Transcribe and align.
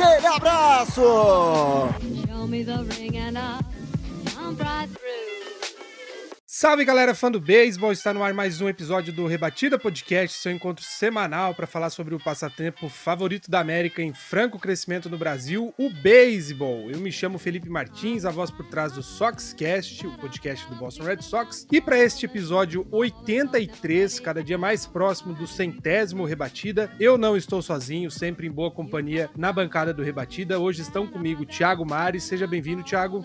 Aquele 0.00 0.26
abraço. 0.28 1.02
Salve 6.60 6.84
galera 6.84 7.14
fã 7.14 7.30
do 7.30 7.38
beisebol, 7.38 7.92
está 7.92 8.12
no 8.12 8.20
ar 8.20 8.34
mais 8.34 8.60
um 8.60 8.68
episódio 8.68 9.12
do 9.12 9.28
Rebatida 9.28 9.78
Podcast, 9.78 10.40
seu 10.40 10.50
encontro 10.50 10.84
semanal 10.84 11.54
para 11.54 11.68
falar 11.68 11.88
sobre 11.88 12.16
o 12.16 12.18
passatempo 12.18 12.88
favorito 12.88 13.48
da 13.48 13.60
América 13.60 14.02
em 14.02 14.12
franco 14.12 14.58
crescimento 14.58 15.08
no 15.08 15.16
Brasil, 15.16 15.72
o 15.78 15.88
beisebol. 15.88 16.90
Eu 16.90 16.98
me 16.98 17.12
chamo 17.12 17.38
Felipe 17.38 17.70
Martins, 17.70 18.24
a 18.24 18.32
voz 18.32 18.50
por 18.50 18.66
trás 18.66 18.90
do 18.90 19.04
Soxcast, 19.04 20.04
o 20.04 20.18
podcast 20.18 20.68
do 20.68 20.74
Boston 20.74 21.04
Red 21.04 21.22
Sox, 21.22 21.64
e 21.70 21.80
para 21.80 21.96
este 21.96 22.26
episódio 22.26 22.84
83, 22.90 24.18
cada 24.18 24.42
dia 24.42 24.58
mais 24.58 24.84
próximo 24.84 25.34
do 25.34 25.46
centésimo 25.46 26.24
Rebatida, 26.24 26.90
eu 26.98 27.16
não 27.16 27.36
estou 27.36 27.62
sozinho, 27.62 28.10
sempre 28.10 28.48
em 28.48 28.50
boa 28.50 28.72
companhia 28.72 29.30
na 29.36 29.52
bancada 29.52 29.94
do 29.94 30.02
Rebatida. 30.02 30.58
Hoje 30.58 30.82
estão 30.82 31.06
comigo 31.06 31.46
Thiago 31.46 31.86
Mares, 31.86 32.24
seja 32.24 32.48
bem-vindo, 32.48 32.82
Thiago. 32.82 33.22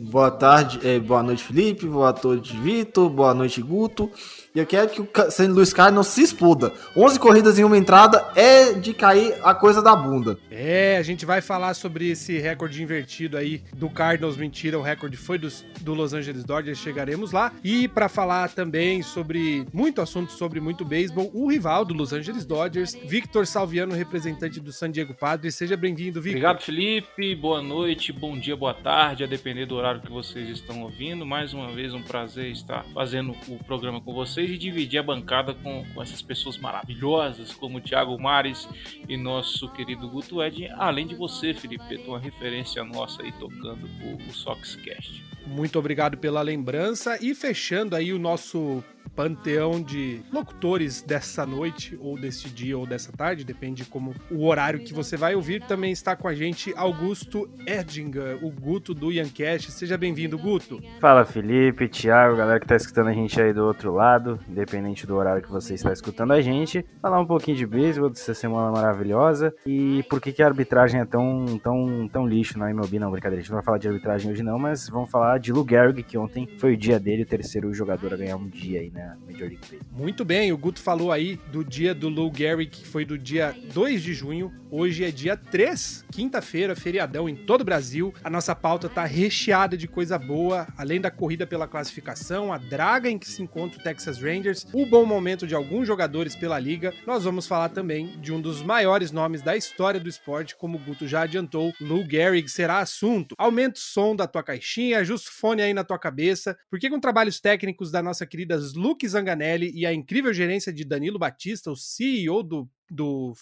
Boa 0.00 0.30
tarde, 0.30 0.78
eh, 0.86 1.00
boa 1.00 1.24
noite, 1.24 1.42
Felipe. 1.42 1.84
Boa 1.84 2.14
noite, 2.22 2.56
Vitor. 2.56 3.10
Boa 3.10 3.34
noite, 3.34 3.60
Guto. 3.60 4.08
E 4.54 4.58
eu 4.58 4.66
quero 4.66 4.88
que 4.88 5.00
o 5.00 5.08
St. 5.30 5.46
Louis 5.48 5.72
Cardinals 5.72 6.06
se 6.08 6.22
exploda. 6.22 6.72
11 6.96 7.20
corridas 7.20 7.58
em 7.58 7.64
uma 7.64 7.76
entrada 7.76 8.26
é 8.34 8.72
de 8.72 8.94
cair 8.94 9.34
a 9.42 9.54
coisa 9.54 9.82
da 9.82 9.94
bunda. 9.94 10.38
É, 10.50 10.96
a 10.96 11.02
gente 11.02 11.26
vai 11.26 11.40
falar 11.42 11.74
sobre 11.74 12.08
esse 12.10 12.38
recorde 12.38 12.82
invertido 12.82 13.36
aí 13.36 13.62
do 13.76 13.90
Cardinals. 13.90 14.36
Mentira, 14.38 14.78
o 14.78 14.82
recorde 14.82 15.16
foi 15.18 15.38
dos- 15.38 15.64
do, 15.82 15.92
Los 15.92 16.14
Angeles 16.14 16.44
Dodgers, 16.44 16.78
chegaremos 16.78 17.30
lá. 17.30 17.52
E 17.62 17.86
para 17.88 18.08
falar 18.08 18.48
também 18.48 19.02
sobre 19.02 19.66
muito 19.72 20.00
assunto 20.00 20.32
sobre 20.32 20.60
muito 20.60 20.84
beisebol, 20.84 21.30
o 21.34 21.46
rival 21.50 21.84
do 21.84 21.92
Los 21.92 22.12
Angeles 22.12 22.44
Dodgers, 22.46 22.96
Victor 23.04 23.46
Salviano, 23.46 23.94
representante 23.94 24.60
do 24.60 24.72
San 24.72 24.90
Diego 24.90 25.12
Padres. 25.14 25.54
Seja 25.56 25.76
bem-vindo, 25.76 26.22
Victor. 26.22 26.38
Obrigado, 26.40 26.62
Felipe. 26.62 27.34
Boa 27.36 27.60
noite, 27.62 28.12
bom 28.12 28.38
dia, 28.38 28.56
boa 28.56 28.74
tarde, 28.74 29.24
a 29.24 29.26
depender 29.26 29.66
do 29.66 29.74
horário 29.76 30.00
que 30.00 30.10
vocês 30.10 30.48
estão 30.48 30.82
ouvindo. 30.82 31.26
Mais 31.26 31.52
uma 31.52 31.70
vez, 31.70 31.92
um 31.92 32.02
prazer 32.02 32.50
estar 32.50 32.84
fazendo 32.94 33.36
o 33.46 33.62
programa 33.64 34.00
com 34.00 34.14
vocês 34.14 34.37
e 34.44 34.58
dividir 34.58 34.98
a 34.98 35.02
bancada 35.02 35.54
com, 35.54 35.84
com 35.94 36.02
essas 36.02 36.22
pessoas 36.22 36.58
maravilhosas, 36.58 37.52
como 37.52 37.78
o 37.78 37.80
Thiago 37.80 38.18
Mares 38.18 38.68
e 39.08 39.16
nosso 39.16 39.68
querido 39.72 40.08
Guto 40.08 40.42
Ed, 40.42 40.68
além 40.76 41.06
de 41.06 41.14
você, 41.14 41.54
Felipe, 41.54 41.96
uma 42.06 42.18
referência 42.18 42.82
nossa 42.84 43.22
aí 43.22 43.32
tocando 43.32 43.88
o, 44.02 44.16
o 44.28 44.32
Soxcast. 44.32 45.28
Muito 45.46 45.78
obrigado 45.78 46.18
pela 46.18 46.42
lembrança. 46.42 47.18
E 47.22 47.34
fechando 47.34 47.96
aí 47.96 48.12
o 48.12 48.18
nosso 48.18 48.84
panteão 49.08 49.80
de 49.80 50.20
locutores 50.32 51.02
dessa 51.02 51.46
noite, 51.46 51.98
ou 52.00 52.18
desse 52.18 52.48
dia, 52.48 52.76
ou 52.76 52.86
dessa 52.86 53.12
tarde, 53.12 53.44
depende 53.44 53.84
como 53.84 54.14
o 54.30 54.46
horário 54.46 54.80
que 54.80 54.92
você 54.92 55.16
vai 55.16 55.34
ouvir. 55.34 55.62
Também 55.66 55.92
está 55.92 56.14
com 56.14 56.28
a 56.28 56.34
gente 56.34 56.72
Augusto 56.76 57.48
Erdinger, 57.66 58.38
o 58.44 58.50
Guto 58.50 58.94
do 58.94 59.10
Yancast. 59.10 59.70
Seja 59.72 59.96
bem-vindo, 59.96 60.38
Guto. 60.38 60.80
Fala 61.00 61.24
Felipe, 61.24 61.88
Thiago, 61.88 62.36
galera 62.36 62.60
que 62.60 62.66
tá 62.66 62.76
escutando 62.76 63.08
a 63.08 63.12
gente 63.12 63.40
aí 63.40 63.52
do 63.52 63.64
outro 63.64 63.92
lado, 63.92 64.38
independente 64.48 65.06
do 65.06 65.16
horário 65.16 65.42
que 65.42 65.50
você 65.50 65.74
está 65.74 65.92
escutando 65.92 66.32
a 66.32 66.40
gente, 66.40 66.84
falar 67.00 67.20
um 67.20 67.26
pouquinho 67.26 67.56
de 67.56 67.66
beisebol 67.66 68.10
dessa 68.10 68.34
semana 68.34 68.70
maravilhosa 68.70 69.54
e 69.66 70.02
por 70.08 70.20
que, 70.20 70.32
que 70.32 70.42
a 70.42 70.46
arbitragem 70.46 71.00
é 71.00 71.04
tão, 71.04 71.58
tão, 71.62 72.08
tão 72.08 72.26
lixo 72.26 72.58
na 72.58 72.70
MLB, 72.70 72.98
não, 72.98 73.10
brincadeira, 73.10 73.40
a 73.40 73.42
gente 73.42 73.50
não 73.50 73.56
vai 73.56 73.64
falar 73.64 73.78
de 73.78 73.88
arbitragem 73.88 74.30
hoje 74.30 74.42
não, 74.42 74.58
mas 74.58 74.88
vamos 74.88 75.10
falar 75.10 75.38
de 75.38 75.52
Lou 75.52 75.66
Gehrig, 75.68 76.02
que 76.02 76.18
ontem 76.18 76.48
foi 76.58 76.74
o 76.74 76.76
dia 76.76 76.98
dele, 76.98 77.22
o 77.22 77.26
terceiro 77.26 77.72
jogador 77.72 78.14
a 78.14 78.16
ganhar 78.16 78.36
um 78.36 78.48
dia 78.48 78.80
aí 78.80 78.90
Major 79.26 79.48
League 79.48 79.60
Baseball. 79.60 79.80
Muito 79.92 80.24
bem, 80.24 80.52
o 80.52 80.58
Guto 80.58 80.80
falou 80.80 81.12
aí 81.12 81.36
do 81.50 81.64
dia 81.64 81.94
do 81.94 82.08
Lou 82.08 82.32
Gehrig, 82.34 82.70
que 82.70 82.86
foi 82.86 83.04
do 83.04 83.18
dia 83.18 83.54
2 83.72 84.02
de 84.02 84.14
junho. 84.14 84.52
Hoje 84.70 85.02
é 85.02 85.10
dia 85.10 85.34
3, 85.34 86.04
quinta-feira, 86.12 86.76
feriadão 86.76 87.28
em 87.28 87.34
todo 87.34 87.62
o 87.62 87.64
Brasil. 87.64 88.12
A 88.22 88.28
nossa 88.28 88.54
pauta 88.54 88.88
tá 88.88 89.04
recheada 89.04 89.76
de 89.76 89.88
coisa 89.88 90.18
boa, 90.18 90.66
além 90.76 91.00
da 91.00 91.10
corrida 91.10 91.46
pela 91.46 91.66
classificação, 91.66 92.52
a 92.52 92.58
draga 92.58 93.08
em 93.08 93.18
que 93.18 93.28
se 93.28 93.42
encontra 93.42 93.80
o 93.80 93.82
Texas 93.82 94.20
Rangers, 94.20 94.66
o 94.72 94.84
bom 94.84 95.06
momento 95.06 95.46
de 95.46 95.54
alguns 95.54 95.86
jogadores 95.86 96.36
pela 96.36 96.58
liga. 96.58 96.92
Nós 97.06 97.24
vamos 97.24 97.46
falar 97.46 97.70
também 97.70 98.20
de 98.20 98.32
um 98.32 98.40
dos 98.40 98.62
maiores 98.62 99.10
nomes 99.10 99.40
da 99.40 99.56
história 99.56 99.98
do 99.98 100.08
esporte, 100.08 100.54
como 100.54 100.76
o 100.76 100.80
Guto 100.80 101.08
já 101.08 101.22
adiantou, 101.22 101.72
Lou 101.80 102.04
Gehrig 102.08 102.48
será 102.48 102.80
assunto. 102.80 103.34
Aumenta 103.38 103.78
o 103.78 103.82
som 103.82 104.14
da 104.14 104.26
tua 104.26 104.42
caixinha, 104.42 104.98
ajusta 104.98 105.30
o 105.30 105.32
fone 105.32 105.62
aí 105.62 105.72
na 105.72 105.84
tua 105.84 105.98
cabeça, 105.98 106.56
porque 106.70 106.90
com 106.90 107.00
trabalhos 107.00 107.40
técnicos 107.40 107.90
da 107.90 108.02
nossa 108.02 108.26
querida 108.26 108.58
Luke 108.78 109.06
Zanganelli 109.06 109.72
e 109.74 109.84
a 109.84 109.92
incrível 109.92 110.32
gerência 110.32 110.72
de 110.72 110.84
Danilo 110.84 111.18
Batista, 111.18 111.70
o 111.70 111.76
CEO 111.76 112.42
do, 112.42 112.70
do 112.88 113.34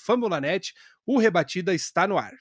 o 1.06 1.18
Rebatida 1.18 1.74
está 1.74 2.08
no 2.08 2.16
ar. 2.16 2.32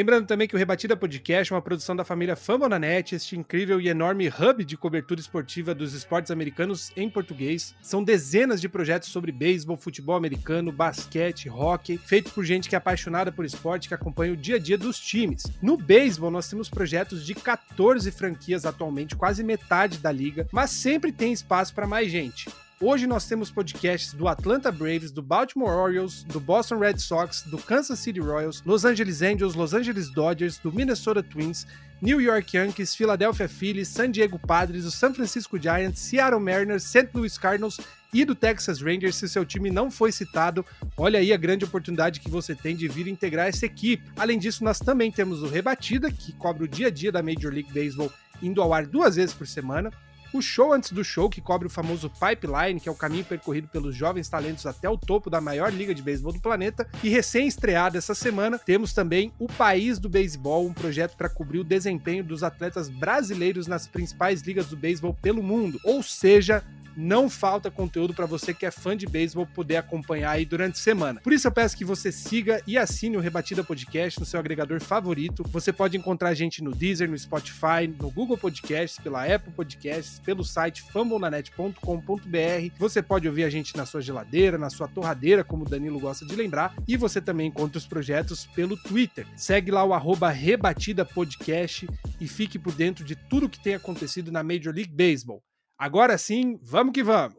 Lembrando 0.00 0.26
também 0.26 0.48
que 0.48 0.54
o 0.54 0.58
Rebatida 0.58 0.96
Podcast 0.96 1.52
é 1.52 1.54
uma 1.54 1.60
produção 1.60 1.94
da 1.94 2.06
família 2.06 2.34
Fambonanet, 2.34 3.14
este 3.14 3.36
incrível 3.36 3.78
e 3.78 3.90
enorme 3.90 4.28
hub 4.28 4.64
de 4.64 4.74
cobertura 4.74 5.20
esportiva 5.20 5.74
dos 5.74 5.92
esportes 5.92 6.30
americanos 6.30 6.90
em 6.96 7.10
português. 7.10 7.74
São 7.82 8.02
dezenas 8.02 8.62
de 8.62 8.68
projetos 8.70 9.10
sobre 9.10 9.30
beisebol, 9.30 9.76
futebol 9.76 10.16
americano, 10.16 10.72
basquete, 10.72 11.50
hockey, 11.50 11.98
feitos 11.98 12.32
por 12.32 12.46
gente 12.46 12.66
que 12.66 12.74
é 12.74 12.78
apaixonada 12.78 13.30
por 13.30 13.44
esporte, 13.44 13.88
que 13.88 13.94
acompanha 13.94 14.32
o 14.32 14.36
dia 14.38 14.56
a 14.56 14.58
dia 14.58 14.78
dos 14.78 14.98
times. 14.98 15.42
No 15.60 15.76
beisebol, 15.76 16.30
nós 16.30 16.48
temos 16.48 16.70
projetos 16.70 17.26
de 17.26 17.34
14 17.34 18.10
franquias 18.10 18.64
atualmente, 18.64 19.14
quase 19.14 19.44
metade 19.44 19.98
da 19.98 20.10
liga, 20.10 20.48
mas 20.50 20.70
sempre 20.70 21.12
tem 21.12 21.30
espaço 21.30 21.74
para 21.74 21.86
mais 21.86 22.10
gente. 22.10 22.48
Hoje 22.82 23.06
nós 23.06 23.26
temos 23.26 23.50
podcasts 23.50 24.14
do 24.14 24.26
Atlanta 24.26 24.72
Braves, 24.72 25.10
do 25.10 25.20
Baltimore 25.20 25.76
Orioles, 25.76 26.24
do 26.24 26.40
Boston 26.40 26.78
Red 26.78 26.96
Sox, 26.96 27.42
do 27.42 27.58
Kansas 27.58 27.98
City 27.98 28.20
Royals, 28.20 28.62
Los 28.64 28.86
Angeles 28.86 29.20
Angels, 29.20 29.54
Los 29.54 29.74
Angeles 29.74 30.08
Dodgers, 30.08 30.56
do 30.56 30.72
Minnesota 30.72 31.22
Twins, 31.22 31.66
New 32.00 32.22
York 32.22 32.56
Yankees, 32.56 32.94
Philadelphia 32.94 33.46
Phillies, 33.46 33.88
San 33.88 34.10
Diego 34.10 34.38
Padres, 34.38 34.86
o 34.86 34.90
San 34.90 35.12
Francisco 35.12 35.58
Giants, 35.58 36.00
Seattle 36.00 36.40
Mariners, 36.40 36.84
St. 36.84 37.10
Louis 37.12 37.36
Cardinals 37.36 37.78
e 38.14 38.24
do 38.24 38.34
Texas 38.34 38.80
Rangers. 38.80 39.16
Se 39.16 39.28
seu 39.28 39.44
time 39.44 39.70
não 39.70 39.90
foi 39.90 40.10
citado, 40.10 40.64
olha 40.96 41.18
aí 41.18 41.34
a 41.34 41.36
grande 41.36 41.66
oportunidade 41.66 42.18
que 42.18 42.30
você 42.30 42.54
tem 42.54 42.74
de 42.74 42.88
vir 42.88 43.08
integrar 43.08 43.48
essa 43.48 43.66
equipe. 43.66 44.10
Além 44.16 44.38
disso, 44.38 44.64
nós 44.64 44.78
também 44.78 45.12
temos 45.12 45.42
o 45.42 45.48
Rebatida, 45.48 46.10
que 46.10 46.32
cobre 46.32 46.64
o 46.64 46.68
dia 46.68 46.86
a 46.86 46.90
dia 46.90 47.12
da 47.12 47.22
Major 47.22 47.52
League 47.52 47.74
Baseball, 47.74 48.10
indo 48.42 48.62
ao 48.62 48.72
ar 48.72 48.86
duas 48.86 49.16
vezes 49.16 49.34
por 49.34 49.46
semana 49.46 49.92
o 50.32 50.40
show 50.40 50.72
antes 50.72 50.92
do 50.92 51.04
show, 51.04 51.28
que 51.28 51.40
cobre 51.40 51.66
o 51.66 51.70
famoso 51.70 52.10
pipeline, 52.10 52.80
que 52.80 52.88
é 52.88 52.92
o 52.92 52.94
caminho 52.94 53.24
percorrido 53.24 53.68
pelos 53.68 53.94
jovens 53.94 54.28
talentos 54.28 54.66
até 54.66 54.88
o 54.88 54.96
topo 54.96 55.30
da 55.30 55.40
maior 55.40 55.72
liga 55.72 55.94
de 55.94 56.02
beisebol 56.02 56.32
do 56.32 56.40
planeta. 56.40 56.86
E 57.02 57.08
recém-estreado 57.08 57.98
essa 57.98 58.14
semana, 58.14 58.58
temos 58.58 58.92
também 58.92 59.32
o 59.38 59.46
País 59.46 59.98
do 59.98 60.08
Beisebol, 60.08 60.66
um 60.66 60.72
projeto 60.72 61.16
para 61.16 61.28
cobrir 61.28 61.58
o 61.58 61.64
desempenho 61.64 62.24
dos 62.24 62.42
atletas 62.42 62.88
brasileiros 62.88 63.66
nas 63.66 63.86
principais 63.86 64.42
ligas 64.42 64.66
do 64.66 64.76
beisebol 64.76 65.14
pelo 65.14 65.42
mundo. 65.42 65.78
Ou 65.84 66.02
seja, 66.02 66.64
não 67.00 67.30
falta 67.30 67.70
conteúdo 67.70 68.12
para 68.12 68.26
você 68.26 68.52
que 68.52 68.66
é 68.66 68.70
fã 68.70 68.94
de 68.96 69.06
beisebol 69.06 69.46
poder 69.46 69.76
acompanhar 69.76 70.32
aí 70.32 70.44
durante 70.44 70.74
a 70.74 70.82
semana. 70.82 71.20
Por 71.20 71.32
isso 71.32 71.46
eu 71.46 71.52
peço 71.52 71.76
que 71.76 71.84
você 71.84 72.12
siga 72.12 72.62
e 72.66 72.76
assine 72.76 73.16
o 73.16 73.20
Rebatida 73.20 73.64
Podcast 73.64 74.20
no 74.20 74.26
seu 74.26 74.38
agregador 74.38 74.80
favorito. 74.80 75.42
Você 75.48 75.72
pode 75.72 75.96
encontrar 75.96 76.28
a 76.28 76.34
gente 76.34 76.62
no 76.62 76.72
Deezer, 76.72 77.10
no 77.10 77.18
Spotify, 77.18 77.88
no 77.98 78.10
Google 78.10 78.36
Podcasts, 78.36 79.02
pela 79.02 79.24
Apple 79.24 79.52
Podcasts, 79.52 80.18
pelo 80.18 80.44
site 80.44 80.82
fambonanet.com.br. 80.82 82.74
Você 82.78 83.02
pode 83.02 83.26
ouvir 83.26 83.44
a 83.44 83.50
gente 83.50 83.76
na 83.76 83.86
sua 83.86 84.02
geladeira, 84.02 84.58
na 84.58 84.68
sua 84.68 84.86
torradeira, 84.86 85.42
como 85.42 85.64
o 85.64 85.68
Danilo 85.68 85.98
gosta 85.98 86.26
de 86.26 86.36
lembrar, 86.36 86.74
e 86.86 86.96
você 86.96 87.20
também 87.20 87.48
encontra 87.48 87.78
os 87.78 87.86
projetos 87.86 88.46
pelo 88.46 88.76
Twitter. 88.76 89.26
Segue 89.36 89.70
lá 89.70 89.84
o 89.84 89.94
arroba 89.94 90.28
Rebatida 90.28 91.04
Podcast 91.04 91.88
e 92.20 92.28
fique 92.28 92.58
por 92.58 92.74
dentro 92.74 93.04
de 93.04 93.16
tudo 93.16 93.48
que 93.48 93.62
tem 93.62 93.74
acontecido 93.74 94.30
na 94.30 94.42
Major 94.42 94.74
League 94.74 94.92
Baseball. 94.92 95.42
Agora 95.80 96.18
sim, 96.18 96.58
vamos 96.62 96.92
que 96.92 97.02
vamos! 97.02 97.34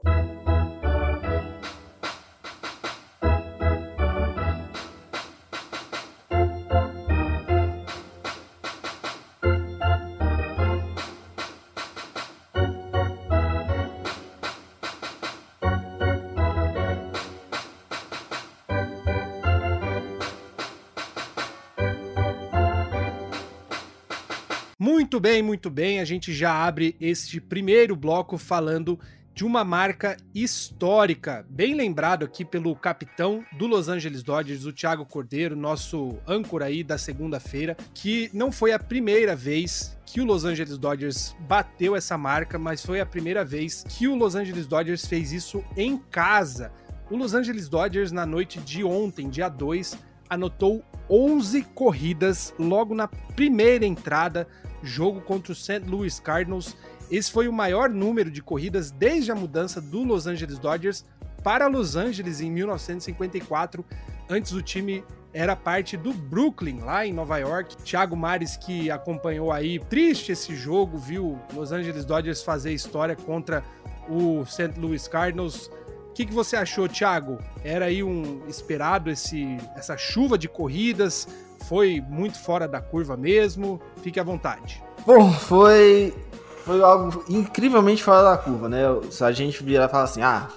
Muito 25.11 25.19
bem, 25.19 25.41
muito 25.41 25.69
bem. 25.69 25.99
A 25.99 26.05
gente 26.05 26.31
já 26.31 26.53
abre 26.53 26.95
este 26.97 27.41
primeiro 27.41 27.97
bloco 27.97 28.37
falando 28.37 28.97
de 29.35 29.43
uma 29.43 29.61
marca 29.61 30.15
histórica, 30.33 31.45
bem 31.49 31.75
lembrado 31.75 32.23
aqui 32.23 32.45
pelo 32.45 32.73
capitão 32.77 33.43
do 33.57 33.67
Los 33.67 33.89
Angeles 33.89 34.23
Dodgers, 34.23 34.63
o 34.63 34.71
Thiago 34.71 35.05
Cordeiro, 35.05 35.53
nosso 35.53 36.17
âncora 36.25 36.67
aí 36.67 36.81
da 36.81 36.97
segunda-feira, 36.97 37.75
que 37.93 38.29
não 38.33 38.53
foi 38.53 38.71
a 38.71 38.79
primeira 38.79 39.35
vez 39.35 39.97
que 40.05 40.21
o 40.21 40.25
Los 40.25 40.45
Angeles 40.45 40.77
Dodgers 40.77 41.35
bateu 41.41 41.93
essa 41.93 42.17
marca, 42.17 42.57
mas 42.57 42.81
foi 42.81 43.01
a 43.01 43.05
primeira 43.05 43.43
vez 43.43 43.83
que 43.89 44.07
o 44.07 44.15
Los 44.15 44.33
Angeles 44.33 44.65
Dodgers 44.65 45.05
fez 45.05 45.33
isso 45.33 45.61
em 45.75 45.97
casa. 45.97 46.71
O 47.09 47.17
Los 47.17 47.33
Angeles 47.33 47.67
Dodgers, 47.67 48.13
na 48.13 48.25
noite 48.25 48.61
de 48.61 48.81
ontem, 48.81 49.29
dia 49.29 49.49
2, 49.49 49.93
anotou 50.31 50.83
11 51.07 51.61
corridas 51.75 52.53
logo 52.57 52.95
na 52.95 53.07
primeira 53.07 53.85
entrada, 53.85 54.47
jogo 54.81 55.21
contra 55.21 55.51
o 55.51 55.55
St. 55.55 55.81
Louis 55.87 56.19
Cardinals 56.19 56.75
esse 57.11 57.29
foi 57.29 57.49
o 57.49 57.53
maior 57.53 57.89
número 57.89 58.31
de 58.31 58.41
corridas 58.41 58.89
desde 58.89 59.33
a 59.33 59.35
mudança 59.35 59.81
do 59.81 60.01
Los 60.01 60.27
Angeles 60.27 60.57
Dodgers 60.57 61.03
para 61.43 61.67
Los 61.67 61.97
Angeles 61.97 62.39
em 62.39 62.49
1954. 62.49 63.83
Antes 64.29 64.53
o 64.53 64.61
time 64.61 65.03
era 65.33 65.53
parte 65.53 65.97
do 65.97 66.13
Brooklyn, 66.13 66.79
lá 66.79 67.05
em 67.05 67.11
Nova 67.11 67.37
York. 67.37 67.75
Thiago 67.83 68.15
Mares, 68.15 68.55
que 68.55 68.89
acompanhou 68.89 69.51
aí, 69.51 69.77
triste 69.77 70.31
esse 70.31 70.55
jogo, 70.55 70.97
viu 70.97 71.37
Los 71.53 71.73
Angeles 71.73 72.05
Dodgers 72.05 72.43
fazer 72.43 72.71
história 72.71 73.15
contra 73.15 73.61
o 74.07 74.45
St. 74.45 74.79
Louis 74.79 75.05
Cardinals. 75.05 75.69
O 76.11 76.13
que, 76.13 76.25
que 76.25 76.33
você 76.33 76.57
achou, 76.57 76.89
Thiago? 76.89 77.39
Era 77.63 77.85
aí 77.85 78.03
um 78.03 78.41
esperado 78.45 79.09
esse, 79.09 79.57
essa 79.77 79.95
chuva 79.95 80.37
de 80.37 80.49
corridas? 80.49 81.25
Foi 81.69 82.03
muito 82.05 82.37
fora 82.37 82.67
da 82.67 82.81
curva 82.81 83.15
mesmo? 83.15 83.81
Fique 84.03 84.19
à 84.19 84.23
vontade. 84.23 84.83
Bom, 85.05 85.31
foi 85.31 86.13
foi 86.65 86.81
algo 86.81 87.23
incrivelmente 87.29 88.03
fora 88.03 88.23
da 88.23 88.37
curva, 88.37 88.69
né? 88.69 88.81
Se 89.09 89.23
a 89.23 89.31
gente 89.31 89.63
virar 89.63 89.85
e 89.85 89.89
falar 89.89 90.03
assim, 90.03 90.21
ah, 90.21 90.47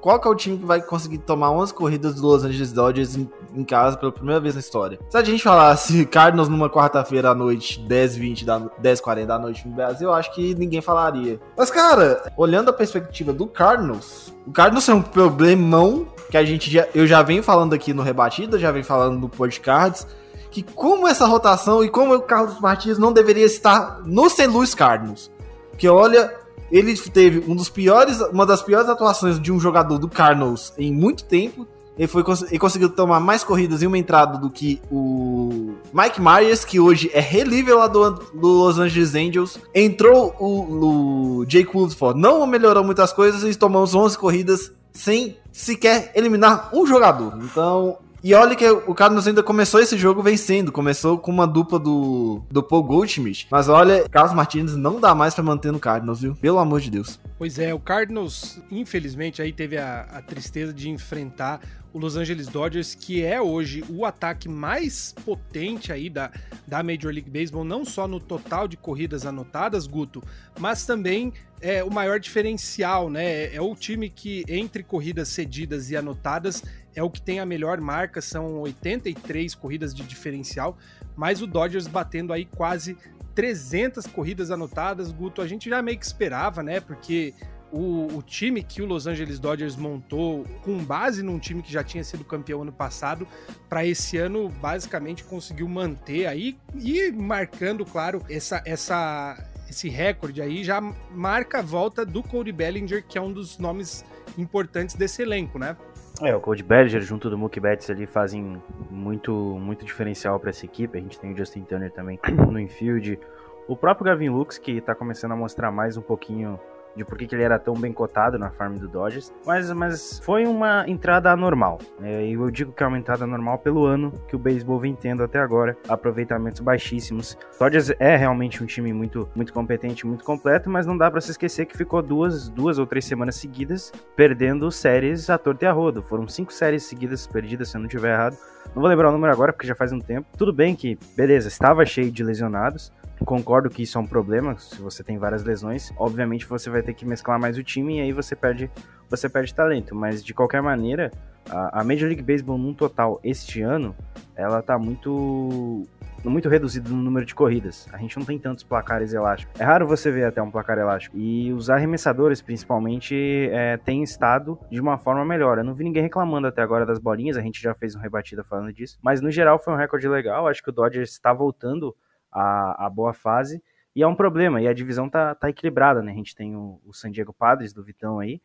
qual 0.00 0.20
que 0.20 0.28
é 0.28 0.30
o 0.30 0.34
time 0.34 0.58
que 0.58 0.64
vai 0.64 0.80
conseguir 0.80 1.18
tomar 1.18 1.50
11 1.50 1.74
corridas 1.74 2.14
do 2.14 2.26
Los 2.26 2.44
Angeles 2.44 2.72
Dodgers 2.72 3.16
em, 3.16 3.28
em 3.54 3.64
casa 3.64 3.96
pela 3.96 4.12
primeira 4.12 4.40
vez 4.40 4.54
na 4.54 4.60
história? 4.60 4.98
Se 5.08 5.16
a 5.16 5.22
gente 5.22 5.42
falasse 5.42 6.04
Cardinals 6.06 6.48
numa 6.48 6.70
quarta-feira 6.70 7.30
à 7.30 7.34
noite, 7.34 7.80
10, 7.80 8.16
20 8.16 8.44
da, 8.44 8.58
10, 8.78 9.00
40 9.00 9.26
da 9.26 9.38
noite 9.38 9.66
no 9.66 9.74
Brasil, 9.74 10.08
eu 10.08 10.14
acho 10.14 10.34
que 10.34 10.54
ninguém 10.54 10.80
falaria. 10.80 11.40
Mas, 11.56 11.70
cara, 11.70 12.32
olhando 12.36 12.70
a 12.70 12.72
perspectiva 12.72 13.32
do 13.32 13.46
Cardinals, 13.46 14.32
o 14.46 14.52
Cardinals 14.52 14.88
é 14.88 14.94
um 14.94 15.02
problemão 15.02 16.06
que 16.30 16.36
a 16.36 16.44
gente 16.44 16.70
já, 16.70 16.86
eu 16.94 17.06
já 17.06 17.22
venho 17.22 17.42
falando 17.42 17.74
aqui 17.74 17.92
no 17.92 18.02
Rebatida, 18.02 18.58
já 18.58 18.70
venho 18.70 18.84
falando 18.84 19.18
no 19.18 19.28
Podcards, 19.28 20.06
que 20.54 20.62
como 20.62 21.08
essa 21.08 21.26
rotação 21.26 21.82
e 21.82 21.88
como 21.88 22.14
o 22.14 22.22
Carlos 22.22 22.60
Martins 22.60 22.96
não 22.96 23.12
deveria 23.12 23.44
estar 23.44 24.02
no 24.06 24.30
St. 24.30 24.46
Louis 24.46 24.72
Cardinals. 24.72 25.28
Porque 25.70 25.88
olha, 25.88 26.32
ele 26.70 26.96
teve 26.96 27.50
um 27.50 27.56
dos 27.56 27.68
piores, 27.68 28.20
uma 28.32 28.46
das 28.46 28.62
piores 28.62 28.88
atuações 28.88 29.40
de 29.40 29.50
um 29.50 29.58
jogador 29.58 29.98
do 29.98 30.08
Cardinals 30.08 30.72
em 30.78 30.92
muito 30.92 31.24
tempo. 31.24 31.66
Ele, 31.98 32.06
foi, 32.06 32.22
ele 32.48 32.58
conseguiu 32.60 32.88
tomar 32.88 33.18
mais 33.18 33.42
corridas 33.42 33.82
em 33.82 33.88
uma 33.88 33.98
entrada 33.98 34.38
do 34.38 34.48
que 34.48 34.80
o 34.92 35.74
Mike 35.92 36.20
Myers, 36.20 36.64
que 36.64 36.78
hoje 36.78 37.10
é 37.12 37.20
relível 37.20 37.78
lá 37.78 37.88
do, 37.88 38.10
do 38.10 38.46
Los 38.46 38.78
Angeles 38.78 39.16
Angels. 39.16 39.58
Entrou 39.74 40.36
o, 40.38 41.40
o 41.40 41.46
Jake 41.46 41.76
Woodford, 41.76 42.20
não 42.20 42.46
melhorou 42.46 42.84
muitas 42.84 43.12
coisas 43.12 43.42
e 43.42 43.58
tomamos 43.58 43.92
11 43.92 44.16
corridas 44.16 44.70
sem 44.92 45.36
sequer 45.50 46.12
eliminar 46.14 46.70
um 46.72 46.86
jogador. 46.86 47.38
Então, 47.42 47.98
e 48.24 48.32
olha 48.32 48.56
que 48.56 48.66
o 48.66 48.94
Cardinals 48.94 49.26
ainda 49.26 49.42
começou 49.42 49.80
esse 49.80 49.98
jogo 49.98 50.22
vencendo. 50.22 50.72
Começou 50.72 51.18
com 51.18 51.30
uma 51.30 51.46
dupla 51.46 51.78
do, 51.78 52.42
do 52.50 52.62
Paul 52.62 52.82
Goldschmidt. 52.82 53.46
Mas 53.50 53.68
olha, 53.68 54.08
Carlos 54.08 54.32
Martins 54.32 54.74
não 54.74 54.98
dá 54.98 55.14
mais 55.14 55.34
para 55.34 55.44
manter 55.44 55.70
no 55.70 55.78
Cardinals, 55.78 56.22
viu? 56.22 56.34
Pelo 56.34 56.58
amor 56.58 56.80
de 56.80 56.90
Deus. 56.90 57.20
Pois 57.36 57.58
é, 57.58 57.74
o 57.74 57.78
Cardinals, 57.78 58.62
infelizmente, 58.70 59.42
aí 59.42 59.52
teve 59.52 59.76
a, 59.76 60.06
a 60.10 60.22
tristeza 60.22 60.72
de 60.72 60.88
enfrentar 60.88 61.60
o 61.94 61.98
Los 61.98 62.16
Angeles 62.16 62.48
Dodgers, 62.48 62.92
que 62.92 63.22
é 63.22 63.40
hoje 63.40 63.84
o 63.88 64.04
ataque 64.04 64.48
mais 64.48 65.14
potente 65.24 65.92
aí 65.92 66.10
da, 66.10 66.30
da 66.66 66.82
Major 66.82 67.12
League 67.12 67.30
Baseball, 67.30 67.64
não 67.64 67.84
só 67.84 68.08
no 68.08 68.18
total 68.18 68.66
de 68.66 68.76
corridas 68.76 69.24
anotadas, 69.24 69.86
Guto, 69.86 70.20
mas 70.58 70.84
também 70.84 71.32
é 71.60 71.84
o 71.84 71.90
maior 71.90 72.18
diferencial, 72.18 73.08
né? 73.08 73.54
É 73.54 73.60
o 73.60 73.74
time 73.76 74.10
que, 74.10 74.44
entre 74.48 74.82
corridas 74.82 75.28
cedidas 75.28 75.88
e 75.88 75.96
anotadas, 75.96 76.64
é 76.96 77.02
o 77.02 77.08
que 77.08 77.22
tem 77.22 77.38
a 77.38 77.46
melhor 77.46 77.80
marca, 77.80 78.20
são 78.20 78.60
83 78.60 79.54
corridas 79.54 79.94
de 79.94 80.02
diferencial, 80.02 80.76
mas 81.14 81.40
o 81.40 81.46
Dodgers 81.46 81.86
batendo 81.86 82.32
aí 82.32 82.44
quase 82.44 82.98
300 83.36 84.06
corridas 84.08 84.50
anotadas, 84.50 85.12
Guto, 85.12 85.40
a 85.40 85.46
gente 85.46 85.70
já 85.70 85.80
meio 85.80 85.98
que 85.98 86.04
esperava, 86.04 86.60
né? 86.60 86.80
Porque 86.80 87.34
o, 87.74 88.18
o, 88.18 88.22
time 88.22 88.62
que 88.62 88.80
o 88.80 88.86
Los 88.86 89.08
Angeles 89.08 89.40
Dodgers 89.40 89.74
montou 89.74 90.44
com 90.62 90.78
base 90.84 91.24
num 91.24 91.40
time 91.40 91.60
que 91.60 91.72
já 91.72 91.82
tinha 91.82 92.04
sido 92.04 92.24
campeão 92.24 92.62
ano 92.62 92.72
passado, 92.72 93.26
para 93.68 93.84
esse 93.84 94.16
ano 94.16 94.48
basicamente 94.48 95.24
conseguiu 95.24 95.68
manter 95.68 96.26
aí 96.26 96.56
e 96.76 97.10
marcando, 97.10 97.84
claro, 97.84 98.22
essa, 98.30 98.62
essa, 98.64 99.36
esse 99.68 99.88
recorde 99.88 100.40
aí 100.40 100.62
já 100.62 100.80
marca 101.10 101.58
a 101.58 101.62
volta 101.62 102.06
do 102.06 102.22
Cody 102.22 102.52
Bellinger, 102.52 103.04
que 103.04 103.18
é 103.18 103.20
um 103.20 103.32
dos 103.32 103.58
nomes 103.58 104.04
importantes 104.38 104.94
desse 104.94 105.22
elenco, 105.22 105.58
né? 105.58 105.76
É, 106.22 106.34
o 106.34 106.40
Cody 106.40 106.62
Bellinger 106.62 107.00
junto 107.00 107.28
do 107.28 107.36
Mookie 107.36 107.58
Betts 107.58 107.90
ali 107.90 108.06
fazem 108.06 108.62
muito, 108.88 109.32
muito 109.32 109.84
diferencial 109.84 110.38
para 110.38 110.50
essa 110.50 110.64
equipe. 110.64 110.96
A 110.96 111.00
gente 111.00 111.18
tem 111.18 111.32
o 111.32 111.36
Justin 111.36 111.62
Turner 111.62 111.90
também 111.90 112.20
no 112.48 112.60
infield. 112.60 113.18
O 113.66 113.74
próprio 113.74 114.04
Gavin 114.04 114.28
Lux, 114.28 114.58
que 114.58 114.72
está 114.72 114.94
começando 114.94 115.32
a 115.32 115.36
mostrar 115.36 115.72
mais 115.72 115.96
um 115.96 116.02
pouquinho 116.02 116.60
de 116.96 117.04
por 117.04 117.18
que 117.18 117.34
ele 117.34 117.42
era 117.42 117.58
tão 117.58 117.74
bem 117.74 117.92
cotado 117.92 118.38
na 118.38 118.50
farm 118.50 118.74
do 118.74 118.88
Dodgers, 118.88 119.32
mas, 119.46 119.70
mas 119.72 120.18
foi 120.20 120.46
uma 120.46 120.84
entrada 120.88 121.30
anormal. 121.30 121.78
É, 122.02 122.28
eu 122.28 122.50
digo 122.50 122.72
que 122.72 122.82
é 122.82 122.86
uma 122.86 122.98
entrada 122.98 123.26
normal 123.26 123.58
pelo 123.58 123.84
ano 123.84 124.12
que 124.28 124.36
o 124.36 124.38
beisebol 124.38 124.78
vem 124.78 124.94
tendo 124.94 125.22
até 125.22 125.38
agora, 125.38 125.76
aproveitamentos 125.88 126.60
baixíssimos. 126.60 127.36
Dodgers 127.58 127.90
é 127.98 128.16
realmente 128.16 128.62
um 128.62 128.66
time 128.66 128.92
muito, 128.92 129.28
muito 129.34 129.52
competente, 129.52 130.06
muito 130.06 130.24
completo, 130.24 130.70
mas 130.70 130.86
não 130.86 130.96
dá 130.96 131.10
para 131.10 131.20
se 131.20 131.30
esquecer 131.30 131.66
que 131.66 131.76
ficou 131.76 132.02
duas, 132.02 132.48
duas 132.48 132.78
ou 132.78 132.86
três 132.86 133.04
semanas 133.04 133.36
seguidas 133.36 133.92
perdendo 134.16 134.70
séries 134.70 135.30
a 135.30 135.38
torto 135.38 135.64
e 135.64 135.66
a 135.66 135.72
rodo. 135.72 136.02
Foram 136.02 136.28
cinco 136.28 136.52
séries 136.52 136.84
seguidas 136.84 137.26
perdidas, 137.26 137.68
se 137.68 137.76
eu 137.76 137.80
não 137.80 137.86
estiver 137.86 138.12
errado. 138.12 138.36
Não 138.74 138.80
vou 138.80 138.88
lembrar 138.88 139.10
o 139.10 139.12
número 139.12 139.32
agora 139.32 139.52
porque 139.52 139.66
já 139.66 139.74
faz 139.74 139.92
um 139.92 139.98
tempo. 139.98 140.26
Tudo 140.36 140.52
bem 140.52 140.74
que, 140.74 140.98
beleza, 141.16 141.48
estava 141.48 141.84
cheio 141.84 142.10
de 142.10 142.24
lesionados, 142.24 142.92
Concordo 143.24 143.70
que 143.70 143.82
isso 143.82 143.96
é 143.96 144.00
um 144.00 144.06
problema, 144.06 144.56
se 144.58 144.80
você 144.80 145.02
tem 145.02 145.18
várias 145.18 145.44
lesões, 145.44 145.92
obviamente 145.96 146.46
você 146.46 146.68
vai 146.68 146.82
ter 146.82 146.94
que 146.94 147.06
mesclar 147.06 147.40
mais 147.40 147.56
o 147.56 147.62
time 147.62 147.98
e 147.98 148.00
aí 148.02 148.12
você 148.12 148.36
perde, 148.36 148.70
você 149.08 149.28
perde 149.28 149.54
talento, 149.54 149.94
mas 149.94 150.22
de 150.22 150.34
qualquer 150.34 150.62
maneira, 150.62 151.10
a, 151.48 151.80
a 151.80 151.84
Major 151.84 152.06
League 152.06 152.22
Baseball 152.22 152.58
num 152.58 152.74
total 152.74 153.20
este 153.24 153.62
ano, 153.62 153.94
ela 154.36 154.62
tá 154.62 154.78
muito 154.78 155.86
muito 156.30 156.48
reduzido 156.48 156.90
no 156.90 157.02
número 157.02 157.26
de 157.26 157.34
corridas. 157.34 157.86
A 157.92 157.98
gente 157.98 158.18
não 158.18 158.24
tem 158.24 158.38
tantos 158.38 158.64
placares 158.64 159.12
elásticos. 159.12 159.60
É 159.60 159.64
raro 159.64 159.86
você 159.86 160.10
ver 160.10 160.24
até 160.24 160.42
um 160.42 160.50
placar 160.50 160.78
elástico. 160.78 161.16
E 161.18 161.52
os 161.52 161.68
arremessadores, 161.68 162.40
principalmente, 162.40 163.48
é, 163.52 163.76
têm 163.76 164.02
estado 164.02 164.58
de 164.70 164.80
uma 164.80 164.96
forma 164.96 165.24
melhor. 165.24 165.58
Eu 165.58 165.64
não 165.64 165.74
vi 165.74 165.84
ninguém 165.84 166.02
reclamando 166.02 166.46
até 166.46 166.62
agora 166.62 166.86
das 166.86 166.98
bolinhas, 166.98 167.36
a 167.36 167.42
gente 167.42 167.60
já 167.60 167.74
fez 167.74 167.94
um 167.94 168.00
rebatida 168.00 168.42
falando 168.42 168.72
disso. 168.72 168.98
Mas 169.02 169.20
no 169.20 169.30
geral 169.30 169.58
foi 169.58 169.74
um 169.74 169.76
recorde 169.76 170.08
legal. 170.08 170.48
Acho 170.48 170.62
que 170.62 170.70
o 170.70 170.72
Dodgers 170.72 171.10
está 171.10 171.32
voltando 171.32 171.94
a, 172.34 172.86
a 172.86 172.90
boa 172.90 173.14
fase. 173.14 173.62
E 173.94 174.02
é 174.02 174.06
um 174.06 174.16
problema, 174.16 174.60
e 174.60 174.66
a 174.66 174.72
divisão 174.74 175.08
tá, 175.08 175.34
tá 175.34 175.48
equilibrada, 175.48 176.02
né? 176.02 176.10
A 176.10 176.16
gente 176.16 176.34
tem 176.34 176.56
o, 176.56 176.80
o 176.84 176.92
San 176.92 177.12
Diego 177.12 177.32
Padres 177.32 177.72
do 177.72 177.84
Vitão 177.84 178.18
aí, 178.18 178.40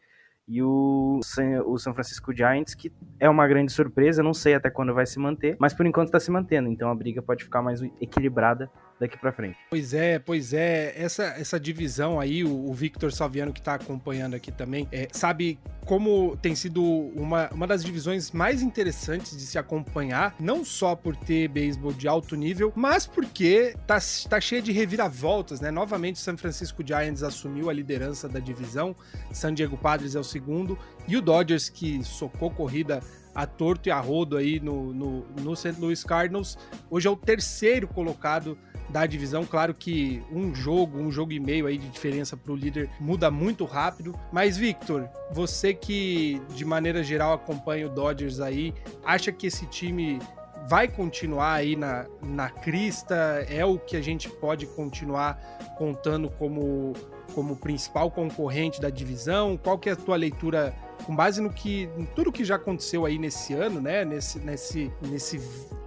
e 0.48 0.62
o 0.62 1.20
o 1.66 1.78
San 1.78 1.94
Francisco 1.94 2.34
Giants, 2.34 2.74
que 2.76 2.92
é 3.20 3.30
uma 3.30 3.48
grande 3.48 3.72
surpresa, 3.72 4.24
não 4.24 4.34
sei 4.34 4.54
até 4.54 4.70
quando 4.70 4.94
vai 4.94 5.06
se 5.06 5.20
manter, 5.20 5.58
mas 5.60 5.74
por 5.74 5.86
enquanto 5.86 6.08
está 6.08 6.20
se 6.20 6.32
mantendo, 6.32 6.70
então 6.70 6.90
a 6.90 6.96
briga 6.96 7.22
pode 7.22 7.44
ficar 7.44 7.62
mais 7.62 7.82
equilibrada 8.00 8.70
daqui 9.00 9.18
para 9.18 9.32
frente. 9.32 9.58
Pois 9.70 9.94
é, 9.94 10.20
pois 10.20 10.54
é. 10.54 10.94
Essa, 10.96 11.24
essa 11.24 11.60
divisão 11.60 12.20
aí, 12.20 12.44
o, 12.44 12.70
o 12.70 12.74
Victor 12.74 13.12
Salviano 13.12 13.54
que 13.54 13.60
está 13.60 13.76
acompanhando 13.76 14.36
aqui 14.36 14.52
também, 14.52 14.88
é, 14.92 15.08
sabe 15.12 15.58
como 15.86 16.38
tem 16.38 16.54
sido 16.54 16.84
uma, 16.84 17.50
uma 17.52 17.66
das 17.66 17.84
divisões 17.84 18.32
mais 18.32 18.62
interessantes 18.62 19.36
de 19.36 19.44
se 19.44 19.58
acompanhar, 19.58 20.36
não 20.40 20.64
só 20.64 20.96
por 20.96 21.16
ter 21.16 21.48
beisebol 21.48 21.92
de 21.94 22.08
alto 22.08 22.36
nível, 22.36 22.72
mas 22.76 23.08
porque 23.08 23.76
tá, 23.88 23.98
tá 24.30 24.40
cheia 24.40 24.62
de 24.62 24.72
reviravoltas, 24.72 25.60
né? 25.60 25.72
Novamente 25.72 26.18
o 26.18 26.20
San 26.20 26.38
Francisco 26.38 26.86
Giants 26.86 27.24
assumiu 27.24 27.70
a 27.70 27.74
liderança 27.74 28.30
da 28.30 28.40
divisão, 28.40 28.96
San 29.32 29.54
Diego 29.54 29.78
Padres 29.78 30.14
é 30.14 30.20
o 30.20 30.24
segundo, 30.24 30.78
e 31.08 31.18
o 31.18 31.22
Dodgers, 31.22 31.70
que 31.70 32.04
socou 32.04 32.52
corrida 32.52 33.02
a 33.40 33.46
torto 33.48 33.88
e 33.88 33.92
a 33.92 34.00
rodo 34.00 34.36
aí 34.36 34.60
no, 34.60 34.94
no, 34.94 35.26
no 35.42 35.56
St. 35.56 35.80
Louis 35.80 36.04
Cardinals, 36.04 36.58
hoje 36.90 37.08
é 37.08 37.12
o 37.12 37.16
terceiro 37.16 37.88
colocado 37.88 38.58
da 38.90 39.06
divisão. 39.06 39.46
Claro 39.46 39.74
que 39.74 40.22
um 40.30 40.54
jogo, 40.54 41.00
um 41.00 41.10
jogo 41.10 41.32
e 41.32 41.40
meio 41.40 41.66
aí 41.66 41.78
de 41.78 41.88
diferença 41.88 42.36
para 42.36 42.52
o 42.52 42.56
líder 42.56 42.90
muda 43.00 43.32
muito 43.32 43.64
rápido. 43.64 44.14
Mas, 44.30 44.58
Victor, 44.58 45.08
você 45.32 45.74
que 45.74 46.42
de 46.54 46.66
maneira 46.66 47.02
geral 47.02 47.32
acompanha 47.32 47.88
o 47.88 47.90
Dodgers 47.90 48.42
aí, 48.42 48.74
acha 49.06 49.32
que 49.32 49.48
esse 49.48 49.66
time 49.68 50.20
vai 50.68 50.90
continuar 50.90 51.54
aí 51.54 51.78
na, 51.78 52.06
na 52.22 52.50
crista? 52.50 53.16
É 53.48 53.64
o 53.64 53.80
que 53.80 53.96
a 53.96 54.02
gente 54.02 54.30
pode 54.30 54.66
continuar 54.68 55.40
contando 55.78 56.30
como, 56.32 56.94
como 57.34 57.56
principal 57.56 58.12
concorrente 58.12 58.82
da 58.82 58.90
divisão? 58.90 59.56
Qual 59.56 59.78
que 59.78 59.88
é 59.88 59.94
a 59.94 59.96
tua 59.96 60.18
leitura 60.18 60.76
com 61.06 61.16
base 61.16 61.42
no 61.42 61.52
que 61.52 61.90
em 61.98 62.06
tudo 62.06 62.32
que 62.32 62.44
já 62.44 62.56
aconteceu 62.56 63.06
aí 63.06 63.18
nesse 63.18 63.54
ano, 63.54 63.82
né? 63.82 64.06
Nesse 64.06 64.40
nesse 64.40 64.92
nesse 65.02 65.40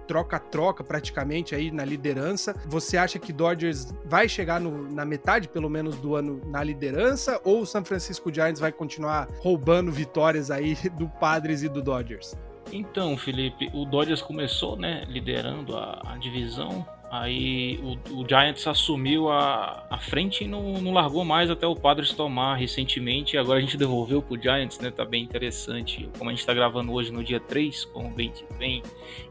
troca-troca 0.07 0.83
praticamente 0.83 1.55
aí 1.55 1.71
na 1.71 1.85
liderança. 1.85 2.55
Você 2.67 2.97
acha 2.97 3.17
que 3.17 3.31
Dodgers 3.31 3.93
vai 4.05 4.27
chegar 4.27 4.59
no, 4.59 4.91
na 4.91 5.05
metade, 5.05 5.47
pelo 5.47 5.69
menos, 5.69 5.95
do 5.95 6.15
ano 6.15 6.41
na 6.45 6.63
liderança? 6.63 7.39
Ou 7.43 7.61
o 7.61 7.65
San 7.65 7.83
Francisco 7.83 8.33
Giants 8.33 8.59
vai 8.59 8.71
continuar 8.71 9.27
roubando 9.39 9.91
vitórias 9.91 10.51
aí 10.51 10.77
do 10.97 11.07
Padres 11.07 11.63
e 11.63 11.69
do 11.69 11.81
Dodgers? 11.81 12.35
Então, 12.71 13.15
Felipe, 13.17 13.69
o 13.73 13.85
Dodgers 13.85 14.21
começou, 14.21 14.75
né, 14.75 15.03
liderando 15.07 15.77
a, 15.77 16.01
a 16.05 16.17
divisão 16.17 16.85
Aí 17.13 17.79
o, 17.83 18.21
o, 18.21 18.27
Giants 18.27 18.65
assumiu 18.65 19.29
a, 19.29 19.85
a 19.87 19.99
frente 19.99 20.45
e 20.45 20.47
não, 20.47 20.81
não 20.81 20.91
largou 20.91 21.23
mais 21.23 21.51
até 21.51 21.67
o 21.67 21.75
Padres 21.75 22.11
tomar 22.11 22.55
recentemente. 22.55 23.37
Agora 23.37 23.59
a 23.59 23.61
gente 23.61 23.77
devolveu 23.77 24.19
pro 24.19 24.35
Giants, 24.35 24.79
né? 24.79 24.89
Tá 24.89 25.05
bem 25.05 25.21
interessante. 25.21 26.09
Como 26.17 26.31
a 26.31 26.33
gente 26.33 26.43
tá 26.43 26.55
gravando 26.55 26.91
hoje 26.91 27.11
no 27.11 27.23
dia 27.23 27.39
3, 27.39 27.85
como 27.85 28.09
bem, 28.09 28.33
bem 28.57 28.81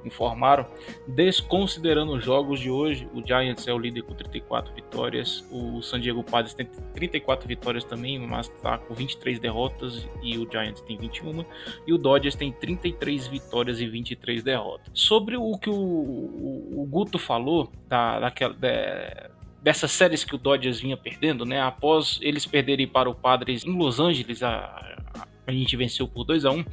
informaram. 0.05 0.67
Desconsiderando 1.07 2.13
os 2.13 2.25
jogos 2.25 2.61
de 2.61 2.71
hoje, 2.71 3.09
o 3.15 3.27
Giants 3.27 3.67
é 3.67 3.73
o 3.73 3.79
líder 3.79 4.03
com 4.03 4.15
34 4.15 4.75
vitórias. 4.75 5.45
O 5.51 5.83
San 5.83 6.01
Diego 6.01 6.23
Padres 6.23 6.55
tem 6.55 6.67
34 6.95 7.47
vitórias 7.47 7.85
também, 7.85 8.19
mas 8.19 8.49
tá 8.49 8.79
com 8.79 8.95
23 8.95 9.39
derrotas. 9.39 10.09
E 10.23 10.39
o 10.39 10.49
Giants 10.51 10.81
tem 10.83 10.97
21. 10.97 11.45
E 11.87 11.93
o 11.93 11.99
Dodgers 11.99 12.35
tem 12.35 12.53
33 12.53 13.27
vitórias 13.29 13.81
e 13.81 13.87
23 13.87 14.43
derrotas. 14.43 14.91
Sobre 14.95 15.37
o 15.37 15.59
que 15.59 15.71
o, 15.71 15.75
o, 15.75 16.83
o 16.83 16.87
Guto 16.87 17.19
falou, 17.19 17.71
da, 17.89 18.21
daquela, 18.21 18.55
de, 18.55 19.31
dessas 19.63 19.93
séries 19.93 20.25
que 20.25 20.35
o 20.35 20.39
Dodgers 20.39 20.81
vinha 20.81 20.97
perdendo, 20.97 21.45
né? 21.45 21.61
Após 21.61 22.19
eles 22.21 22.45
perderem 22.45 22.87
para 22.87 23.09
o 23.09 23.15
Padres 23.15 23.65
em 23.65 23.77
Los 23.77 24.01
Angeles, 24.01 24.43
a, 24.43 24.93
a 25.47 25.53
gente 25.53 25.77
venceu 25.77 26.07
por 26.07 26.25
2 26.25 26.45
a 26.45 26.51
1 26.51 26.65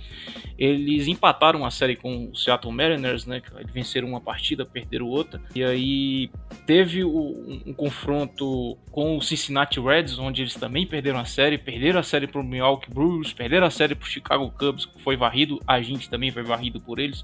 Eles 0.57 1.07
empataram 1.07 1.65
a 1.65 1.71
série 1.71 1.95
com 1.95 2.29
o 2.31 2.35
Seattle 2.35 2.73
Mariners, 2.73 3.25
né? 3.25 3.41
Eles 3.57 3.71
venceram 3.71 4.07
uma 4.07 4.21
partida, 4.21 4.65
perderam 4.65 5.07
outra. 5.07 5.41
E 5.55 5.63
aí 5.63 6.29
teve 6.65 7.03
o, 7.03 7.09
um, 7.09 7.63
um, 7.67 7.73
confronto 7.73 8.77
com 8.91 9.17
o 9.17 9.21
Cincinnati 9.21 9.79
Reds, 9.79 10.19
onde 10.19 10.43
eles 10.43 10.53
também 10.53 10.85
perderam 10.85 11.19
a 11.19 11.25
série. 11.25 11.57
Perderam 11.57 11.99
a 11.99 12.03
série 12.03 12.27
para 12.27 12.41
o 12.41 12.43
Milwaukee 12.43 12.93
Brewers, 12.93 13.33
perderam 13.33 13.65
a 13.65 13.71
série 13.71 13.95
para 13.95 14.05
o 14.05 14.09
Chicago 14.09 14.51
Cubs, 14.51 14.85
que 14.85 15.01
foi 15.01 15.17
varrido. 15.17 15.59
A 15.65 15.81
gente 15.81 16.09
também 16.09 16.31
foi 16.31 16.43
varrido 16.43 16.79
por 16.79 16.99
eles 16.99 17.23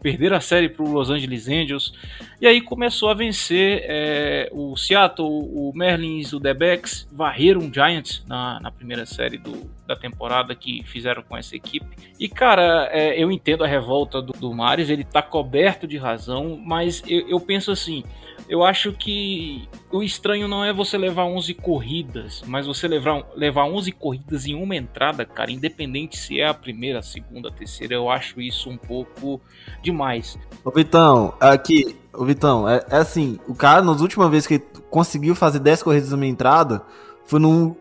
perderam 0.00 0.36
a 0.36 0.40
série 0.40 0.68
para 0.68 0.82
o 0.82 0.90
Los 0.90 1.10
Angeles 1.10 1.46
Angels. 1.46 1.92
E 2.40 2.46
aí 2.46 2.60
começou 2.60 3.10
a 3.10 3.14
vencer 3.14 3.82
é, 3.84 4.48
o 4.50 4.76
Seattle, 4.76 5.28
o 5.28 5.72
Merlins, 5.74 6.32
o 6.32 6.40
Debex, 6.40 7.06
varreram 7.12 7.60
o 7.60 7.72
Giants 7.72 8.24
na, 8.26 8.58
na 8.60 8.70
primeira 8.70 9.06
série 9.06 9.38
do, 9.38 9.70
da 9.90 9.96
temporada 9.96 10.54
que 10.54 10.84
fizeram 10.84 11.20
com 11.22 11.36
essa 11.36 11.56
equipe. 11.56 11.96
E 12.18 12.28
cara, 12.28 12.88
é, 12.92 13.20
eu 13.20 13.30
entendo 13.32 13.64
a 13.64 13.66
revolta 13.66 14.22
do, 14.22 14.32
do 14.32 14.54
Mares, 14.54 14.88
ele 14.88 15.02
está 15.02 15.20
coberto 15.20 15.84
de 15.84 15.98
razão, 15.98 16.56
mas 16.64 17.02
eu, 17.08 17.28
eu 17.28 17.40
penso 17.40 17.72
assim 17.72 18.04
eu 18.48 18.64
acho 18.64 18.92
que 18.92 19.68
o 19.92 20.02
estranho 20.02 20.48
não 20.48 20.64
é 20.64 20.72
você 20.72 20.98
levar 20.98 21.24
11 21.24 21.54
corridas, 21.54 22.42
mas 22.46 22.66
você 22.66 22.88
levar, 22.88 23.24
levar 23.36 23.64
11 23.64 23.92
corridas 23.92 24.44
em 24.44 24.60
uma 24.60 24.74
entrada, 24.74 25.24
cara, 25.24 25.52
independente 25.52 26.16
se 26.16 26.40
é 26.40 26.48
a 26.48 26.54
primeira, 26.54 26.98
a 26.98 27.02
segunda, 27.02 27.48
a 27.48 27.52
terceira, 27.52 27.94
eu 27.94 28.10
acho 28.10 28.40
isso 28.40 28.68
um 28.68 28.76
pouco 28.76 29.40
demais. 29.80 30.36
Ô 30.64 30.70
Vitão, 30.72 31.32
aqui, 31.38 31.96
ô 32.12 32.24
Vitão, 32.24 32.68
é, 32.68 32.84
é 32.90 32.96
assim, 32.96 33.38
o 33.46 33.54
cara, 33.54 33.82
nas 33.82 34.00
últimas 34.00 34.28
vezes 34.28 34.48
que 34.48 34.54
ele 34.54 34.64
conseguiu 34.90 35.36
fazer 35.36 35.60
10 35.60 35.84
corridas 35.84 36.10
em 36.10 36.16
uma 36.16 36.26
entrada, 36.26 36.82
foi 37.24 37.38
num 37.38 37.76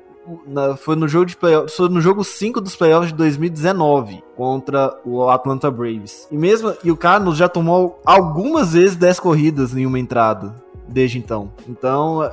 na, 0.45 0.75
foi 0.75 0.95
no 0.95 1.07
jogo 1.07 1.25
de 1.25 1.35
playoffs, 1.35 1.75
foi 1.75 1.89
no 1.89 2.01
jogo 2.01 2.23
5 2.23 2.61
dos 2.61 2.75
playoffs 2.75 3.11
de 3.11 3.17
2019 3.17 4.23
contra 4.35 4.97
o 5.05 5.29
Atlanta 5.29 5.69
Braves. 5.69 6.27
E 6.31 6.37
mesmo 6.37 6.73
e 6.83 6.91
o 6.91 6.97
Carlos 6.97 7.37
já 7.37 7.49
tomou 7.49 8.01
algumas 8.05 8.73
vezes 8.73 8.95
10 8.95 9.19
corridas 9.19 9.75
em 9.75 9.85
uma 9.85 9.99
entrada 9.99 10.55
desde 10.87 11.17
então. 11.17 11.51
Então, 11.67 12.23
é, 12.23 12.31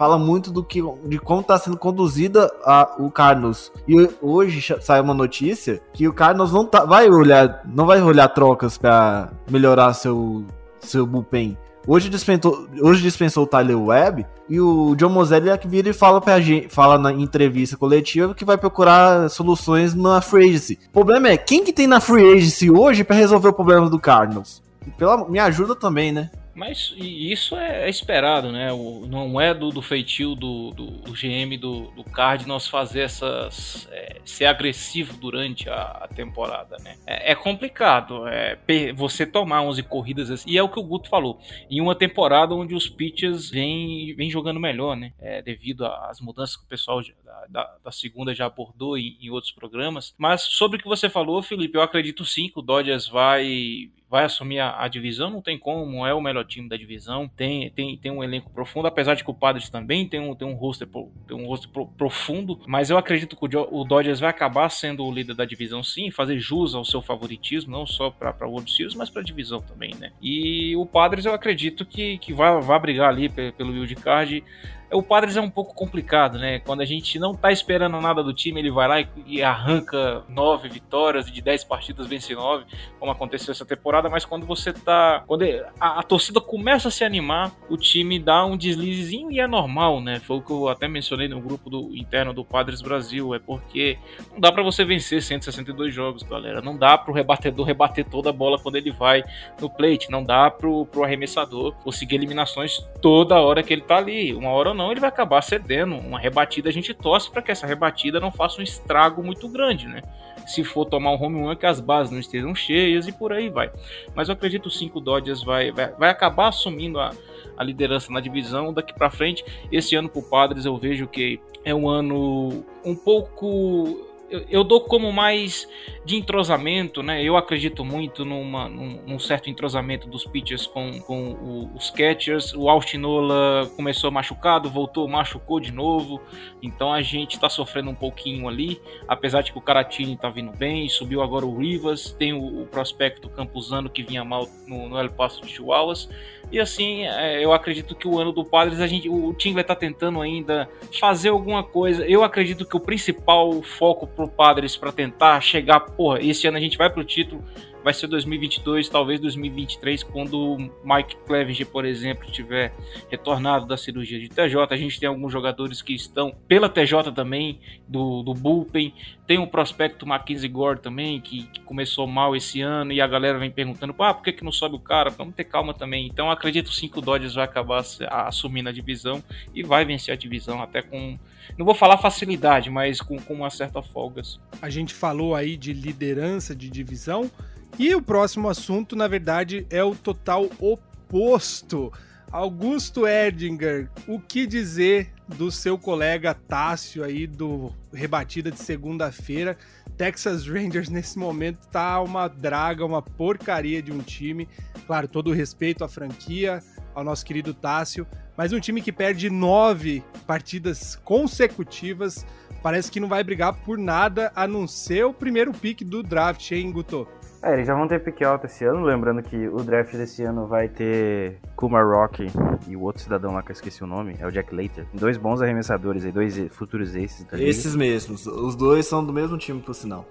fala 0.00 0.18
muito 0.18 0.50
do 0.50 0.64
que 0.64 0.82
de 1.04 1.18
como 1.18 1.42
está 1.42 1.58
sendo 1.58 1.76
conduzida 1.76 2.50
a, 2.64 2.96
o 2.98 3.10
Carlos. 3.10 3.70
E 3.86 4.08
hoje 4.22 4.74
saiu 4.80 5.04
uma 5.04 5.14
notícia 5.14 5.80
que 5.92 6.08
o 6.08 6.12
Carlos 6.12 6.52
não 6.52 6.64
tá, 6.64 6.84
vai 6.84 7.08
olhar, 7.08 7.62
não 7.66 7.86
vai 7.86 8.00
olhar 8.02 8.28
trocas 8.28 8.78
para 8.78 9.30
melhorar 9.50 9.92
seu 9.92 10.44
seu 10.80 11.06
bullpen. 11.06 11.56
Hoje 11.86 12.10
dispensou, 12.10 12.68
hoje 12.80 13.02
dispensou 13.02 13.44
o 13.44 13.46
Tyler 13.46 13.78
Webb 13.78 14.26
e 14.48 14.60
o 14.60 14.94
John 14.96 15.08
Moselli 15.08 15.48
é 15.48 15.56
que 15.56 15.66
vira 15.66 15.88
e 15.88 15.94
fala 15.94 16.20
pra 16.20 16.40
gente, 16.40 16.68
fala 16.68 16.98
na 16.98 17.10
entrevista 17.10 17.76
coletiva 17.76 18.34
que 18.34 18.44
vai 18.44 18.58
procurar 18.58 19.30
soluções 19.30 19.94
na 19.94 20.20
free 20.20 20.50
agency. 20.50 20.78
O 20.88 20.92
problema 20.92 21.28
é, 21.28 21.36
quem 21.36 21.64
que 21.64 21.72
tem 21.72 21.86
na 21.86 22.00
free 22.00 22.32
agency 22.32 22.70
hoje 22.70 23.02
para 23.02 23.16
resolver 23.16 23.48
o 23.48 23.52
problema 23.52 23.88
do 23.88 23.98
Cardinals? 23.98 24.62
Pela, 24.98 25.28
me 25.28 25.38
ajuda 25.38 25.74
também, 25.74 26.12
né? 26.12 26.30
Mas 26.54 26.94
isso 26.98 27.56
é, 27.56 27.88
esperado, 27.88 28.50
né? 28.50 28.72
O, 28.72 29.06
não 29.06 29.40
é 29.40 29.54
do, 29.54 29.70
do 29.70 29.80
feitio 29.80 30.34
do, 30.34 30.70
do, 30.70 30.86
do 30.86 31.12
GM 31.12 31.56
do, 31.58 31.90
do 31.92 32.04
Cardinals 32.04 32.66
fazer 32.66 33.00
essas. 33.02 33.88
É, 33.90 34.20
ser 34.24 34.46
agressivo 34.46 35.16
durante 35.16 35.68
a, 35.68 35.82
a 35.82 36.08
temporada, 36.08 36.76
né? 36.80 36.96
É, 37.06 37.32
é, 37.32 37.34
complicado 37.34 38.26
é, 38.26 38.58
você 38.94 39.26
tomar 39.26 39.62
11 39.62 39.82
corridas 39.84 40.30
assim. 40.30 40.50
E 40.50 40.58
é 40.58 40.62
o 40.62 40.68
que 40.68 40.78
o 40.78 40.82
Guto 40.82 41.08
falou. 41.08 41.40
Em 41.70 41.80
uma 41.80 41.94
temporada 41.94 42.54
onde 42.54 42.74
os 42.74 42.88
pitchers 42.88 43.50
vêm 43.50 44.30
jogando 44.30 44.60
melhor, 44.60 44.96
né? 44.96 45.12
É, 45.18 45.42
devido 45.42 45.86
às 45.86 46.20
mudanças 46.20 46.56
que 46.56 46.64
o 46.64 46.68
pessoal 46.68 47.00
da, 47.24 47.46
da, 47.48 47.76
da 47.84 47.92
segunda 47.92 48.34
já 48.34 48.46
abordou 48.46 48.98
em, 48.98 49.16
em 49.20 49.30
outros 49.30 49.52
programas. 49.52 50.14
Mas 50.18 50.42
sobre 50.42 50.78
o 50.78 50.82
que 50.82 50.88
você 50.88 51.08
falou, 51.08 51.42
Felipe, 51.42 51.76
eu 51.76 51.82
acredito 51.82 52.24
sim 52.24 52.48
que 52.48 52.58
o 52.58 52.62
Dodgers 52.62 53.06
vai 53.06 53.90
vai 54.10 54.24
assumir 54.24 54.58
a, 54.58 54.82
a, 54.82 54.88
divisão, 54.88 55.30
não 55.30 55.40
tem 55.40 55.56
como, 55.56 56.04
é 56.04 56.12
o 56.12 56.20
melhor 56.20 56.44
time 56.44 56.68
da 56.68 56.76
divisão, 56.76 57.28
tem, 57.28 57.70
tem, 57.70 57.96
tem 57.96 58.10
um 58.10 58.24
elenco 58.24 58.50
profundo, 58.50 58.88
apesar 58.88 59.14
de 59.14 59.22
que 59.22 59.30
o 59.30 59.34
Padres 59.34 59.70
também 59.70 60.08
tem 60.08 60.18
um, 60.18 60.34
tem 60.34 60.48
um 60.48 60.54
roster, 60.54 60.88
tem 61.28 61.36
um 61.36 61.46
roster 61.46 61.70
pro, 61.70 61.86
profundo, 61.86 62.60
mas 62.66 62.90
eu 62.90 62.98
acredito 62.98 63.36
que 63.36 63.56
o, 63.56 63.68
o, 63.70 63.84
Dodgers 63.84 64.18
vai 64.18 64.28
acabar 64.28 64.68
sendo 64.68 65.04
o 65.04 65.12
líder 65.12 65.34
da 65.34 65.44
divisão 65.44 65.80
sim, 65.80 66.10
fazer 66.10 66.40
jus 66.40 66.74
ao 66.74 66.84
seu 66.84 67.00
favoritismo, 67.00 67.70
não 67.70 67.86
só 67.86 68.10
para 68.10 68.34
a 68.40 68.46
World 68.46 68.72
Series, 68.72 68.96
mas 68.96 69.08
para 69.08 69.22
a 69.22 69.24
divisão 69.24 69.60
também, 69.60 69.94
né? 69.94 70.10
E 70.20 70.74
o 70.74 70.84
Padres 70.84 71.24
eu 71.24 71.32
acredito 71.32 71.86
que, 71.86 72.18
que 72.18 72.32
vai, 72.32 72.60
vai 72.60 72.80
brigar 72.80 73.08
ali 73.08 73.28
pelo 73.28 73.72
wild 73.72 73.94
card 73.94 74.42
o 74.92 75.02
Padres 75.02 75.36
é 75.36 75.40
um 75.40 75.50
pouco 75.50 75.74
complicado, 75.74 76.38
né? 76.38 76.58
Quando 76.60 76.80
a 76.80 76.84
gente 76.84 77.18
não 77.18 77.34
tá 77.34 77.52
esperando 77.52 78.00
nada 78.00 78.22
do 78.22 78.34
time, 78.34 78.60
ele 78.60 78.70
vai 78.70 78.88
lá 78.88 79.08
e, 79.26 79.42
arranca 79.42 80.24
nove 80.28 80.68
vitórias 80.68 81.28
e 81.28 81.32
de 81.32 81.40
dez 81.40 81.62
partidas 81.62 82.06
vence 82.06 82.34
nove, 82.34 82.64
como 82.98 83.12
aconteceu 83.12 83.52
essa 83.52 83.64
temporada, 83.64 84.08
mas 84.08 84.24
quando 84.24 84.46
você 84.46 84.72
tá. 84.72 85.22
Quando 85.26 85.44
a, 85.80 86.00
a, 86.00 86.02
torcida 86.02 86.40
começa 86.40 86.88
a 86.88 86.90
se 86.90 87.04
animar, 87.04 87.52
o 87.68 87.76
time 87.76 88.18
dá 88.18 88.44
um 88.44 88.56
deslizezinho 88.56 89.30
e 89.30 89.38
é 89.38 89.46
normal, 89.46 90.00
né? 90.00 90.18
Foi 90.20 90.38
o 90.38 90.42
que 90.42 90.50
eu 90.50 90.68
até 90.68 90.88
mencionei 90.88 91.28
no 91.28 91.40
grupo 91.40 91.70
do 91.70 91.96
interno 91.96 92.32
do 92.32 92.44
Padres 92.44 92.82
Brasil. 92.82 93.34
É 93.34 93.38
porque 93.38 93.98
não 94.32 94.40
dá 94.40 94.50
para 94.50 94.62
você 94.62 94.84
vencer 94.84 95.22
162 95.22 95.94
jogos, 95.94 96.22
galera. 96.22 96.60
Não 96.60 96.76
dá 96.76 96.98
pro 96.98 97.12
rebatedor 97.12 97.64
rebater 97.64 98.04
toda 98.04 98.30
a 98.30 98.32
bola 98.32 98.58
quando 98.58 98.76
ele 98.76 98.90
vai 98.90 99.22
no 99.60 99.70
plate. 99.70 100.10
Não 100.10 100.24
dá 100.24 100.50
pro, 100.50 100.84
pro 100.86 101.04
arremessador 101.04 101.74
conseguir 101.84 102.16
eliminações 102.16 102.78
toda 103.00 103.40
hora 103.40 103.62
que 103.62 103.72
ele 103.72 103.82
tá 103.82 103.96
ali. 103.96 104.34
Uma 104.34 104.50
hora 104.50 104.70
ou 104.70 104.79
não, 104.80 104.90
ele 104.90 105.00
vai 105.00 105.10
acabar 105.10 105.42
cedendo. 105.42 105.94
Uma 105.94 106.18
rebatida, 106.18 106.70
a 106.70 106.72
gente 106.72 106.94
torce 106.94 107.30
para 107.30 107.42
que 107.42 107.50
essa 107.50 107.66
rebatida 107.66 108.18
não 108.18 108.32
faça 108.32 108.60
um 108.60 108.64
estrago 108.64 109.22
muito 109.22 109.46
grande, 109.46 109.86
né? 109.86 110.00
Se 110.46 110.64
for 110.64 110.86
tomar 110.86 111.12
um 111.12 111.22
home 111.22 111.40
run, 111.42 111.54
que 111.54 111.66
as 111.66 111.80
bases 111.80 112.10
não 112.10 112.18
estejam 112.18 112.54
cheias 112.54 113.06
e 113.06 113.12
por 113.12 113.30
aí 113.30 113.50
vai. 113.50 113.70
Mas 114.14 114.28
eu 114.28 114.32
acredito 114.32 114.70
que 114.70 114.90
o 114.94 115.00
Dodgers 115.00 115.42
vai, 115.42 115.70
vai, 115.70 115.92
vai 115.92 116.08
acabar 116.08 116.48
assumindo 116.48 116.98
a, 116.98 117.12
a 117.58 117.62
liderança 117.62 118.10
na 118.10 118.20
divisão 118.20 118.72
daqui 118.72 118.94
para 118.94 119.10
frente. 119.10 119.44
Esse 119.70 119.94
ano 119.94 120.08
pro 120.08 120.22
Padres 120.22 120.64
eu 120.64 120.76
vejo 120.78 121.06
que 121.06 121.38
é 121.62 121.74
um 121.74 121.86
ano 121.86 122.64
um 122.82 122.96
pouco 122.96 124.09
eu, 124.30 124.44
eu, 124.48 124.64
dou 124.64 124.80
como 124.80 125.12
mais 125.12 125.68
de 126.04 126.16
entrosamento, 126.16 127.02
né? 127.02 127.22
Eu 127.22 127.36
acredito 127.36 127.84
muito 127.84 128.24
numa, 128.24 128.68
num, 128.68 129.02
num 129.06 129.18
certo 129.18 129.50
entrosamento 129.50 130.08
dos 130.08 130.24
pitchers 130.24 130.66
com, 130.66 131.00
com 131.00 131.32
o, 131.32 131.70
os 131.74 131.90
catchers. 131.90 132.54
O 132.54 132.68
Altinola 132.68 133.70
começou 133.76 134.10
machucado, 134.10 134.70
voltou, 134.70 135.06
machucou 135.08 135.58
de 135.60 135.72
novo. 135.72 136.20
Então 136.62 136.92
a 136.92 137.02
gente 137.02 137.34
está 137.34 137.48
sofrendo 137.48 137.90
um 137.90 137.94
pouquinho 137.94 138.48
ali. 138.48 138.80
Apesar 139.08 139.42
de 139.42 139.52
que 139.52 139.58
o 139.58 139.60
Caratini 139.60 140.14
está 140.14 140.30
vindo 140.30 140.52
bem, 140.52 140.88
subiu 140.88 141.22
agora 141.22 141.44
o 141.44 141.58
Rivas, 141.58 142.12
tem 142.12 142.32
o, 142.32 142.62
o 142.62 142.66
prospecto 142.66 143.28
Campuzano 143.28 143.90
que 143.90 144.02
vinha 144.02 144.24
mal 144.24 144.48
no, 144.66 144.88
no 144.88 144.98
El 144.98 145.10
Paso 145.10 145.42
de 145.42 145.48
Chihuahuas. 145.48 146.08
E 146.52 146.58
assim, 146.58 147.06
é, 147.06 147.44
eu 147.44 147.52
acredito 147.52 147.94
que 147.94 148.08
o 148.08 148.18
ano 148.18 148.32
do 148.32 148.44
Padres, 148.44 148.80
a 148.80 148.86
gente, 148.86 149.08
o 149.08 149.32
Tingler 149.34 149.62
está 149.62 149.76
tentando 149.76 150.20
ainda 150.20 150.68
fazer 150.98 151.28
alguma 151.28 151.62
coisa. 151.62 152.04
Eu 152.06 152.24
acredito 152.24 152.64
que 152.64 152.76
o 152.76 152.80
principal 152.80 153.62
foco 153.62 154.06
pro 154.20 154.28
Padres 154.28 154.76
para 154.76 154.92
tentar 154.92 155.40
chegar, 155.40 155.80
porra, 155.80 156.22
esse 156.22 156.46
ano 156.46 156.58
a 156.58 156.60
gente 156.60 156.76
vai 156.76 156.90
pro 156.90 157.04
título, 157.04 157.42
vai 157.82 157.94
ser 157.94 158.06
2022, 158.06 158.88
talvez 158.88 159.20
2023, 159.20 160.02
quando 160.02 160.34
o 160.34 160.56
Mike 160.84 161.16
Clevenger, 161.26 161.66
por 161.66 161.84
exemplo, 161.84 162.30
tiver 162.30 162.72
retornado 163.10 163.66
da 163.66 163.76
cirurgia 163.76 164.18
de 164.18 164.28
TJ. 164.28 164.66
A 164.70 164.76
gente 164.76 164.98
tem 164.98 165.08
alguns 165.08 165.32
jogadores 165.32 165.82
que 165.82 165.94
estão 165.94 166.34
pela 166.46 166.68
TJ 166.68 167.12
também, 167.12 167.60
do, 167.88 168.22
do 168.22 168.34
Bullpen. 168.34 168.94
Tem 169.26 169.38
o 169.38 169.46
prospecto 169.46 170.06
Mackenzie 170.06 170.48
Gore 170.48 170.80
também, 170.80 171.20
que, 171.20 171.44
que, 171.44 171.60
começou 171.60 172.06
mal 172.06 172.34
esse 172.34 172.60
ano 172.60 172.92
e 172.92 173.00
a 173.00 173.06
galera 173.06 173.38
vem 173.38 173.50
perguntando, 173.50 173.94
ah, 174.00 174.12
por 174.12 174.24
que, 174.24 174.32
que 174.32 174.44
não 174.44 174.52
sobe 174.52 174.76
o 174.76 174.80
cara? 174.80 175.10
Vamos 175.10 175.34
ter 175.34 175.44
calma 175.44 175.72
também. 175.72 176.06
Então 176.06 176.30
acredito 176.30 176.66
que 176.66 176.72
o 176.72 176.74
5 176.74 177.00
Dodgers 177.00 177.34
vai 177.34 177.44
acabar 177.44 177.82
assumindo 178.10 178.68
a 178.68 178.72
divisão 178.72 179.22
e 179.54 179.62
vai 179.62 179.84
vencer 179.84 180.12
a 180.12 180.16
divisão 180.16 180.62
até 180.62 180.82
com 180.82 181.18
não 181.56 181.66
vou 181.66 181.74
falar 181.74 181.98
facilidade, 181.98 182.70
mas 182.70 183.00
com, 183.00 183.18
com 183.18 183.34
uma 183.34 183.50
certa 183.50 183.82
folga. 183.82 184.22
A 184.60 184.70
gente 184.70 184.94
falou 184.94 185.34
aí 185.34 185.56
de 185.56 185.72
liderança 185.72 186.54
de 186.54 186.68
divisão 186.68 187.30
e 187.78 187.94
o 187.94 188.02
próximo 188.02 188.48
assunto, 188.48 188.94
na 188.94 189.08
verdade, 189.08 189.66
é 189.70 189.82
o 189.82 189.94
total 189.94 190.48
oposto. 190.58 191.92
Augusto 192.30 193.08
Erdinger, 193.08 193.90
o 194.06 194.20
que 194.20 194.46
dizer 194.46 195.12
do 195.26 195.50
seu 195.50 195.76
colega 195.76 196.32
Tássio 196.32 197.02
aí 197.02 197.26
do 197.26 197.72
rebatida 197.92 198.52
de 198.52 198.60
segunda-feira? 198.60 199.58
Texas 199.96 200.46
Rangers 200.46 200.88
nesse 200.90 201.18
momento 201.18 201.66
tá 201.66 202.00
uma 202.00 202.28
draga, 202.28 202.86
uma 202.86 203.02
porcaria 203.02 203.82
de 203.82 203.92
um 203.92 203.98
time. 203.98 204.48
Claro, 204.86 205.08
todo 205.08 205.30
o 205.30 205.34
respeito 205.34 205.82
à 205.82 205.88
franquia, 205.88 206.62
ao 206.94 207.02
nosso 207.02 207.24
querido 207.24 207.52
Tássio, 207.52 208.06
mas 208.36 208.52
um 208.52 208.60
time 208.60 208.80
que 208.80 208.92
perde 208.92 209.28
nove 209.28 210.02
partidas 210.24 210.96
consecutivas, 210.96 212.24
parece 212.62 212.92
que 212.92 213.00
não 213.00 213.08
vai 213.08 213.24
brigar 213.24 213.54
por 213.54 213.76
nada 213.76 214.30
a 214.36 214.46
não 214.46 214.68
ser 214.68 215.04
o 215.04 215.12
primeiro 215.12 215.52
pick 215.52 215.82
do 215.82 216.02
draft, 216.02 216.50
hein, 216.52 216.70
Guto? 216.70 217.08
É, 217.42 217.54
eles 217.54 217.66
já 217.66 217.74
vão 217.74 217.88
ter 217.88 217.98
pick 218.00 218.20
alto 218.22 218.44
esse 218.44 218.64
ano, 218.64 218.82
lembrando 218.82 219.22
que 219.22 219.48
o 219.48 219.62
draft 219.62 219.92
desse 219.94 220.22
ano 220.22 220.46
vai 220.46 220.68
ter 220.68 221.38
Kumar 221.56 221.86
Rock 221.86 222.26
e 222.68 222.76
o 222.76 222.82
outro 222.82 223.02
cidadão 223.02 223.32
lá 223.32 223.42
que 223.42 223.50
eu 223.50 223.54
esqueci 223.54 223.82
o 223.82 223.86
nome, 223.86 224.14
é 224.20 224.26
o 224.26 224.30
Jack 224.30 224.54
Later. 224.54 224.84
Dois 224.92 225.16
bons 225.16 225.40
arremessadores 225.40 226.04
aí, 226.04 226.12
dois 226.12 226.38
futuros 226.50 226.94
aces. 226.94 227.26
Esses 227.32 227.74
mesmos, 227.74 228.26
os 228.26 228.54
dois 228.54 228.86
são 228.86 229.02
do 229.04 229.12
mesmo 229.12 229.38
time, 229.38 229.60
por 229.60 229.74
sinal. 229.74 230.06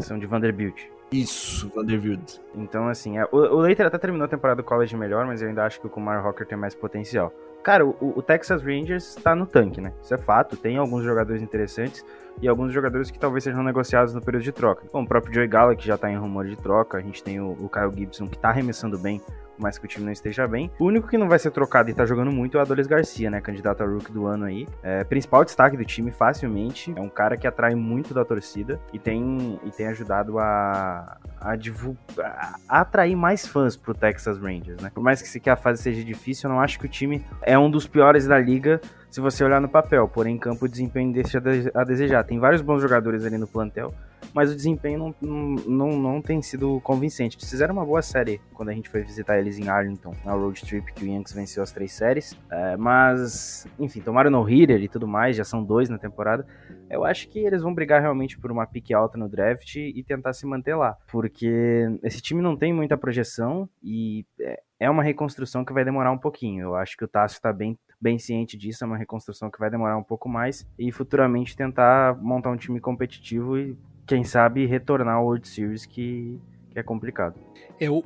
São 0.00 0.18
de 0.18 0.26
Vanderbilt. 0.26 0.82
Isso, 1.10 1.70
Vanderbilt. 1.74 2.40
Então, 2.54 2.88
assim, 2.88 3.16
é, 3.18 3.24
o, 3.32 3.36
o 3.36 3.60
Later 3.60 3.86
até 3.86 3.96
terminou 3.96 4.26
a 4.26 4.28
temporada 4.28 4.60
do 4.60 4.64
college 4.64 4.94
melhor, 4.96 5.24
mas 5.24 5.40
eu 5.40 5.48
ainda 5.48 5.64
acho 5.64 5.80
que 5.80 5.86
o 5.86 5.90
Kumar 5.90 6.22
Rocker 6.22 6.46
tem 6.46 6.58
mais 6.58 6.74
potencial. 6.74 7.32
Cara, 7.62 7.86
o, 7.86 7.96
o 8.16 8.22
Texas 8.22 8.62
Rangers 8.62 9.14
tá 9.16 9.34
no 9.34 9.46
tanque, 9.46 9.80
né? 9.80 9.92
Isso 10.02 10.14
é 10.14 10.18
fato. 10.18 10.56
Tem 10.56 10.76
alguns 10.76 11.04
jogadores 11.04 11.42
interessantes 11.42 12.04
e 12.40 12.48
alguns 12.48 12.72
jogadores 12.72 13.10
que 13.10 13.18
talvez 13.18 13.44
sejam 13.44 13.62
negociados 13.62 14.14
no 14.14 14.20
período 14.20 14.44
de 14.44 14.52
troca. 14.52 14.86
Como 14.88 15.04
o 15.04 15.08
próprio 15.08 15.34
Joey 15.34 15.48
Gallo, 15.48 15.76
que 15.76 15.86
já 15.86 15.96
tá 15.96 16.10
em 16.10 16.16
rumor 16.16 16.46
de 16.46 16.56
troca. 16.56 16.98
A 16.98 17.00
gente 17.00 17.22
tem 17.22 17.40
o, 17.40 17.50
o 17.52 17.68
Kyle 17.68 17.92
Gibson, 17.94 18.26
que 18.26 18.38
tá 18.38 18.50
arremessando 18.50 18.98
bem 18.98 19.20
mais 19.58 19.78
que 19.78 19.84
o 19.84 19.88
time 19.88 20.04
não 20.04 20.12
esteja 20.12 20.46
bem. 20.46 20.70
O 20.78 20.84
único 20.84 21.08
que 21.08 21.18
não 21.18 21.28
vai 21.28 21.38
ser 21.38 21.50
trocado 21.50 21.90
e 21.90 21.94
tá 21.94 22.04
jogando 22.04 22.30
muito 22.30 22.56
é 22.56 22.60
o 22.60 22.62
Adolis 22.62 22.86
Garcia, 22.86 23.30
né? 23.30 23.40
Candidato 23.40 23.82
a 23.82 23.86
rookie 23.86 24.12
do 24.12 24.26
ano 24.26 24.44
aí. 24.44 24.66
É, 24.82 25.04
principal 25.04 25.44
destaque 25.44 25.76
do 25.76 25.84
time, 25.84 26.10
facilmente. 26.10 26.92
É 26.96 27.00
um 27.00 27.08
cara 27.08 27.36
que 27.36 27.46
atrai 27.46 27.74
muito 27.74 28.14
da 28.14 28.24
torcida 28.24 28.80
e 28.92 28.98
tem, 28.98 29.60
e 29.64 29.70
tem 29.70 29.86
ajudado 29.88 30.38
a, 30.38 31.16
a, 31.40 31.56
divulgar, 31.56 32.56
a 32.68 32.80
atrair 32.80 33.16
mais 33.16 33.46
fãs 33.46 33.76
pro 33.76 33.94
Texas 33.94 34.38
Rangers, 34.38 34.80
né? 34.80 34.90
Por 34.94 35.02
mais 35.02 35.22
que, 35.22 35.40
que 35.40 35.50
a 35.50 35.56
fase 35.56 35.82
seja 35.82 36.04
difícil, 36.04 36.48
eu 36.48 36.54
não 36.54 36.60
acho 36.60 36.78
que 36.78 36.86
o 36.86 36.88
time 36.88 37.24
é 37.42 37.58
um 37.58 37.70
dos 37.70 37.86
piores 37.86 38.26
da 38.26 38.38
liga 38.38 38.80
se 39.10 39.20
você 39.20 39.44
olhar 39.44 39.60
no 39.60 39.68
papel. 39.68 40.08
Porém, 40.08 40.38
campo, 40.38 40.64
o 40.64 40.68
desempenho 40.68 41.12
deixa 41.12 41.42
a 41.74 41.84
desejar. 41.84 42.24
Tem 42.24 42.38
vários 42.38 42.62
bons 42.62 42.80
jogadores 42.82 43.24
ali 43.24 43.38
no 43.38 43.46
plantel, 43.46 43.94
mas 44.34 44.52
o 44.52 44.54
desempenho 44.54 45.14
não, 45.20 45.56
não, 45.66 45.96
não 45.96 46.22
tem 46.22 46.42
sido 46.42 46.80
convincente. 46.82 47.36
Eles 47.36 47.48
fizeram 47.48 47.74
uma 47.74 47.84
boa 47.84 48.02
série 48.02 48.40
quando 48.52 48.68
a 48.68 48.72
gente 48.72 48.88
foi 48.88 49.02
visitar 49.02 49.38
eles 49.38 49.58
em 49.58 49.68
Arlington, 49.68 50.14
na 50.24 50.32
road 50.32 50.60
trip, 50.62 50.92
que 50.92 51.04
o 51.04 51.08
Yankees 51.08 51.32
venceu 51.32 51.62
as 51.62 51.72
três 51.72 51.92
séries. 51.92 52.36
É, 52.50 52.76
mas, 52.76 53.66
enfim, 53.78 54.00
tomaram 54.00 54.30
no 54.30 54.42
hitter 54.42 54.82
e 54.82 54.88
tudo 54.88 55.06
mais, 55.08 55.36
já 55.36 55.44
são 55.44 55.62
dois 55.62 55.88
na 55.88 55.98
temporada. 55.98 56.46
Eu 56.88 57.04
acho 57.04 57.28
que 57.28 57.38
eles 57.38 57.62
vão 57.62 57.74
brigar 57.74 58.00
realmente 58.00 58.38
por 58.38 58.52
uma 58.52 58.66
pique 58.66 58.94
alta 58.94 59.18
no 59.18 59.28
draft 59.28 59.76
e 59.76 60.04
tentar 60.04 60.32
se 60.32 60.46
manter 60.46 60.74
lá, 60.76 60.96
porque 61.10 61.88
esse 62.02 62.20
time 62.20 62.40
não 62.40 62.56
tem 62.56 62.72
muita 62.72 62.96
projeção 62.96 63.68
e 63.82 64.24
é, 64.40 64.60
é 64.80 64.90
uma 64.90 65.02
reconstrução 65.02 65.64
que 65.64 65.72
vai 65.72 65.84
demorar 65.84 66.12
um 66.12 66.18
pouquinho. 66.18 66.62
Eu 66.62 66.74
acho 66.76 66.96
que 66.96 67.04
o 67.04 67.08
Tássio 67.08 67.36
está 67.36 67.52
bem, 67.52 67.76
bem 68.00 68.18
ciente 68.18 68.56
disso, 68.56 68.84
é 68.84 68.86
uma 68.86 68.96
reconstrução 68.96 69.50
que 69.50 69.58
vai 69.58 69.70
demorar 69.70 69.96
um 69.96 70.02
pouco 70.02 70.28
mais 70.28 70.66
e 70.78 70.92
futuramente 70.92 71.56
tentar 71.56 72.16
montar 72.20 72.50
um 72.50 72.56
time 72.56 72.80
competitivo 72.80 73.58
e 73.58 73.76
quem 74.06 74.22
sabe 74.22 74.66
retornar 74.66 75.16
ao 75.16 75.24
World 75.24 75.48
Series 75.48 75.84
que, 75.84 76.40
que 76.70 76.78
é 76.78 76.82
complicado. 76.82 77.34
É, 77.78 77.90
o, 77.90 78.02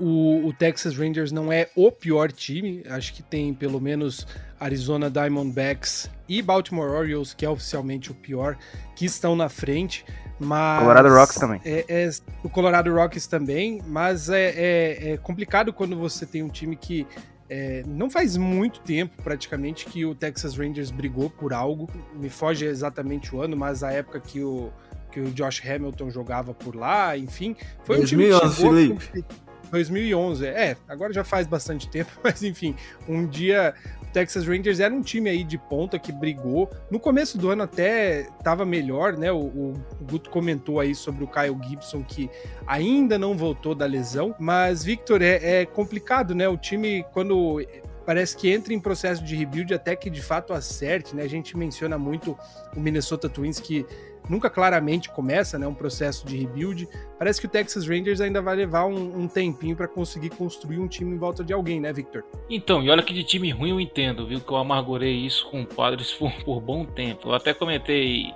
o, 0.46 0.52
Texas 0.52 0.96
Rangers 0.96 1.30
não 1.30 1.52
é 1.52 1.68
o 1.76 1.92
pior 1.92 2.32
time, 2.32 2.82
acho 2.88 3.14
que 3.14 3.22
tem 3.22 3.54
pelo 3.54 3.80
menos 3.80 4.26
Arizona 4.58 5.08
Diamondbacks 5.08 6.10
e 6.28 6.42
Baltimore 6.42 6.90
Orioles, 6.90 7.34
que 7.34 7.44
é 7.44 7.50
oficialmente 7.50 8.10
o 8.10 8.14
pior, 8.14 8.58
que 8.96 9.04
estão 9.04 9.36
na 9.36 9.48
frente. 9.48 10.04
Mas 10.40 10.80
Colorado 10.80 11.08
Rocks 11.08 11.36
também. 11.36 11.60
É, 11.64 11.84
é, 11.88 12.10
o 12.42 12.48
Colorado 12.48 12.92
Rocks 12.92 13.26
também, 13.26 13.80
mas 13.86 14.28
é, 14.28 14.50
é, 14.56 15.12
é 15.12 15.16
complicado 15.18 15.72
quando 15.72 15.96
você 15.96 16.26
tem 16.26 16.42
um 16.42 16.48
time 16.48 16.74
que 16.74 17.06
é, 17.52 17.82
não 17.84 18.08
faz 18.08 18.36
muito 18.36 18.80
tempo, 18.80 19.20
praticamente, 19.24 19.84
que 19.84 20.06
o 20.06 20.14
Texas 20.14 20.56
Rangers 20.56 20.92
brigou 20.92 21.28
por 21.28 21.52
algo. 21.52 21.90
Me 22.14 22.30
foge 22.30 22.64
exatamente 22.64 23.34
o 23.34 23.42
ano, 23.42 23.56
mas 23.56 23.82
a 23.82 23.90
época 23.90 24.20
que 24.20 24.40
o 24.40 24.72
que 25.10 25.18
o 25.18 25.32
Josh 25.32 25.60
Hamilton 25.66 26.08
jogava 26.08 26.54
por 26.54 26.76
lá, 26.76 27.18
enfim. 27.18 27.56
Foi 27.82 27.96
2011, 27.96 28.44
um 28.44 28.50
time 28.50 28.96
que 28.96 29.06
Felipe. 29.06 29.24
2011, 29.70 30.46
é, 30.46 30.76
agora 30.88 31.12
já 31.12 31.24
faz 31.24 31.46
bastante 31.46 31.88
tempo, 31.88 32.10
mas 32.22 32.42
enfim, 32.42 32.74
um 33.08 33.26
dia 33.26 33.74
o 34.02 34.06
Texas 34.12 34.46
Rangers 34.46 34.80
era 34.80 34.92
um 34.92 35.02
time 35.02 35.30
aí 35.30 35.44
de 35.44 35.56
ponta 35.56 35.98
que 35.98 36.12
brigou. 36.12 36.70
No 36.90 36.98
começo 36.98 37.38
do 37.38 37.50
ano 37.50 37.62
até 37.62 38.28
estava 38.38 38.64
melhor, 38.64 39.16
né? 39.16 39.30
O, 39.30 39.38
o, 39.38 39.74
Guto 40.02 40.30
comentou 40.30 40.80
aí 40.80 40.94
sobre 40.94 41.24
o 41.24 41.28
Kyle 41.28 41.56
Gibson 41.68 42.02
que 42.02 42.28
ainda 42.66 43.18
não 43.18 43.36
voltou 43.36 43.74
da 43.74 43.86
lesão, 43.86 44.34
mas 44.38 44.82
Victor 44.82 45.22
é, 45.22 45.60
é 45.60 45.66
complicado, 45.66 46.34
né? 46.34 46.48
O 46.48 46.56
time 46.56 47.04
quando 47.12 47.64
parece 48.04 48.36
que 48.36 48.50
entra 48.50 48.74
em 48.74 48.80
processo 48.80 49.22
de 49.22 49.36
rebuild 49.36 49.72
até 49.72 49.94
que 49.94 50.10
de 50.10 50.20
fato 50.20 50.52
acerte, 50.52 51.14
né? 51.14 51.22
A 51.22 51.28
gente 51.28 51.56
menciona 51.56 51.96
muito 51.96 52.36
o 52.74 52.80
Minnesota 52.80 53.28
Twins 53.28 53.60
que 53.60 53.86
nunca 54.28 54.48
claramente 54.48 55.10
começa, 55.10 55.58
né, 55.58 55.66
um 55.66 55.74
processo 55.74 56.26
de 56.26 56.36
rebuild. 56.36 56.88
Parece 57.18 57.40
que 57.40 57.46
o 57.46 57.50
Texas 57.50 57.86
Rangers 57.86 58.20
ainda 58.20 58.40
vai 58.40 58.56
levar 58.56 58.86
um, 58.86 59.22
um 59.22 59.28
tempinho 59.28 59.76
para 59.76 59.88
conseguir 59.88 60.30
construir 60.30 60.78
um 60.78 60.88
time 60.88 61.14
em 61.14 61.18
volta 61.18 61.44
de 61.44 61.52
alguém, 61.52 61.80
né, 61.80 61.92
Victor? 61.92 62.24
Então, 62.48 62.82
e 62.82 62.90
olha 62.90 63.02
que 63.02 63.12
de 63.12 63.24
time 63.24 63.50
ruim 63.50 63.70
eu 63.70 63.80
entendo, 63.80 64.26
viu, 64.26 64.40
que 64.40 64.50
eu 64.50 64.56
amargurei 64.56 65.14
isso 65.14 65.48
com 65.50 65.62
o 65.62 65.66
Padres 65.66 66.12
por, 66.12 66.32
por 66.44 66.60
bom 66.60 66.84
tempo. 66.84 67.28
Eu 67.28 67.34
até 67.34 67.52
comentei, 67.52 68.32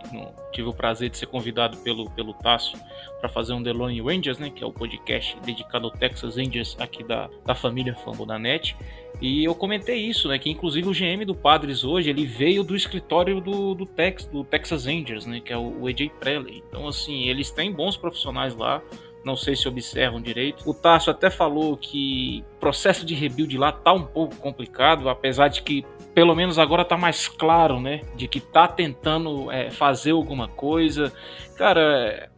tive 0.53 0.69
o 0.69 0.75
prazer 0.75 1.11
de 1.11 1.19
ser 1.19 1.27
convidado 1.27 1.77
pelo, 1.79 2.11
pelo 2.11 2.35
Tasso 2.35 2.77
para 3.25 3.29
fazer 3.31 3.55
um 3.55 3.63
Delone 3.63 4.03
Rangers, 4.03 4.39
né, 4.39 4.51
que 4.55 4.63
é 4.63 4.67
o 4.67 4.71
podcast 4.71 5.35
dedicado 5.41 5.87
ao 5.87 5.91
Texas 5.91 6.37
Rangers 6.37 6.77
aqui 6.79 7.03
da, 7.03 7.31
da 7.47 7.55
família 7.55 7.95
Fambo 7.95 8.27
da 8.27 8.39
Net. 8.39 8.77
E 9.19 9.43
eu 9.43 9.55
comentei 9.55 9.97
isso, 9.97 10.29
né? 10.29 10.39
Que 10.39 10.51
inclusive 10.51 10.87
o 10.87 10.93
GM 10.93 11.25
do 11.25 11.35
Padres 11.35 11.85
hoje 11.85 12.11
ele 12.11 12.27
veio 12.27 12.63
do 12.63 12.77
escritório 12.77 13.41
do, 13.41 13.75
do, 13.75 13.87
Tex, 13.87 14.27
do 14.27 14.45
Texas 14.45 14.85
Rangers, 14.85 15.25
né? 15.25 15.41
Que 15.41 15.55
é 15.55 15.57
o, 15.57 15.81
o 15.81 15.87
AJ 15.87 16.11
Preley. 16.21 16.63
Então, 16.69 16.87
assim, 16.87 17.29
eles 17.29 17.51
têm 17.51 17.73
bons 17.73 17.97
profissionais 17.97 18.55
lá. 18.55 18.83
Não 19.25 19.37
sei 19.37 19.57
se 19.57 19.67
observam 19.67 20.21
direito. 20.21 20.69
O 20.69 20.75
Tarso 20.75 21.11
até 21.11 21.31
falou 21.31 21.79
que 21.79 22.45
o 22.57 22.61
processo 22.61 23.07
de 23.07 23.15
rebuild 23.15 23.57
lá 23.57 23.73
tá 23.73 23.95
um 23.95 24.05
pouco 24.05 24.37
complicado, 24.37 25.09
apesar 25.09 25.49
de 25.49 25.63
que 25.63 25.83
pelo 26.15 26.35
menos 26.35 26.59
agora 26.59 26.85
tá 26.85 26.97
mais 26.97 27.27
claro, 27.27 27.81
né? 27.81 28.03
De 28.15 28.29
que 28.29 28.39
tá 28.39 28.69
tentando 28.69 29.51
é, 29.51 29.71
fazer 29.71 30.11
alguma 30.11 30.47
coisa. 30.47 31.11
Cara, 31.57 32.31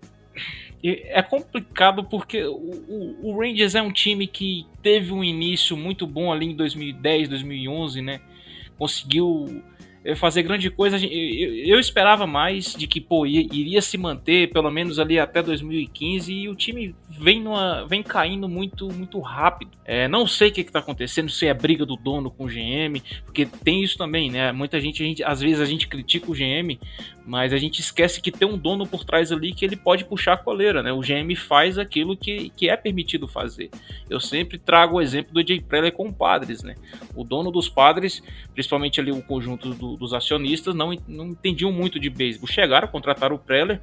é 0.91 1.23
complicado 1.23 2.05
porque 2.05 2.45
o, 2.45 2.55
o, 2.55 3.31
o, 3.31 3.41
Rangers 3.41 3.75
é 3.75 3.83
um 3.83 3.93
time 3.93 4.27
que 4.27 4.67
teve 4.83 5.13
um 5.13 5.25
início 5.25 5.77
muito 5.77 6.07
bom 6.07 6.33
ali 6.33 6.47
em 6.47 6.55
2010, 6.55 7.29
2011, 7.29 8.03
né? 8.03 8.21
Conseguiu 8.79 9.63
fazer 10.15 10.43
grande 10.43 10.71
coisa. 10.71 10.99
Eu, 10.99 11.81
esperava 11.81 12.27
mais 12.27 12.75
de 12.75 12.87
que 12.87 13.01
pô, 13.01 13.27
iria 13.27 13.83
se 13.83 13.99
manter 13.99 14.51
pelo 14.51 14.71
menos 14.71 14.99
ali 14.99 15.19
até 15.19 15.43
2015 15.43 16.33
e 16.33 16.49
o 16.49 16.55
time 16.55 16.95
vem, 17.09 17.41
numa, 17.43 17.87
vem 17.87 18.03
caindo 18.03 18.49
muito 18.49 18.89
muito 18.93 19.19
rápido. 19.21 19.71
É, 19.85 20.07
não 20.09 20.27
sei 20.27 20.49
o 20.49 20.53
que 20.53 20.61
está 20.61 20.81
acontecendo, 20.81 21.31
se 21.31 21.47
é 21.47 21.55
briga 21.55 21.87
do 21.87 21.97
dono 21.97 22.31
com 22.31 22.45
o 22.45 22.49
GM, 22.49 23.01
porque 23.25 23.47
tem 23.47 23.83
isso 23.83 23.97
também, 23.97 24.31
né? 24.31 24.53
Muita 24.53 24.81
gente, 24.81 24.99
gente, 24.99 25.25
às 25.25 25.41
vezes 25.41 25.61
a 25.61 25.65
gente 25.65 25.87
critica 25.87 26.31
o 26.31 26.35
GM, 26.35 26.79
mas 27.27 27.53
a 27.53 27.57
gente 27.57 27.81
esquece 27.81 28.21
que 28.21 28.31
tem 28.31 28.49
um 28.49 28.57
dono 28.57 28.87
por 28.87 29.05
trás 29.05 29.33
ali 29.33 29.53
que 29.53 29.65
ele 29.65 29.77
pode 29.77 30.05
puxar 30.05 30.35
a 30.35 30.37
coleira, 30.37 30.83
né? 30.83 30.93
O 30.93 31.01
GM 31.01 31.35
faz 31.37 31.79
aquilo 31.79 32.17
que, 32.17 32.51
que 32.51 32.69
é 32.69 32.77
permitido 32.77 33.27
fazer. 33.27 33.71
Eu 34.09 34.21
sempre 34.21 34.59
trago 34.59 34.97
o 34.97 35.01
exemplo 35.01 35.35
do 35.35 35.47
Jay 35.47 35.61
Preller 35.61 35.93
com 35.93 36.09
o 36.09 36.13
Padres, 36.13 36.63
né? 36.63 36.77
O 37.15 37.25
dono 37.25 37.51
dos 37.51 37.69
Padres, 37.69 38.23
principalmente 38.55 39.01
ali 39.01 39.11
o 39.11 39.23
conjunto 39.23 39.71
do, 39.75 39.96
do- 39.97 40.07
dos 40.07 40.15
acionistas 40.15 40.75
não, 40.75 40.97
não 41.09 41.27
entendiam 41.29 41.73
muito 41.73 41.99
de 41.99 42.09
beisebol. 42.11 42.47
Chegaram, 42.49 42.87
contrataram 42.89 43.35
o 43.37 43.39
Preller, 43.39 43.81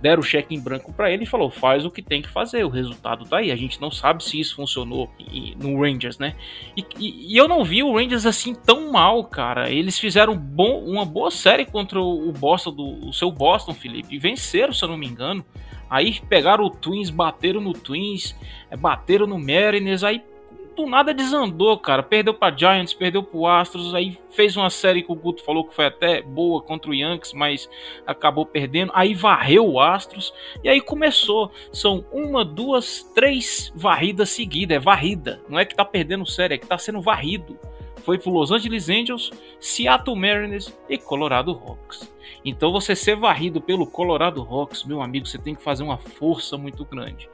deram 0.00 0.20
o 0.20 0.24
cheque 0.24 0.54
em 0.54 0.60
branco 0.60 0.92
pra 0.92 1.10
ele 1.10 1.24
e 1.24 1.26
falou: 1.26 1.50
faz 1.50 1.84
o 1.84 1.90
que 1.90 2.00
tem 2.02 2.22
que 2.22 2.28
fazer, 2.28 2.64
o 2.64 2.68
resultado 2.68 3.24
tá 3.24 3.38
aí. 3.38 3.50
A 3.50 3.56
gente 3.56 3.80
não 3.80 3.90
sabe 3.90 4.22
se 4.24 4.38
isso 4.40 4.56
funcionou 4.56 5.10
no 5.58 5.80
Rangers, 5.80 6.18
né? 6.18 6.34
E, 6.76 6.84
e- 6.98 7.32
e 7.34 7.36
eu 7.36 7.46
não 7.48 7.64
vi 7.64 7.82
o 7.82 7.94
Rangers 7.96 8.26
assim 8.26 8.54
tão 8.54 8.90
mal, 8.92 9.24
cara. 9.24 9.70
Eles 9.70 9.98
fizeram 9.98 10.36
bom- 10.36 10.82
uma 10.84 11.04
boa 11.04 11.30
série 11.30 11.64
contra 11.66 12.00
o 12.00 12.28
o 12.28 12.32
Boston, 12.32 12.72
do, 12.72 13.08
o 13.08 13.12
seu 13.12 13.30
Boston, 13.30 13.72
Felipe, 13.74 14.14
e 14.14 14.18
venceram, 14.18 14.72
se 14.72 14.82
eu 14.84 14.88
não 14.88 14.96
me 14.96 15.06
engano. 15.06 15.44
Aí 15.88 16.20
pegaram 16.28 16.64
o 16.64 16.70
Twins, 16.70 17.10
bateram 17.10 17.60
no 17.60 17.72
Twins, 17.72 18.34
é, 18.70 18.76
bateram 18.76 19.26
no 19.26 19.38
Mariners, 19.38 20.02
aí 20.02 20.20
do 20.76 20.86
nada 20.86 21.12
desandou, 21.12 21.76
cara. 21.78 22.02
Perdeu 22.02 22.34
pra 22.34 22.54
Giants, 22.54 22.92
perdeu 22.92 23.22
pro 23.22 23.46
Astros, 23.46 23.94
aí 23.94 24.18
fez 24.30 24.56
uma 24.56 24.70
série 24.70 25.02
que 25.02 25.10
o 25.10 25.16
Guto 25.16 25.42
falou 25.42 25.64
que 25.64 25.74
foi 25.74 25.86
até 25.86 26.22
boa 26.22 26.62
contra 26.62 26.90
o 26.90 26.94
Yankees, 26.94 27.32
mas 27.32 27.68
acabou 28.06 28.46
perdendo. 28.46 28.92
Aí 28.94 29.14
varreu 29.14 29.66
o 29.66 29.80
Astros 29.80 30.32
e 30.62 30.68
aí 30.68 30.80
começou. 30.80 31.50
São 31.72 32.04
uma, 32.12 32.44
duas, 32.44 33.02
três 33.14 33.72
varridas 33.74 34.30
seguidas. 34.30 34.76
É 34.76 34.80
varrida. 34.80 35.40
Não 35.48 35.58
é 35.58 35.64
que 35.64 35.74
tá 35.74 35.84
perdendo 35.84 36.26
série, 36.26 36.54
é 36.54 36.58
que 36.58 36.66
tá 36.66 36.78
sendo 36.78 37.00
varrido. 37.00 37.58
Foi 38.04 38.18
pro 38.18 38.30
Los 38.30 38.52
Angeles 38.52 38.88
Angels, 38.88 39.32
Seattle 39.58 40.14
Mariners 40.14 40.72
e 40.88 40.96
Colorado 40.96 41.52
Rocks. 41.52 42.14
Então 42.44 42.70
você 42.70 42.94
ser 42.94 43.16
varrido 43.16 43.60
pelo 43.60 43.84
Colorado 43.84 44.40
Rocks, 44.42 44.84
meu 44.84 45.02
amigo, 45.02 45.26
você 45.26 45.38
tem 45.38 45.56
que 45.56 45.62
fazer 45.62 45.82
uma 45.82 45.98
força 45.98 46.56
muito 46.56 46.84
grande. 46.84 47.28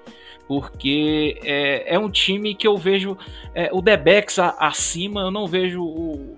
Porque 0.61 1.41
é, 1.43 1.95
é 1.95 1.99
um 1.99 2.11
time 2.11 2.55
que 2.55 2.67
eu 2.67 2.77
vejo 2.77 3.17
é, 3.55 3.71
o 3.73 3.81
Debex 3.81 4.39
acima, 4.39 5.23
eu 5.23 5.31
não 5.31 5.47
vejo 5.47 5.83
o. 5.83 6.37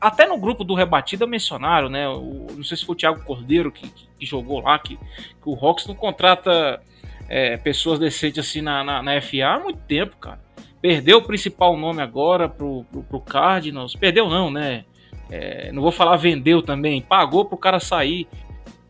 Até 0.00 0.24
no 0.26 0.38
grupo 0.38 0.62
do 0.62 0.72
Rebatida 0.74 1.26
mencionaram, 1.26 1.88
né? 1.88 2.08
O, 2.08 2.46
não 2.56 2.62
sei 2.62 2.76
se 2.76 2.84
foi 2.86 2.94
o 2.94 2.98
Thiago 2.98 3.24
Cordeiro 3.24 3.72
que, 3.72 3.88
que- 3.88 4.08
que 4.20 4.26
jogou 4.26 4.60
lá, 4.60 4.78
que, 4.78 4.96
que 4.96 5.48
o 5.48 5.54
Rocks 5.54 5.86
não 5.86 5.94
contrata 5.96 6.80
é, 7.28 7.56
pessoas 7.56 7.98
decentes 7.98 8.38
assim 8.46 8.60
na, 8.60 8.84
na, 8.84 9.02
na 9.02 9.20
FA 9.20 9.46
há 9.46 9.58
muito 9.58 9.80
tempo, 9.80 10.16
cara. 10.18 10.38
Perdeu 10.80 11.18
o 11.18 11.22
principal 11.22 11.76
nome 11.76 12.00
agora 12.02 12.48
pro, 12.48 12.84
pro, 12.92 13.02
pro 13.02 13.20
Cardinals. 13.20 13.96
Perdeu 13.96 14.28
não, 14.28 14.48
né? 14.50 14.84
É, 15.28 15.72
não 15.72 15.82
vou 15.82 15.90
falar 15.90 16.16
vendeu 16.16 16.62
também, 16.62 17.00
pagou 17.02 17.44
pro 17.44 17.56
cara 17.58 17.80
sair. 17.80 18.28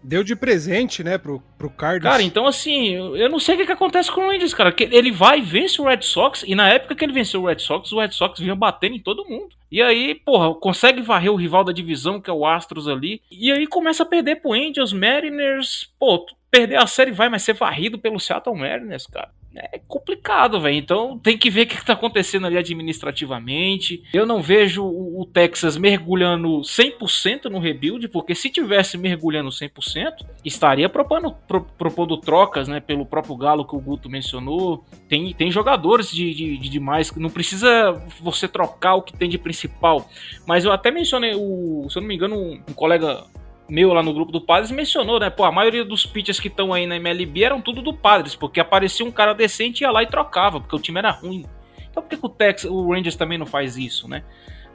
Deu 0.02 0.24
de 0.24 0.34
presente, 0.34 1.04
né, 1.04 1.18
pro, 1.18 1.42
pro 1.58 1.68
Cardinals. 1.68 2.12
Cara, 2.12 2.22
então 2.22 2.46
assim, 2.46 2.94
eu 2.94 3.28
não 3.28 3.38
sei 3.38 3.54
o 3.54 3.58
que, 3.58 3.66
que 3.66 3.72
acontece 3.72 4.10
com 4.10 4.22
o 4.22 4.30
Rangers, 4.30 4.54
cara. 4.54 4.72
Que 4.72 4.84
ele 4.84 5.12
vai 5.12 5.40
e 5.40 5.42
vence 5.42 5.80
o 5.80 5.84
Red 5.84 6.02
Sox, 6.02 6.42
e 6.46 6.54
na 6.54 6.68
época 6.68 6.94
que 6.94 7.04
ele 7.04 7.12
venceu 7.12 7.42
o 7.42 7.46
Red 7.46 7.58
Sox, 7.58 7.92
o 7.92 8.00
Red 8.00 8.12
Sox 8.12 8.40
vinha 8.40 8.54
batendo 8.54 8.96
em 8.96 9.00
todo 9.00 9.28
mundo. 9.28 9.54
E 9.70 9.80
aí, 9.80 10.14
porra, 10.14 10.54
consegue 10.54 11.00
varrer 11.00 11.30
o 11.30 11.36
rival 11.36 11.62
da 11.62 11.72
divisão, 11.72 12.20
que 12.20 12.30
é 12.30 12.32
o 12.32 12.46
Astros 12.46 12.88
ali. 12.88 13.22
E 13.30 13.52
aí 13.52 13.66
começa 13.66 14.02
a 14.02 14.06
perder 14.06 14.36
pro 14.36 14.52
Angels, 14.52 14.92
Mariners. 14.92 15.92
Pô, 15.98 16.26
perder 16.50 16.76
a 16.76 16.86
série 16.86 17.12
vai, 17.12 17.28
mas 17.28 17.42
ser 17.42 17.52
varrido 17.52 17.98
pelo 17.98 18.18
Seattle 18.18 18.56
Mariners, 18.56 19.06
cara. 19.06 19.30
É 19.54 19.80
complicado, 19.88 20.60
velho. 20.60 20.76
Então 20.76 21.18
tem 21.18 21.36
que 21.36 21.50
ver 21.50 21.62
o 21.62 21.66
que 21.66 21.76
que 21.76 21.84
tá 21.84 21.92
acontecendo 21.94 22.46
ali 22.46 22.56
administrativamente. 22.56 24.02
Eu 24.12 24.24
não 24.26 24.40
vejo 24.40 24.84
o 24.84 25.10
o 25.20 25.26
Texas 25.26 25.76
mergulhando 25.76 26.60
100% 26.60 27.46
no 27.50 27.58
rebuild, 27.58 28.08
porque 28.08 28.34
se 28.34 28.48
tivesse 28.48 28.96
mergulhando 28.96 29.50
100%, 29.50 30.24
estaria 30.42 30.88
propondo, 30.88 31.32
pro- 31.46 31.66
propondo 31.76 32.16
trocas, 32.16 32.68
né, 32.68 32.80
pelo 32.80 33.04
próprio 33.04 33.36
Galo 33.36 33.66
que 33.66 33.76
o 33.76 33.80
Guto 33.80 34.08
mencionou. 34.08 34.82
Tem, 35.08 35.34
tem 35.34 35.50
jogadores 35.50 36.10
de, 36.10 36.32
de, 36.32 36.56
de 36.56 36.68
demais, 36.70 37.14
não 37.16 37.28
precisa 37.28 37.92
você 38.20 38.48
trocar 38.48 38.94
o 38.94 39.02
que 39.02 39.12
tem 39.12 39.28
de 39.28 39.36
principal. 39.36 40.08
Mas 40.46 40.64
eu 40.64 40.72
até 40.72 40.90
mencionei, 40.90 41.34
o, 41.34 41.86
se 41.90 41.98
eu 41.98 42.00
não 42.00 42.08
me 42.08 42.14
engano, 42.14 42.36
um, 42.36 42.62
um 42.68 42.72
colega 42.72 43.24
meu 43.70 43.92
lá 43.92 44.02
no 44.02 44.12
grupo 44.12 44.32
do 44.32 44.40
Padres 44.40 44.70
mencionou, 44.70 45.18
né? 45.20 45.30
Pô, 45.30 45.44
a 45.44 45.52
maioria 45.52 45.84
dos 45.84 46.04
pitchers 46.04 46.40
que 46.40 46.48
estão 46.48 46.72
aí 46.72 46.86
na 46.86 46.96
MLB 46.96 47.44
eram 47.44 47.60
tudo 47.60 47.80
do 47.80 47.94
Padres, 47.94 48.34
porque 48.34 48.60
aparecia 48.60 49.06
um 49.06 49.10
cara 49.10 49.32
decente 49.32 49.82
e 49.82 49.84
ia 49.84 49.90
lá 49.90 50.02
e 50.02 50.06
trocava, 50.06 50.60
porque 50.60 50.76
o 50.76 50.80
time 50.80 50.98
era 50.98 51.10
ruim. 51.10 51.44
Então 51.90 52.02
por 52.02 52.08
que, 52.08 52.16
que 52.16 52.26
o, 52.26 52.28
Texas, 52.28 52.70
o 52.70 52.92
Rangers 52.92 53.16
também 53.16 53.38
não 53.38 53.46
faz 53.46 53.76
isso, 53.76 54.08
né? 54.08 54.22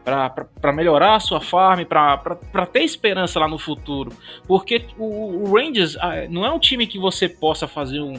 Pra 0.03 0.71
melhorar 0.71 1.15
a 1.15 1.19
sua 1.19 1.41
farm, 1.41 1.84
pra 1.84 2.65
ter 2.71 2.84
esperança 2.84 3.39
lá 3.39 3.47
no 3.47 3.58
futuro. 3.58 4.12
Porque 4.47 4.86
o, 4.99 5.47
o 5.49 5.55
Rangers 5.55 5.97
ah, 5.97 6.27
não 6.29 6.45
é 6.45 6.51
um 6.51 6.60
time 6.60 6.86
que 6.86 6.99
você 6.99 7.27
possa 7.27 7.67
fazer 7.67 8.01
um, 8.01 8.13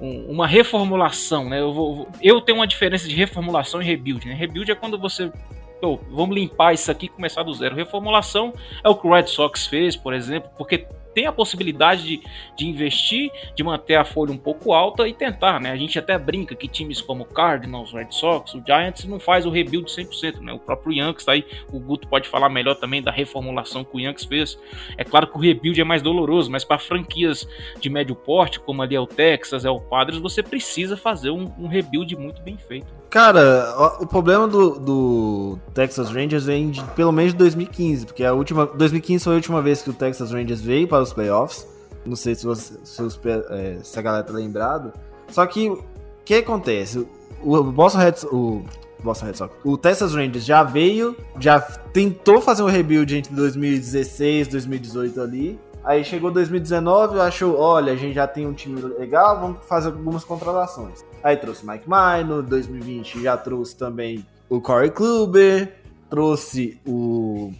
um- 0.00 0.26
uma 0.30 0.46
reformulação, 0.46 1.48
né? 1.48 1.60
Eu, 1.60 1.72
vou- 1.72 2.08
eu 2.22 2.40
tenho 2.40 2.58
uma 2.58 2.66
diferença 2.68 3.08
de 3.08 3.14
reformulação 3.16 3.82
e 3.82 3.84
rebuild, 3.84 4.28
né? 4.28 4.34
Rebuild 4.34 4.70
é 4.70 4.74
quando 4.76 4.96
você. 4.96 5.32
Pô, 5.80 5.98
vamos 6.10 6.36
limpar 6.36 6.72
isso 6.72 6.90
aqui 6.90 7.06
e 7.06 7.08
começar 7.08 7.42
do 7.42 7.52
zero. 7.52 7.74
Reformulação 7.74 8.52
é 8.82 8.88
o 8.88 8.94
que 8.94 9.06
o 9.06 9.12
Red 9.12 9.26
Sox 9.26 9.66
fez, 9.66 9.96
por 9.96 10.14
exemplo, 10.14 10.50
porque 10.56 10.86
tem 11.14 11.26
a 11.26 11.32
possibilidade 11.32 12.02
de, 12.02 12.22
de 12.56 12.66
investir, 12.66 13.30
de 13.54 13.62
manter 13.62 13.94
a 13.94 14.04
folha 14.04 14.32
um 14.32 14.36
pouco 14.36 14.72
alta 14.72 15.06
e 15.06 15.14
tentar, 15.14 15.60
né? 15.60 15.70
A 15.70 15.76
gente 15.76 15.98
até 15.98 16.18
brinca 16.18 16.54
que 16.54 16.66
times 16.66 17.00
como 17.00 17.24
Cardinals, 17.24 17.92
Red 17.92 18.08
Sox, 18.10 18.52
o 18.54 18.62
Giants 18.66 19.04
não 19.04 19.20
faz 19.20 19.46
o 19.46 19.50
rebuild 19.50 19.88
100%, 19.88 20.40
né? 20.40 20.52
O 20.52 20.58
próprio 20.58 20.92
Yankees 20.92 21.24
tá 21.24 21.32
aí, 21.32 21.46
o 21.72 21.78
Guto 21.78 22.08
pode 22.08 22.28
falar 22.28 22.48
melhor 22.48 22.74
também 22.74 23.00
da 23.00 23.12
reformulação 23.12 23.84
que 23.84 23.96
o 23.96 24.00
Yankees 24.00 24.24
fez. 24.24 24.58
É 24.98 25.04
claro 25.04 25.28
que 25.28 25.36
o 25.36 25.40
rebuild 25.40 25.80
é 25.80 25.84
mais 25.84 26.02
doloroso, 26.02 26.50
mas 26.50 26.64
para 26.64 26.78
franquias 26.78 27.46
de 27.80 27.88
médio 27.88 28.16
porte, 28.16 28.58
como 28.58 28.82
ali 28.82 28.96
é 28.96 29.00
o 29.00 29.06
Texas, 29.06 29.64
é 29.64 29.70
o 29.70 29.80
Padres, 29.80 30.18
você 30.18 30.42
precisa 30.42 30.96
fazer 30.96 31.30
um, 31.30 31.52
um 31.58 31.68
rebuild 31.68 32.16
muito 32.16 32.42
bem 32.42 32.56
feito. 32.56 33.03
Cara, 33.14 33.72
o 34.00 34.06
problema 34.08 34.48
do, 34.48 34.70
do 34.70 35.58
Texas 35.72 36.10
Rangers 36.10 36.46
vem 36.46 36.72
de 36.72 36.82
pelo 36.96 37.12
menos 37.12 37.30
de 37.30 37.38
2015, 37.38 38.06
porque 38.06 38.24
a 38.24 38.32
última 38.32 38.66
2015 38.66 39.22
foi 39.22 39.34
a 39.34 39.36
última 39.36 39.62
vez 39.62 39.82
que 39.82 39.90
o 39.90 39.92
Texas 39.92 40.32
Rangers 40.32 40.60
veio 40.60 40.88
para 40.88 41.00
os 41.00 41.12
playoffs. 41.12 41.64
Não 42.04 42.16
sei 42.16 42.34
se, 42.34 42.44
você, 42.44 42.74
se, 42.82 43.00
os 43.00 43.20
é, 43.50 43.78
se 43.84 43.96
a 43.96 44.02
galera 44.02 44.24
tá 44.24 44.32
lembrado. 44.32 44.92
Só 45.28 45.46
que 45.46 45.70
o 45.70 45.84
que 46.24 46.34
acontece? 46.34 47.06
O, 47.40 47.62
Boston 47.62 47.98
Red 47.98 48.14
o 48.32 48.64
Boston 49.00 49.26
Red 49.26 49.34
Sox, 49.34 49.54
o 49.64 49.78
Texas 49.78 50.12
Rangers 50.12 50.44
já 50.44 50.64
veio, 50.64 51.16
já 51.38 51.60
tentou 51.60 52.40
fazer 52.40 52.64
um 52.64 52.68
rebuild 52.68 53.16
entre 53.16 53.32
2016 53.32 54.48
e 54.48 54.50
2018 54.50 55.20
ali. 55.20 55.60
Aí 55.84 56.02
chegou 56.02 56.32
2019 56.32 57.16
e 57.16 57.20
achou, 57.20 57.56
olha, 57.60 57.92
a 57.92 57.96
gente 57.96 58.14
já 58.14 58.26
tem 58.26 58.44
um 58.44 58.52
time 58.52 58.80
legal, 58.80 59.38
vamos 59.38 59.58
fazer 59.68 59.90
algumas 59.90 60.24
contratações. 60.24 61.04
Aí 61.24 61.36
trouxe 61.38 61.66
Mike 61.66 61.86
Minor, 61.88 62.42
2020 62.42 63.22
já 63.22 63.34
trouxe 63.36 63.74
também 63.76 64.24
o 64.48 64.60
Corey 64.60 64.90
Kluber, 64.90 65.74
trouxe 66.10 66.78
o, 66.86 67.50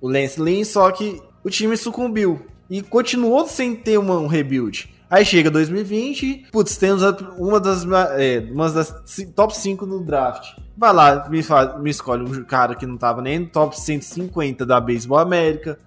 o 0.00 0.08
Lance 0.08 0.40
Lynn, 0.40 0.64
só 0.64 0.90
que 0.92 1.20
o 1.42 1.48
time 1.48 1.76
sucumbiu 1.78 2.42
e 2.68 2.82
continuou 2.82 3.46
sem 3.48 3.74
ter 3.74 3.96
uma- 3.98 4.18
um 4.18 4.26
rebuild. 4.26 4.94
Aí 5.08 5.24
chega 5.24 5.50
2020, 5.50 6.46
putz, 6.52 6.76
temos 6.76 7.00
uma 7.38 7.58
das, 7.58 7.86
é, 8.18 8.46
uma 8.52 8.70
das 8.70 8.92
top 9.34 9.56
5 9.56 9.86
no 9.86 10.04
draft. 10.04 10.58
Vai 10.76 10.92
lá, 10.92 11.26
me, 11.30 11.40
me 11.80 11.90
escolhe 11.90 12.22
um 12.22 12.44
cara 12.44 12.74
que 12.74 12.84
não 12.84 12.98
tava 12.98 13.22
nem 13.22 13.38
no 13.38 13.46
top 13.46 13.80
150 13.80 14.66
da 14.66 14.78
Baseball 14.80 15.20
América, 15.20 15.78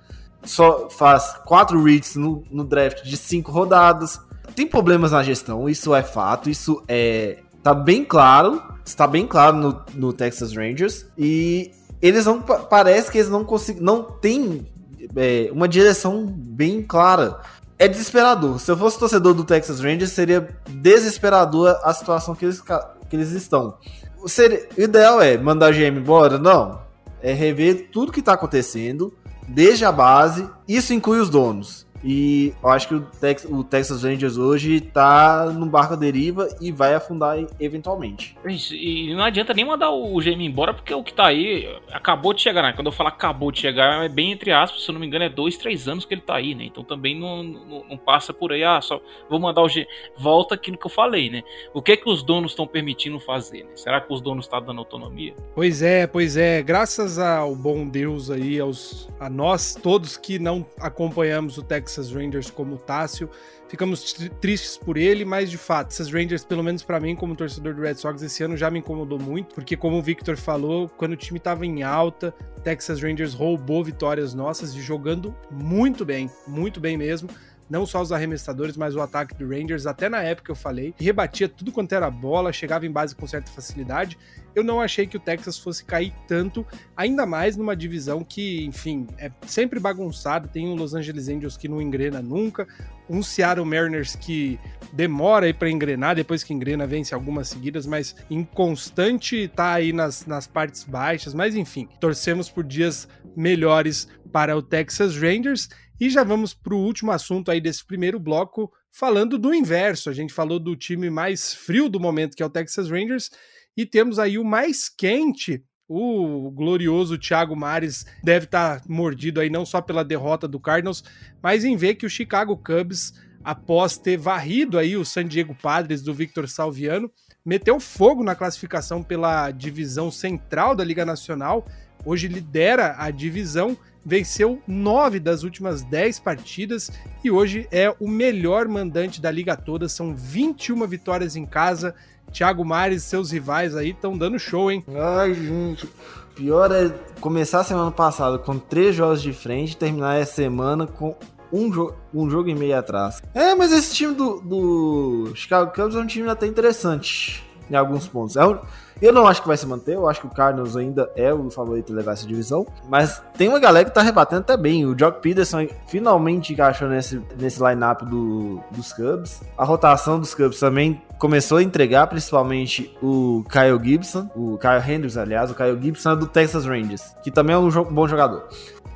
só 0.43 0.89
faz 0.89 1.35
quatro 1.45 1.83
reads 1.83 2.15
no, 2.15 2.43
no 2.49 2.63
draft 2.63 3.03
de 3.03 3.15
cinco 3.17 3.51
rodadas. 3.51 4.19
Tem 4.59 4.67
problemas 4.67 5.13
na 5.13 5.23
gestão, 5.23 5.69
isso 5.69 5.95
é 5.95 6.03
fato, 6.03 6.49
isso 6.49 6.83
é. 6.85 7.37
tá 7.63 7.73
bem 7.73 8.03
claro, 8.03 8.61
está 8.85 9.07
bem 9.07 9.25
claro 9.25 9.55
no, 9.55 9.81
no 9.93 10.11
Texas 10.11 10.53
Rangers. 10.53 11.05
E 11.17 11.71
eles 12.01 12.25
não. 12.25 12.41
pa- 12.41 12.59
Parece 12.59 13.09
que 13.09 13.19
eles 13.19 13.29
não 13.29 13.45
conseguem. 13.45 13.81
Não 13.81 14.03
tem 14.03 14.67
é, 15.15 15.49
uma 15.53 15.65
direção 15.65 16.25
bem 16.27 16.83
clara. 16.83 17.39
É 17.77 17.87
desesperador. 17.87 18.59
Se 18.59 18.69
eu 18.69 18.75
fosse 18.75 18.99
torcedor 18.99 19.33
do 19.33 19.45
Texas 19.45 19.79
Rangers, 19.79 20.11
seria 20.11 20.49
desesperador 20.69 21.79
a 21.81 21.93
situação 21.93 22.35
que 22.35 22.43
eles, 22.43 22.59
que 22.61 23.15
eles 23.15 23.31
estão. 23.31 23.77
O 24.21 24.27
seria- 24.27 24.67
o 24.77 24.81
ideal 24.81 25.21
é 25.21 25.37
mandar 25.37 25.71
o 25.71 25.73
GM 25.73 25.97
embora? 25.99 26.37
Não. 26.37 26.81
É 27.21 27.31
rever 27.31 27.91
tudo 27.93 28.11
que 28.11 28.21
tá 28.21 28.33
acontecendo, 28.33 29.13
desde 29.47 29.85
a 29.85 29.91
base. 29.93 30.49
Isso 30.67 30.93
inclui 30.93 31.21
os 31.21 31.29
donos. 31.29 31.87
E 32.03 32.53
eu 32.63 32.69
acho 32.69 32.87
que 32.87 32.95
o, 32.95 33.01
Tex- 33.01 33.45
o 33.49 33.63
Texas 33.63 34.03
Rangers 34.03 34.37
hoje 34.37 34.79
tá 34.79 35.45
no 35.47 35.65
barco 35.65 35.93
à 35.93 35.97
deriva 35.97 36.47
e 36.61 36.71
vai 36.71 36.93
afundar 36.93 37.37
eventualmente. 37.59 38.35
Isso, 38.45 38.73
E 38.73 39.13
não 39.13 39.23
adianta 39.23 39.53
nem 39.53 39.65
mandar 39.65 39.89
o 39.91 40.17
GM 40.19 40.41
embora, 40.45 40.73
porque 40.73 40.93
o 40.93 41.03
que 41.03 41.13
tá 41.13 41.27
aí 41.27 41.67
acabou 41.91 42.33
de 42.33 42.41
chegar, 42.41 42.61
né? 42.61 42.73
Quando 42.73 42.87
eu 42.87 42.91
falo 42.91 43.09
acabou 43.09 43.51
de 43.51 43.59
chegar, 43.59 44.05
é 44.05 44.09
bem 44.09 44.31
entre 44.31 44.51
aspas, 44.51 44.83
se 44.83 44.89
eu 44.89 44.93
não 44.93 44.99
me 45.01 45.07
engano, 45.07 45.25
é 45.25 45.29
dois, 45.29 45.57
três 45.57 45.87
anos 45.87 46.05
que 46.05 46.13
ele 46.13 46.21
tá 46.21 46.35
aí, 46.35 46.55
né? 46.55 46.63
Então 46.65 46.83
também 46.83 47.19
não, 47.19 47.43
não, 47.43 47.83
não 47.89 47.97
passa 47.97 48.33
por 48.33 48.53
aí, 48.53 48.63
ah, 48.63 48.79
só 48.81 49.01
vou 49.29 49.39
mandar 49.39 49.61
o 49.61 49.67
GM. 49.67 49.85
Volta 50.17 50.55
aquilo 50.55 50.77
que 50.77 50.85
eu 50.85 50.91
falei, 50.91 51.29
né? 51.29 51.43
O 51.73 51.81
que 51.81 51.91
é 51.91 51.97
que 51.97 52.09
os 52.09 52.23
donos 52.23 52.51
estão 52.51 52.65
permitindo 52.65 53.19
fazer, 53.19 53.63
né? 53.63 53.71
Será 53.75 53.99
que 53.99 54.13
os 54.13 54.21
donos 54.21 54.45
estão 54.45 54.61
dando 54.61 54.79
autonomia? 54.79 55.33
Pois 55.53 55.81
é, 55.81 56.07
pois 56.07 56.37
é. 56.37 56.61
Graças 56.61 57.19
ao 57.19 57.55
bom 57.55 57.85
Deus 57.87 58.31
aí, 58.31 58.59
aos, 58.59 59.09
a 59.19 59.29
nós 59.29 59.75
todos 59.75 60.15
que 60.15 60.39
não 60.39 60.65
acompanhamos 60.79 61.57
o 61.57 61.63
Texas 61.63 61.88
Texas 61.89 62.11
Rangers 62.11 62.51
como 62.51 62.77
Tássio. 62.77 63.29
Ficamos 63.67 64.13
tristes 64.39 64.77
por 64.77 64.97
ele, 64.97 65.25
mas 65.25 65.49
de 65.49 65.57
fato, 65.57 65.91
essas 65.91 66.11
Rangers, 66.11 66.43
pelo 66.43 66.63
menos 66.63 66.83
para 66.83 66.99
mim, 66.99 67.15
como 67.15 67.35
torcedor 67.35 67.73
do 67.73 67.81
Red 67.81 67.95
Sox, 67.95 68.21
esse 68.21 68.43
ano 68.43 68.55
já 68.55 68.69
me 68.69 68.79
incomodou 68.79 69.19
muito, 69.19 69.53
porque 69.53 69.75
como 69.75 69.97
o 69.97 70.01
Victor 70.01 70.37
falou, 70.37 70.89
quando 70.89 71.13
o 71.13 71.17
time 71.17 71.37
estava 71.37 71.65
em 71.65 71.83
alta, 71.83 72.33
Texas 72.63 73.01
Rangers 73.01 73.33
roubou 73.33 73.83
vitórias 73.83 74.33
nossas 74.33 74.73
e 74.75 74.81
jogando 74.81 75.35
muito 75.51 76.05
bem, 76.05 76.29
muito 76.47 76.79
bem 76.79 76.97
mesmo 76.97 77.29
não 77.69 77.85
só 77.85 78.01
os 78.01 78.11
arremessadores, 78.11 78.75
mas 78.75 78.95
o 78.95 79.01
ataque 79.01 79.35
do 79.35 79.47
Rangers, 79.47 79.85
até 79.85 80.09
na 80.09 80.21
época 80.21 80.51
eu 80.51 80.55
falei, 80.55 80.93
rebatia 80.97 81.47
tudo 81.47 81.71
quanto 81.71 81.93
era 81.93 82.09
bola, 82.09 82.51
chegava 82.51 82.85
em 82.85 82.91
base 82.91 83.15
com 83.15 83.27
certa 83.27 83.51
facilidade. 83.51 84.17
Eu 84.55 84.63
não 84.63 84.81
achei 84.81 85.05
que 85.05 85.15
o 85.15 85.19
Texas 85.19 85.57
fosse 85.57 85.85
cair 85.85 86.13
tanto, 86.27 86.65
ainda 86.97 87.25
mais 87.25 87.55
numa 87.55 87.75
divisão 87.75 88.23
que, 88.23 88.65
enfim, 88.65 89.07
é 89.17 89.31
sempre 89.45 89.79
bagunçada. 89.79 90.47
Tem 90.47 90.67
um 90.67 90.73
Los 90.73 90.95
Angeles 90.95 91.29
Angels 91.29 91.55
que 91.55 91.67
não 91.67 91.81
engrena 91.81 92.21
nunca, 92.21 92.67
um 93.07 93.21
Seattle 93.21 93.65
Mariners 93.65 94.15
que 94.15 94.59
demora 94.91 95.45
aí 95.45 95.53
para 95.53 95.69
engrenar, 95.69 96.15
depois 96.15 96.43
que 96.43 96.53
engrena 96.53 96.87
vence 96.87 97.13
algumas 97.13 97.49
seguidas, 97.49 97.85
mas 97.85 98.15
inconstante 98.29 99.47
tá 99.47 99.73
aí 99.73 99.93
nas, 99.93 100.25
nas 100.25 100.47
partes 100.47 100.83
baixas. 100.83 101.33
Mas 101.33 101.55
enfim, 101.55 101.87
torcemos 101.99 102.49
por 102.49 102.63
dias 102.63 103.07
melhores 103.35 104.07
para 104.31 104.55
o 104.57 104.61
Texas 104.61 105.15
Rangers 105.15 105.69
e 105.99 106.09
já 106.09 106.23
vamos 106.23 106.53
para 106.53 106.73
o 106.73 106.79
último 106.79 107.11
assunto 107.11 107.51
aí 107.51 107.59
desse 107.59 107.85
primeiro 107.85 108.19
bloco, 108.19 108.71
falando 108.91 109.37
do 109.37 109.53
inverso. 109.53 110.09
A 110.09 110.13
gente 110.13 110.33
falou 110.33 110.59
do 110.59 110.75
time 110.75 111.09
mais 111.09 111.53
frio 111.53 111.89
do 111.89 111.99
momento, 111.99 112.37
que 112.37 112.41
é 112.41 112.45
o 112.45 112.49
Texas 112.49 112.89
Rangers, 112.89 113.29
e 113.75 113.85
temos 113.85 114.17
aí 114.17 114.37
o 114.37 114.45
mais 114.45 114.87
quente. 114.87 115.63
O 115.87 116.51
glorioso 116.51 117.17
Thiago 117.17 117.55
Mares 117.55 118.05
deve 118.23 118.45
estar 118.45 118.79
tá 118.79 118.85
mordido 118.87 119.41
aí 119.41 119.49
não 119.49 119.65
só 119.65 119.81
pela 119.81 120.05
derrota 120.05 120.47
do 120.47 120.59
Cardinals, 120.59 121.03
mas 121.41 121.65
em 121.65 121.75
ver 121.75 121.95
que 121.95 122.05
o 122.05 122.09
Chicago 122.09 122.55
Cubs, 122.55 123.13
após 123.43 123.97
ter 123.97 124.15
varrido 124.15 124.77
aí 124.77 124.95
o 124.95 125.03
San 125.03 125.25
Diego 125.27 125.55
Padres 125.55 126.01
do 126.03 126.13
Victor 126.13 126.47
Salviano, 126.47 127.11
meteu 127.43 127.79
fogo 127.79 128.23
na 128.23 128.35
classificação 128.35 129.01
pela 129.01 129.49
divisão 129.51 130.11
central 130.11 130.75
da 130.75 130.83
Liga 130.83 131.03
Nacional. 131.03 131.65
Hoje 132.05 132.27
lidera 132.27 132.95
a 132.97 133.09
divisão 133.09 133.75
venceu 134.05 134.61
nove 134.67 135.19
das 135.19 135.43
últimas 135.43 135.83
dez 135.83 136.19
partidas 136.19 136.91
e 137.23 137.29
hoje 137.29 137.67
é 137.71 137.93
o 137.99 138.07
melhor 138.07 138.67
mandante 138.67 139.21
da 139.21 139.29
liga 139.29 139.55
toda. 139.55 139.89
São 139.89 140.15
21 140.15 140.87
vitórias 140.87 141.35
em 141.35 141.45
casa. 141.45 141.93
Thiago 142.31 142.63
Mares 142.63 143.03
e 143.03 143.05
seus 143.05 143.31
rivais 143.31 143.75
aí 143.75 143.89
estão 143.89 144.17
dando 144.17 144.37
show, 144.37 144.71
hein? 144.71 144.83
Ai, 144.95 145.33
gente. 145.33 145.89
Pior 146.35 146.71
é 146.71 146.89
começar 147.19 147.61
a 147.61 147.63
semana 147.63 147.91
passada 147.91 148.37
com 148.37 148.57
três 148.57 148.95
jogos 148.95 149.21
de 149.21 149.33
frente 149.33 149.73
e 149.73 149.77
terminar 149.77 150.19
essa 150.19 150.35
semana 150.35 150.87
com 150.87 151.15
um, 151.51 151.71
jo 151.71 151.93
um 152.13 152.29
jogo 152.29 152.49
e 152.49 152.55
meio 152.55 152.77
atrás. 152.77 153.21
É, 153.33 153.55
mas 153.55 153.71
esse 153.71 153.93
time 153.93 154.13
do, 154.13 154.39
do 154.39 155.31
Chicago 155.35 155.73
Cubs 155.73 155.95
é 155.95 155.99
um 155.99 156.05
time 156.05 156.29
até 156.29 156.45
interessante 156.45 157.43
em 157.69 157.75
alguns 157.75 158.07
pontos. 158.07 158.35
É 158.35 158.45
um 158.45 158.57
eu 159.01 159.13
não 159.13 159.27
acho 159.27 159.41
que 159.41 159.47
vai 159.47 159.57
se 159.57 159.65
manter, 159.65 159.95
eu 159.95 160.07
acho 160.07 160.21
que 160.21 160.27
o 160.27 160.29
Cardinals 160.29 160.75
ainda 160.75 161.09
é 161.15 161.33
o 161.33 161.49
favorito 161.49 161.87
de 161.87 161.93
levar 161.93 162.13
essa 162.13 162.27
divisão. 162.27 162.65
Mas 162.87 163.21
tem 163.37 163.47
uma 163.47 163.59
galera 163.59 163.85
que 163.85 163.93
tá 163.93 164.01
rebatendo 164.01 164.41
até 164.41 164.57
bem. 164.57 164.85
O 164.85 164.97
Jock 164.97 165.21
Peterson 165.21 165.67
finalmente 165.87 166.53
encaixou 166.53 166.87
nesse, 166.89 167.21
nesse 167.37 167.63
line-up 167.63 168.05
do, 168.05 168.61
dos 168.71 168.91
Cubs. 168.93 169.41
A 169.57 169.63
rotação 169.63 170.19
dos 170.19 170.33
Cubs 170.33 170.59
também 170.59 171.01
começou 171.17 171.57
a 171.57 171.63
entregar, 171.63 172.07
principalmente 172.07 172.95
o 173.01 173.43
Kyle 173.49 173.79
Gibson, 173.81 174.29
o 174.35 174.57
Kyle 174.57 174.79
Hendricks, 174.79 175.17
aliás, 175.17 175.51
o 175.51 175.55
Kyle 175.55 175.79
Gibson 175.81 176.11
é 176.11 176.15
do 176.15 176.27
Texas 176.27 176.65
Rangers, 176.65 177.13
que 177.23 177.31
também 177.31 177.55
é 177.55 177.59
um 177.59 177.69
bom 177.69 178.07
jogador. 178.07 178.47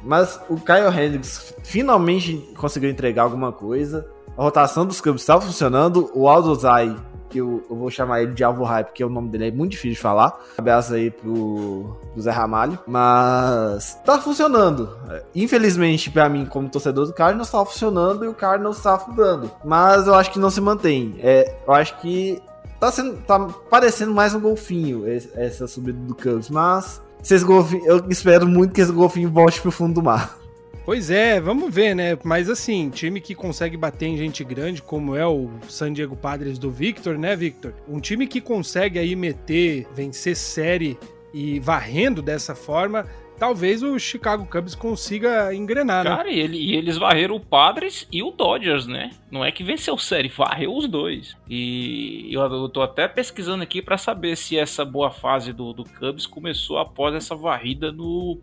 Mas 0.03 0.39
o 0.49 0.55
Kyle 0.55 0.87
Hendricks 0.87 1.53
finalmente 1.63 2.37
conseguiu 2.57 2.89
entregar 2.89 3.23
alguma 3.23 3.51
coisa. 3.51 4.05
A 4.37 4.43
rotação 4.43 4.85
dos 4.85 4.99
Cubs 4.99 5.21
estava 5.21 5.41
funcionando. 5.41 6.11
O 6.13 6.27
Aldo 6.27 6.53
Zay 6.55 6.95
que 7.33 7.39
eu, 7.39 7.65
eu, 7.67 7.75
vou 7.75 7.89
chamar 7.89 8.21
ele 8.21 8.33
de 8.33 8.43
Alvo 8.43 8.63
Hype, 8.63 8.87
porque 8.87 9.03
o 9.03 9.09
nome 9.09 9.27
dele 9.29 9.47
é 9.47 9.51
muito 9.51 9.71
difícil 9.71 9.95
de 9.95 9.99
falar. 9.99 10.39
Abraço 10.55 10.93
aí 10.93 11.09
pro, 11.09 11.97
pro 12.13 12.21
Zé 12.21 12.29
Ramalho. 12.29 12.77
Mas 12.85 13.95
tá 14.05 14.21
funcionando. 14.21 14.95
Infelizmente, 15.33 16.11
para 16.11 16.29
mim, 16.29 16.45
como 16.45 16.69
torcedor 16.69 17.07
do 17.07 17.13
Cardinals, 17.13 17.49
tá 17.49 17.65
funcionando 17.65 18.23
e 18.23 18.27
o 18.27 18.35
Cardinals 18.35 18.79
tá 18.79 18.93
afundando. 18.93 19.49
Mas 19.65 20.05
eu 20.05 20.13
acho 20.13 20.31
que 20.31 20.37
não 20.37 20.51
se 20.51 20.61
mantém. 20.61 21.15
É, 21.19 21.55
eu 21.67 21.73
acho 21.73 21.97
que 21.99 22.39
tá, 22.79 22.91
sendo, 22.91 23.17
tá 23.23 23.39
parecendo 23.69 24.13
mais 24.13 24.35
um 24.35 24.39
golfinho 24.39 25.03
essa 25.35 25.67
subida 25.67 25.97
do 25.97 26.13
Cubs, 26.13 26.49
mas 26.49 27.01
eu 27.31 28.05
espero 28.09 28.45
muito 28.47 28.73
que 28.73 28.81
esse 28.81 28.91
golfinho 28.91 29.31
volte 29.31 29.59
pro 29.59 29.71
fundo 29.71 29.95
do 29.95 30.03
mar. 30.03 30.37
Pois 30.85 31.09
é, 31.09 31.39
vamos 31.39 31.73
ver, 31.73 31.95
né? 31.95 32.17
Mas 32.25 32.49
assim, 32.49 32.89
time 32.89 33.21
que 33.21 33.33
consegue 33.33 33.77
bater 33.77 34.07
em 34.07 34.17
gente 34.17 34.43
grande, 34.43 34.81
como 34.81 35.15
é 35.15 35.25
o 35.25 35.49
San 35.69 35.93
Diego 35.93 36.13
Padres 36.13 36.59
do 36.59 36.69
Victor, 36.69 37.17
né, 37.17 37.37
Victor? 37.37 37.73
Um 37.87 38.01
time 38.01 38.27
que 38.27 38.41
consegue 38.41 38.99
aí 38.99 39.15
meter, 39.15 39.87
vencer 39.95 40.35
série 40.35 40.97
e 41.33 41.57
varrendo 41.57 42.21
dessa 42.21 42.53
forma, 42.53 43.07
talvez 43.43 43.83
o 43.83 43.99
Chicago 43.99 44.45
Cubs 44.45 44.73
consiga 44.73 45.53
engrenar, 45.53 46.05
né? 46.05 46.09
Cara, 46.09 46.31
e, 46.31 46.39
ele, 46.39 46.57
e 46.57 46.77
eles 46.77 46.97
varreram 46.97 47.35
o 47.35 47.41
Padres 47.41 48.07
e 48.09 48.23
o 48.23 48.31
Dodgers, 48.31 48.87
né? 48.87 49.11
Não 49.29 49.43
é 49.43 49.51
que 49.51 49.65
venceu 49.65 49.97
série, 49.97 50.29
varreu 50.29 50.73
os 50.73 50.87
dois. 50.87 51.35
E 51.49 52.29
eu, 52.31 52.41
eu 52.41 52.69
tô 52.69 52.81
até 52.81 53.05
pesquisando 53.05 53.61
aqui 53.61 53.81
para 53.81 53.97
saber 53.97 54.37
se 54.37 54.57
essa 54.57 54.85
boa 54.85 55.11
fase 55.11 55.51
do, 55.51 55.73
do 55.73 55.83
Cubs 55.83 56.25
começou 56.25 56.77
após 56.77 57.13
essa 57.13 57.35
varrida 57.35 57.91
no, 57.91 58.39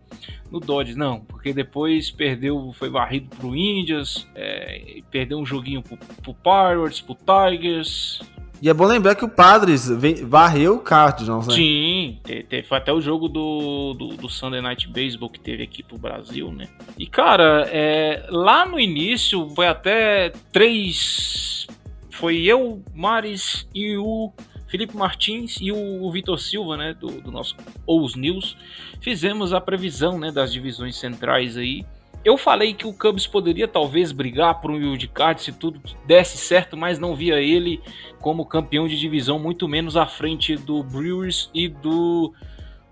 no 0.51 0.61
Dodgers. 0.61 0.99
Não, 0.99 1.21
porque 1.21 1.55
depois 1.55 2.11
perdeu, 2.11 2.71
foi 2.75 2.91
varrido 2.91 3.35
pro 3.35 3.57
Indians, 3.57 4.29
é, 4.35 5.01
perdeu 5.11 5.39
um 5.39 5.47
joguinho 5.47 5.81
pro, 5.81 5.97
pro 5.97 6.35
Pirates, 6.35 7.01
pro 7.01 7.17
Tigers, 7.17 8.21
e 8.63 8.69
é 8.69 8.75
bom 8.75 8.85
lembrar 8.85 9.15
que 9.15 9.25
o 9.25 9.29
Padres 9.29 9.89
varreu 10.23 10.77
o 10.77 10.81
Cardinals, 10.81 11.47
né? 11.47 11.55
Sim, 11.55 12.19
teve 12.25 12.67
até 12.71 12.93
o 12.93 13.01
jogo 13.01 13.29
do, 13.29 13.95
do, 13.95 14.09
do, 14.17 14.29
Sunday 14.29 14.61
Night 14.61 14.87
Baseball 14.89 15.31
que 15.31 15.41
teve 15.41 15.63
aqui 15.63 15.83
pro 15.83 15.97
Brasil, 15.99 16.53
né? 16.53 16.69
E, 16.99 17.07
cara, 17.07 17.67
é, 17.71 18.27
lá 18.29 18.67
no 18.67 18.79
início 18.79 19.49
foi 19.55 19.67
até 19.67 20.33
três... 20.53 21.67
Foi 22.11 22.43
eu, 22.43 22.83
Maris 22.95 23.67
e 23.75 23.97
o 23.97 24.31
Felipe 24.71 24.97
Martins 24.97 25.59
e 25.61 25.73
o 25.73 26.11
Vitor 26.13 26.39
Silva, 26.39 26.77
né, 26.77 26.95
do, 26.95 27.21
do 27.21 27.33
nosso 27.33 27.57
Ous 27.85 28.15
News, 28.15 28.57
fizemos 29.01 29.53
a 29.53 29.61
previsão, 29.61 30.17
né, 30.19 30.31
das 30.31 30.53
divisões 30.53 30.97
centrais 30.97 31.57
aí. 31.57 31.85
Eu 32.25 32.37
falei 32.37 32.75
que 32.75 32.87
o 32.87 32.93
Cubs 32.93 33.27
poderia 33.27 33.67
talvez 33.67 34.13
brigar 34.13 34.61
por 34.61 34.71
um 34.71 34.75
wildcard 34.75 35.41
se 35.41 35.53
tudo 35.53 35.81
desse 36.05 36.37
certo, 36.37 36.77
mas 36.77 36.99
não 36.99 37.17
via 37.17 37.41
ele 37.41 37.81
como 38.21 38.45
campeão 38.45 38.87
de 38.87 38.99
divisão, 38.99 39.39
muito 39.39 39.67
menos 39.67 39.97
à 39.97 40.07
frente 40.07 40.55
do 40.55 40.83
Brewers 40.83 41.51
e 41.55 41.67
do, 41.67 42.35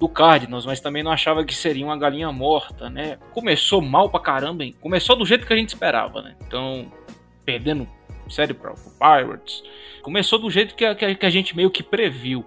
do 0.00 0.08
Cardinals, 0.08 0.64
mas 0.64 0.80
também 0.80 1.02
não 1.02 1.12
achava 1.12 1.44
que 1.44 1.54
seria 1.54 1.84
uma 1.84 1.98
galinha 1.98 2.32
morta, 2.32 2.88
né? 2.88 3.18
Começou 3.34 3.82
mal 3.82 4.08
pra 4.08 4.20
caramba, 4.20 4.64
hein? 4.64 4.74
Começou 4.80 5.14
do 5.14 5.26
jeito 5.26 5.46
que 5.46 5.52
a 5.52 5.56
gente 5.56 5.68
esperava, 5.68 6.22
né? 6.22 6.34
Então, 6.46 6.90
perdendo 7.44 7.86
série 8.30 8.54
para 8.54 8.72
o 8.72 8.76
Pirates. 8.98 9.62
Começou 10.02 10.38
do 10.38 10.50
jeito 10.50 10.74
que 10.74 10.84
a, 10.84 10.94
que 10.94 11.26
a, 11.26 11.30
gente 11.30 11.56
meio 11.56 11.70
que 11.70 11.82
previu. 11.82 12.44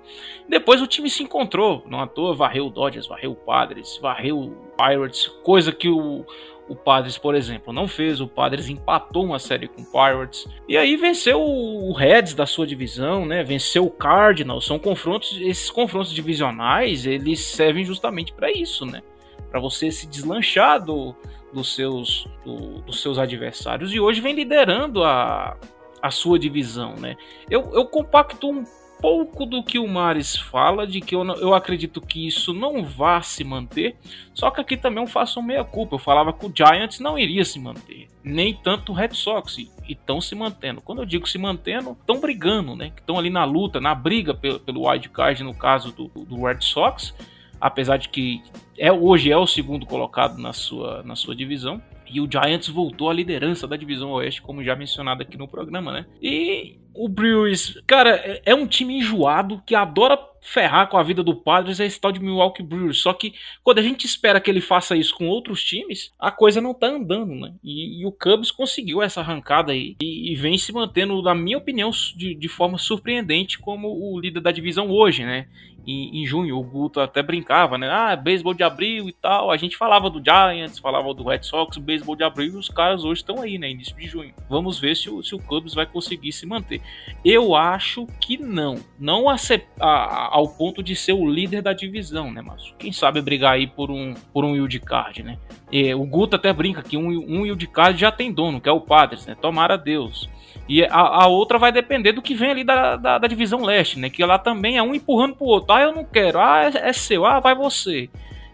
Depois 0.47 0.81
o 0.81 0.87
time 0.87 1.09
se 1.09 1.23
encontrou, 1.23 1.83
não 1.87 1.99
à 1.99 2.07
toa 2.07 2.33
varreu 2.33 2.67
o 2.67 2.69
Dodgers, 2.69 3.07
varreu 3.07 3.31
o 3.31 3.35
Padres, 3.35 3.99
varreu 4.01 4.39
o 4.39 4.51
Pirates, 4.77 5.27
coisa 5.43 5.71
que 5.71 5.89
o, 5.89 6.25
o 6.71 6.75
Padres, 6.75 7.17
por 7.17 7.35
exemplo, 7.35 7.73
não 7.73 7.85
fez. 7.85 8.21
O 8.21 8.27
Padres 8.27 8.69
empatou 8.69 9.25
uma 9.25 9.39
série 9.39 9.67
com 9.67 9.81
o 9.81 9.85
Pirates. 9.85 10.47
E 10.69 10.77
aí 10.77 10.95
venceu 10.95 11.41
o 11.41 11.91
Reds 11.91 12.33
da 12.33 12.45
sua 12.45 12.65
divisão, 12.65 13.25
né? 13.25 13.43
Venceu 13.43 13.85
o 13.85 13.91
Cardinals. 13.91 14.65
São 14.65 14.79
confrontos, 14.79 15.37
esses 15.41 15.69
confrontos 15.69 16.13
divisionais, 16.13 17.05
eles 17.05 17.41
servem 17.41 17.83
justamente 17.83 18.31
para 18.31 18.49
isso, 18.49 18.85
né? 18.85 19.01
Para 19.49 19.59
você 19.59 19.91
se 19.91 20.07
deslanchar 20.07 20.81
do, 20.81 21.13
dos, 21.51 21.75
seus, 21.75 22.25
do, 22.45 22.81
dos 22.83 23.01
seus 23.01 23.19
adversários. 23.19 23.93
E 23.93 23.99
hoje 23.99 24.21
vem 24.21 24.33
liderando 24.33 25.03
a, 25.03 25.57
a 26.01 26.09
sua 26.09 26.39
divisão, 26.39 26.95
né? 26.95 27.17
Eu, 27.49 27.69
eu 27.73 27.85
compacto 27.85 28.49
um 28.49 28.63
pouco 29.01 29.45
do 29.45 29.63
que 29.63 29.79
o 29.79 29.87
Mares 29.87 30.35
fala, 30.35 30.85
de 30.85 31.01
que 31.01 31.15
eu, 31.15 31.23
eu 31.35 31.53
acredito 31.53 31.99
que 31.99 32.27
isso 32.27 32.53
não 32.53 32.83
vá 32.83 33.21
se 33.21 33.43
manter, 33.43 33.95
só 34.33 34.51
que 34.51 34.61
aqui 34.61 34.77
também 34.77 35.03
eu 35.03 35.09
faço 35.09 35.41
meia-culpa. 35.41 35.95
Eu 35.95 35.99
falava 35.99 36.31
que 36.31 36.45
o 36.45 36.53
Giants 36.55 36.99
não 36.99 37.17
iria 37.17 37.43
se 37.43 37.59
manter, 37.59 38.07
nem 38.23 38.53
tanto 38.53 38.91
o 38.91 38.95
Red 38.95 39.13
Sox, 39.13 39.57
e 39.57 39.69
estão 39.89 40.21
se 40.21 40.35
mantendo. 40.35 40.81
Quando 40.81 41.01
eu 41.01 41.05
digo 41.05 41.27
se 41.27 41.37
mantendo, 41.37 41.97
estão 41.99 42.19
brigando, 42.19 42.75
né? 42.75 42.93
Estão 42.95 43.17
ali 43.17 43.29
na 43.29 43.43
luta, 43.43 43.81
na 43.81 43.95
briga 43.95 44.33
pelo, 44.33 44.59
pelo 44.59 44.87
wild 44.87 45.09
card, 45.09 45.43
no 45.43 45.53
caso 45.53 45.91
do, 45.91 46.07
do 46.07 46.45
Red 46.45 46.61
Sox, 46.61 47.13
apesar 47.59 47.97
de 47.97 48.07
que 48.07 48.41
é, 48.77 48.91
hoje 48.91 49.31
é 49.31 49.37
o 49.37 49.47
segundo 49.47 49.85
colocado 49.85 50.37
na 50.37 50.53
sua, 50.53 51.03
na 51.03 51.15
sua 51.15 51.35
divisão. 51.35 51.81
E 52.13 52.19
o 52.19 52.29
Giants 52.29 52.67
voltou 52.67 53.09
à 53.09 53.13
liderança 53.13 53.65
da 53.65 53.77
divisão 53.77 54.11
oeste, 54.11 54.41
como 54.41 54.61
já 54.61 54.75
mencionado 54.75 55.21
aqui 55.21 55.37
no 55.37 55.47
programa, 55.47 55.93
né? 55.93 56.05
E 56.21 56.77
o 56.93 57.07
Brewers, 57.07 57.79
cara, 57.87 58.15
é, 58.15 58.41
é 58.45 58.55
um 58.55 58.67
time 58.67 58.97
enjoado 58.97 59.61
que 59.65 59.75
adora 59.75 60.17
ferrar 60.41 60.87
com 60.87 60.97
a 60.97 61.03
vida 61.03 61.21
do 61.21 61.35
Padres 61.35 61.79
é 61.79 61.85
esse 61.85 62.01
tal 62.01 62.11
de 62.11 62.19
Milwaukee 62.19 62.63
Brewers. 62.63 62.99
Só 62.99 63.13
que 63.13 63.33
quando 63.63 63.77
a 63.77 63.81
gente 63.83 64.05
espera 64.05 64.41
que 64.41 64.49
ele 64.49 64.59
faça 64.59 64.95
isso 64.95 65.15
com 65.15 65.27
outros 65.27 65.63
times, 65.63 66.11
a 66.19 66.31
coisa 66.31 66.59
não 66.59 66.73
tá 66.73 66.87
andando, 66.87 67.35
né? 67.35 67.53
E, 67.63 68.01
e 68.01 68.05
o 68.05 68.11
Cubs 68.11 68.49
conseguiu 68.49 69.01
essa 69.01 69.21
arrancada 69.21 69.71
aí 69.71 69.95
e, 70.01 70.31
e 70.31 70.35
vem 70.35 70.57
se 70.57 70.73
mantendo, 70.73 71.21
na 71.21 71.35
minha 71.35 71.57
opinião, 71.57 71.91
de, 72.15 72.33
de, 72.33 72.47
forma 72.47 72.77
surpreendente 72.77 73.59
como 73.59 73.87
o 73.87 74.19
líder 74.19 74.41
da 74.41 74.51
divisão 74.51 74.89
hoje, 74.89 75.23
né? 75.23 75.47
em, 75.85 76.21
em, 76.21 76.25
junho. 76.25 76.57
O 76.57 76.63
Guto 76.63 76.99
até 76.99 77.21
brincava, 77.21 77.77
né? 77.77 77.89
Ah, 77.89 78.15
beisebol 78.15 78.53
de 78.53 78.63
abril 78.63 79.09
e 79.09 79.13
tal. 79.13 79.51
A 79.51 79.57
gente 79.57 79.77
falava 79.77 80.09
do 80.09 80.21
Giants, 80.23 80.79
falava 80.79 81.13
do 81.13 81.23
Red 81.23 81.43
Sox, 81.43 81.77
beisebol 81.77 82.15
de 82.15 82.23
abril, 82.23 82.53
e 82.53 82.57
os 82.57 82.69
caras 82.69 83.03
hoje 83.03 83.21
estão 83.21 83.41
aí, 83.41 83.57
né? 83.57 83.69
Início 83.69 83.95
de 83.95 84.07
junho. 84.07 84.33
Vamos 84.49 84.79
ver 84.79 84.95
se 84.95 85.09
o, 85.09 85.23
se 85.23 85.35
o 85.35 85.39
Cubs 85.39 85.73
vai 85.73 85.85
conseguir 85.85 86.31
se 86.31 86.45
manter. 86.45 86.80
Eu 87.23 87.55
acho 87.55 88.07
que 88.19 88.37
não. 88.37 88.79
Não 88.99 89.29
a, 89.29 89.35
a, 89.79 90.35
ao 90.35 90.49
ponto 90.49 90.81
de 90.81 90.95
ser 90.95 91.13
o 91.13 91.29
líder 91.29 91.61
da 91.61 91.71
divisão, 91.71 92.31
né? 92.31 92.41
Mas 92.41 92.73
quem 92.79 92.91
sabe 92.91 93.21
brigar 93.21 93.53
aí 93.53 93.67
por 93.67 93.91
um, 93.91 94.15
por 94.33 94.43
um 94.43 94.53
wild 94.53 94.79
card, 94.79 95.21
né? 95.21 95.37
E, 95.71 95.93
o 95.93 96.03
Guto 96.03 96.35
até 96.35 96.51
brinca 96.51 96.81
que 96.81 96.97
um, 96.97 97.07
um 97.09 97.41
wild 97.41 97.67
card 97.67 97.99
já 97.99 98.11
tem 98.11 98.33
dono, 98.33 98.59
que 98.59 98.67
é 98.67 98.71
o 98.71 98.81
Padres, 98.81 99.25
né? 99.27 99.35
Tomara 99.39 99.77
Deus. 99.77 100.27
E 100.67 100.83
a, 100.83 100.99
a, 100.99 101.27
outra 101.27 101.59
vai 101.59 101.71
depender 101.71 102.11
do 102.11 102.21
que 102.21 102.33
vem 102.33 102.51
ali 102.51 102.63
da, 102.63 102.95
da, 102.95 103.17
da, 103.17 103.27
divisão 103.27 103.61
leste, 103.61 103.99
né? 103.99 104.09
Que 104.09 104.23
ela 104.23 104.39
também 104.39 104.77
é 104.77 104.83
um 104.83 104.95
empurrando 104.95 105.35
pro 105.35 105.45
outro. 105.45 105.73
Ah, 105.73 105.81
eu 105.81 105.93
não 105.93 106.03
quero. 106.03 106.39
Ah, 106.39 106.71
é, 106.73 106.89
é 106.89 106.93
seu. 106.93 107.25
Ah, 107.25 107.39
vai 107.39 107.53
você. 107.53 108.09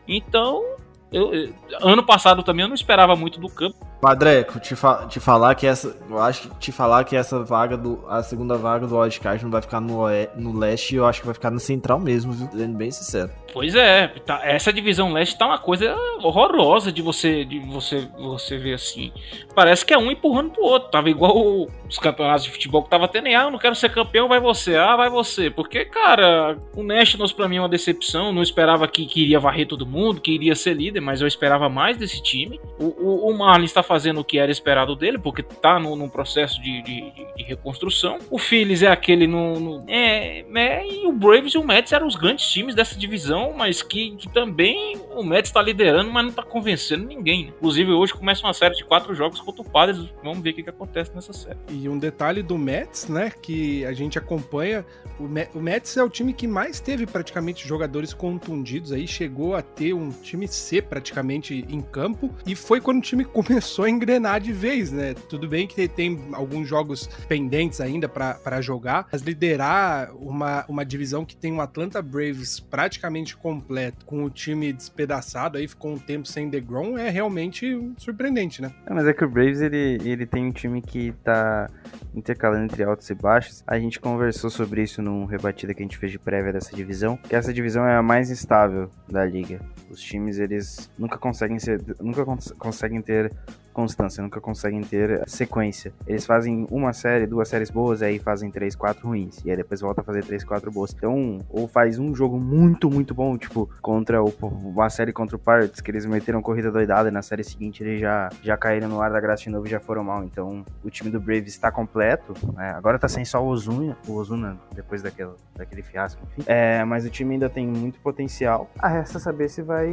Então, 0.08 0.64
eu, 1.12 1.54
ano 1.82 2.04
passado 2.04 2.44
também 2.44 2.64
eu 2.64 2.68
não 2.68 2.76
esperava 2.76 3.16
muito 3.16 3.40
do 3.40 3.48
campo. 3.48 3.76
Padreco, 4.00 4.60
te, 4.60 4.76
fa 4.76 5.08
te 5.08 5.20
falar 5.20 5.56
que 5.56 5.66
essa. 5.66 5.96
Eu 6.10 6.20
acho 6.20 6.42
que 6.42 6.56
te 6.58 6.72
falar 6.72 7.04
que 7.04 7.16
essa 7.16 7.44
vaga 7.44 7.76
do. 7.76 8.04
A 8.08 8.22
segunda 8.22 8.56
vaga 8.56 8.86
do 8.86 8.98
Wildcard 8.98 9.44
não 9.44 9.52
vai 9.52 9.62
ficar 9.62 9.82
no, 9.82 10.04
no 10.36 10.58
leste, 10.58 10.96
eu 10.96 11.06
acho 11.06 11.22
que 11.22 11.26
vai 11.26 11.34
ficar 11.34 11.50
no 11.50 11.60
central 11.60 12.00
mesmo, 12.00 12.32
viu? 12.32 12.48
Sendo 12.52 12.78
bem 12.78 12.92
sincero. 12.92 13.32
Pois 13.54 13.74
é, 13.74 14.08
tá, 14.26 14.42
essa 14.44 14.72
divisão 14.72 15.12
leste 15.12 15.38
tá 15.38 15.48
uma 15.48 15.58
coisa 15.58 15.96
horrorosa 16.22 16.92
de 16.92 17.02
você 17.02 17.44
de 17.44 17.60
você, 17.60 18.08
você 18.18 18.58
ver 18.58 18.76
assim. 18.76 19.12
Parece 19.56 19.84
que 19.84 19.94
é 19.94 19.98
um 19.98 20.12
empurrando 20.12 20.52
pro 20.52 20.64
outro. 20.64 20.92
Tava 20.92 21.10
igual 21.10 21.68
os 21.88 21.98
campeonatos 21.98 22.44
de 22.44 22.52
futebol 22.52 22.84
que 22.84 22.90
tava 22.90 23.08
tendo. 23.08 23.28
Ah, 23.28 23.44
eu 23.44 23.52
não 23.52 23.58
quero 23.58 23.74
ser 23.76 23.90
campeão, 23.90 24.28
vai 24.28 24.40
você. 24.40 24.76
Ah, 24.76 24.96
vai 24.96 25.10
você. 25.10 25.50
Porque, 25.50 25.86
cara, 25.86 26.58
o 26.76 26.84
Nationals 26.84 27.32
pra 27.32 27.48
mim 27.48 27.58
é 27.58 27.62
uma 27.62 27.70
decepção. 27.70 28.32
Não 28.32 28.44
esperava 28.44 28.88
que, 28.88 29.06
que 29.08 29.24
iria 29.24 29.40
varrer 29.40 29.68
todo 29.68 29.88
mundo, 29.88 30.22
que 30.22 30.32
iria 30.32 30.56
ser 30.56 30.76
líder, 30.76 31.02
mas 31.02 31.22
eu 31.22 31.28
esperava 31.28 31.68
mais 31.68 31.98
desse 31.98 32.22
time. 32.22 32.60
O, 32.80 32.86
o, 32.86 33.32
o 33.32 33.38
Marlins 33.38 33.74
tá 33.74 33.82
fazendo 33.88 34.20
o 34.20 34.24
que 34.24 34.38
era 34.38 34.52
esperado 34.52 34.96
dele, 34.96 35.18
porque 35.18 35.42
tá 35.42 35.80
no, 35.80 35.96
num 35.96 36.10
processo 36.10 36.62
de, 36.62 36.82
de, 36.82 37.12
de, 37.36 37.44
reconstrução. 37.44 38.18
O 38.30 38.38
Phillies 38.38 38.84
é 38.84 38.88
aquele 38.88 39.26
no. 39.26 39.60
no 39.60 39.84
é, 39.88 40.40
é, 40.42 40.86
e 40.86 41.08
o 41.08 41.12
Braves 41.12 41.54
e 41.54 41.58
o 41.58 41.64
Mets 41.64 41.92
eram 41.92 42.06
os 42.06 42.16
grandes 42.16 42.46
times 42.48 42.76
dessa 42.76 42.98
divisão, 42.98 43.54
mas 43.56 43.82
que, 43.82 44.16
que 44.18 44.30
também 44.32 44.98
o 45.16 45.24
Mets 45.24 45.52
tá 45.52 45.62
liderando, 45.62 46.12
mas 46.12 46.26
não 46.26 46.32
tá 46.32 46.44
convencendo 46.44 47.06
ninguém. 47.06 47.48
Inclusive, 47.48 47.92
hoje 47.92 48.14
começa 48.14 48.46
uma 48.46 48.54
série 48.54 48.76
de 48.76 48.84
quatro 48.84 49.16
jogos 49.16 49.40
contra 49.40 49.62
o 49.62 49.70
Padres. 49.70 49.98
Vamos 50.24 50.40
ver 50.40 50.52
o 50.52 50.54
que, 50.54 50.64
que 50.64 50.70
acontece 50.70 51.12
nessa 51.16 51.34
série. 51.34 51.58
E 51.70 51.88
um 51.88 51.98
detalhe 51.98 52.44
do 52.44 52.58
Mets, 52.58 53.08
né, 53.08 53.32
que 53.42 53.86
a 53.86 53.94
gente 53.94 54.18
acompanha, 54.18 54.86
o, 55.20 55.24
o 55.58 55.62
Mets 55.62 55.96
é 55.96 56.04
o 56.04 56.10
time 56.10 56.34
que 56.34 56.48
mais 56.48 56.80
teve 56.80 57.06
praticamente 57.06 57.68
jogadores 57.68 58.14
contundidos 58.14 58.92
aí, 58.92 59.08
chegou 59.08 59.56
a 59.56 59.62
ter 59.62 59.94
um 59.94 60.10
time 60.10 60.48
C 60.48 60.82
praticamente 60.82 61.66
em 61.70 61.82
campo, 61.82 62.34
e 62.46 62.56
foi 62.56 62.82
quando 62.82 62.98
o 62.98 63.02
time 63.02 63.24
começou 63.38 63.77
a 63.86 63.90
engrenar 63.90 64.40
de 64.40 64.54
vez, 64.54 64.92
né? 64.92 65.14
Tudo 65.14 65.48
bem 65.48 65.68
que 65.68 65.88
tem 65.88 66.30
alguns 66.34 66.68
jogos 66.68 67.08
pendentes 67.28 67.82
ainda 67.82 68.08
para 68.08 68.62
jogar, 68.62 69.08
mas 69.12 69.22
liderar 69.22 70.16
uma, 70.16 70.66
uma 70.68 70.86
divisão 70.86 71.26
que 71.26 71.36
tem 71.36 71.52
um 71.52 71.62
Atlanta 71.62 72.02
Braves 72.02 72.60
praticamente 72.60 73.36
completo, 73.36 74.06
com 74.06 74.24
o 74.24 74.30
time 74.30 74.72
despedaçado, 74.74 75.58
aí 75.58 75.68
ficou 75.68 75.94
um 75.94 76.00
tempo 76.00 76.28
sem 76.28 76.50
DeGrom, 76.50 76.98
é 76.98 77.10
realmente 77.10 77.94
surpreendente, 77.98 78.62
né? 78.62 78.72
É, 78.86 78.94
mas 78.94 79.08
é 79.08 79.14
que 79.14 79.24
o 79.24 79.30
Braves, 79.30 79.62
ele, 79.62 80.00
ele 80.04 80.26
tem 80.26 80.46
um 80.46 80.52
time 80.52 80.82
que 80.82 81.14
tá 81.24 81.70
intercalando 82.16 82.66
entre 82.66 82.84
altos 82.84 83.10
e 83.10 83.14
baixos. 83.14 83.64
A 83.68 83.80
gente 83.80 84.00
conversou 84.00 84.50
sobre 84.50 84.82
isso 84.82 85.02
num 85.02 85.26
rebatida 85.26 85.74
que 85.74 85.82
a 85.82 85.86
gente 85.86 85.98
fez 85.98 86.12
de 86.12 86.20
prévia 86.20 86.54
dessa 86.54 86.76
divisão, 86.76 87.18
que 87.18 87.36
essa 87.36 87.54
divisão 87.54 87.86
é 87.86 87.96
a 87.96 88.02
mais 88.02 88.30
instável 88.30 88.90
da 89.08 89.24
liga. 89.26 89.60
Os 89.90 90.02
times, 90.02 90.40
eles 90.40 90.90
nunca 90.98 91.18
conseguem 91.18 91.60
ser, 91.60 91.82
nunca 92.00 92.26
cons 92.26 92.52
conseguem 92.58 93.02
ter 93.02 93.32
constância, 93.78 94.24
nunca 94.24 94.42
conseguem 94.42 94.82
ter 94.82 95.22
sequência. 95.28 95.94
Eles 96.08 96.26
fazem 96.26 96.66
uma 96.72 96.94
série, 96.94 97.28
duas 97.28 97.48
séries 97.48 97.70
boas, 97.70 98.02
aí 98.02 98.18
fazem 98.18 98.50
três, 98.50 98.76
quatro 98.76 99.08
ruins. 99.08 99.40
E 99.46 99.52
aí 99.52 99.56
depois 99.56 99.82
volta 99.82 100.02
a 100.02 100.04
fazer 100.04 100.26
três, 100.26 100.44
quatro 100.44 100.72
boas. 100.72 100.92
Então, 100.98 101.46
ou 101.48 101.68
faz 101.68 102.00
um 102.00 102.16
jogo 102.16 102.40
muito, 102.40 102.90
muito 102.90 103.14
bom, 103.14 103.38
tipo, 103.38 103.70
contra 103.80 104.24
o, 104.24 104.34
uma 104.42 104.90
série 104.90 105.14
contra 105.14 105.36
o 105.36 105.40
Pirates, 105.40 105.80
que 105.80 105.92
eles 105.92 106.08
meteram 106.08 106.42
corrida 106.42 106.72
doidada 106.72 107.10
e 107.10 107.12
na 107.12 107.22
série 107.22 107.44
seguinte 107.44 107.84
eles 107.84 108.02
já, 108.02 108.30
já 108.42 108.58
caíram 108.58 108.90
no 108.90 109.00
ar 109.00 109.12
da 109.12 109.20
graça 109.20 109.44
de 109.44 109.52
novo 109.52 109.68
e 109.68 109.70
já 109.70 109.80
foram 109.80 110.04
mal. 110.04 110.24
Então, 110.24 110.66
o 110.84 110.90
time 110.90 111.12
do 111.12 111.20
Braves 111.20 111.54
está 111.54 111.72
completo. 111.72 112.34
Né? 112.54 112.72
Agora 112.72 112.98
tá 112.98 113.08
sem 113.08 113.24
só 113.26 113.44
o 113.44 113.48
Ozuna, 113.48 113.96
o 114.08 114.14
Ozuna 114.14 114.58
depois 114.74 115.04
daquele, 115.04 115.34
daquele 115.56 115.84
fiasco, 115.84 116.20
enfim. 116.26 116.44
É, 116.48 116.84
mas 116.84 117.06
o 117.06 117.12
time 117.12 117.36
ainda 117.36 117.48
tem 117.48 117.68
muito 117.68 118.00
potencial. 118.00 118.72
A 118.80 118.88
resta 118.88 119.20
saber 119.20 119.50
se 119.50 119.62
vai, 119.62 119.88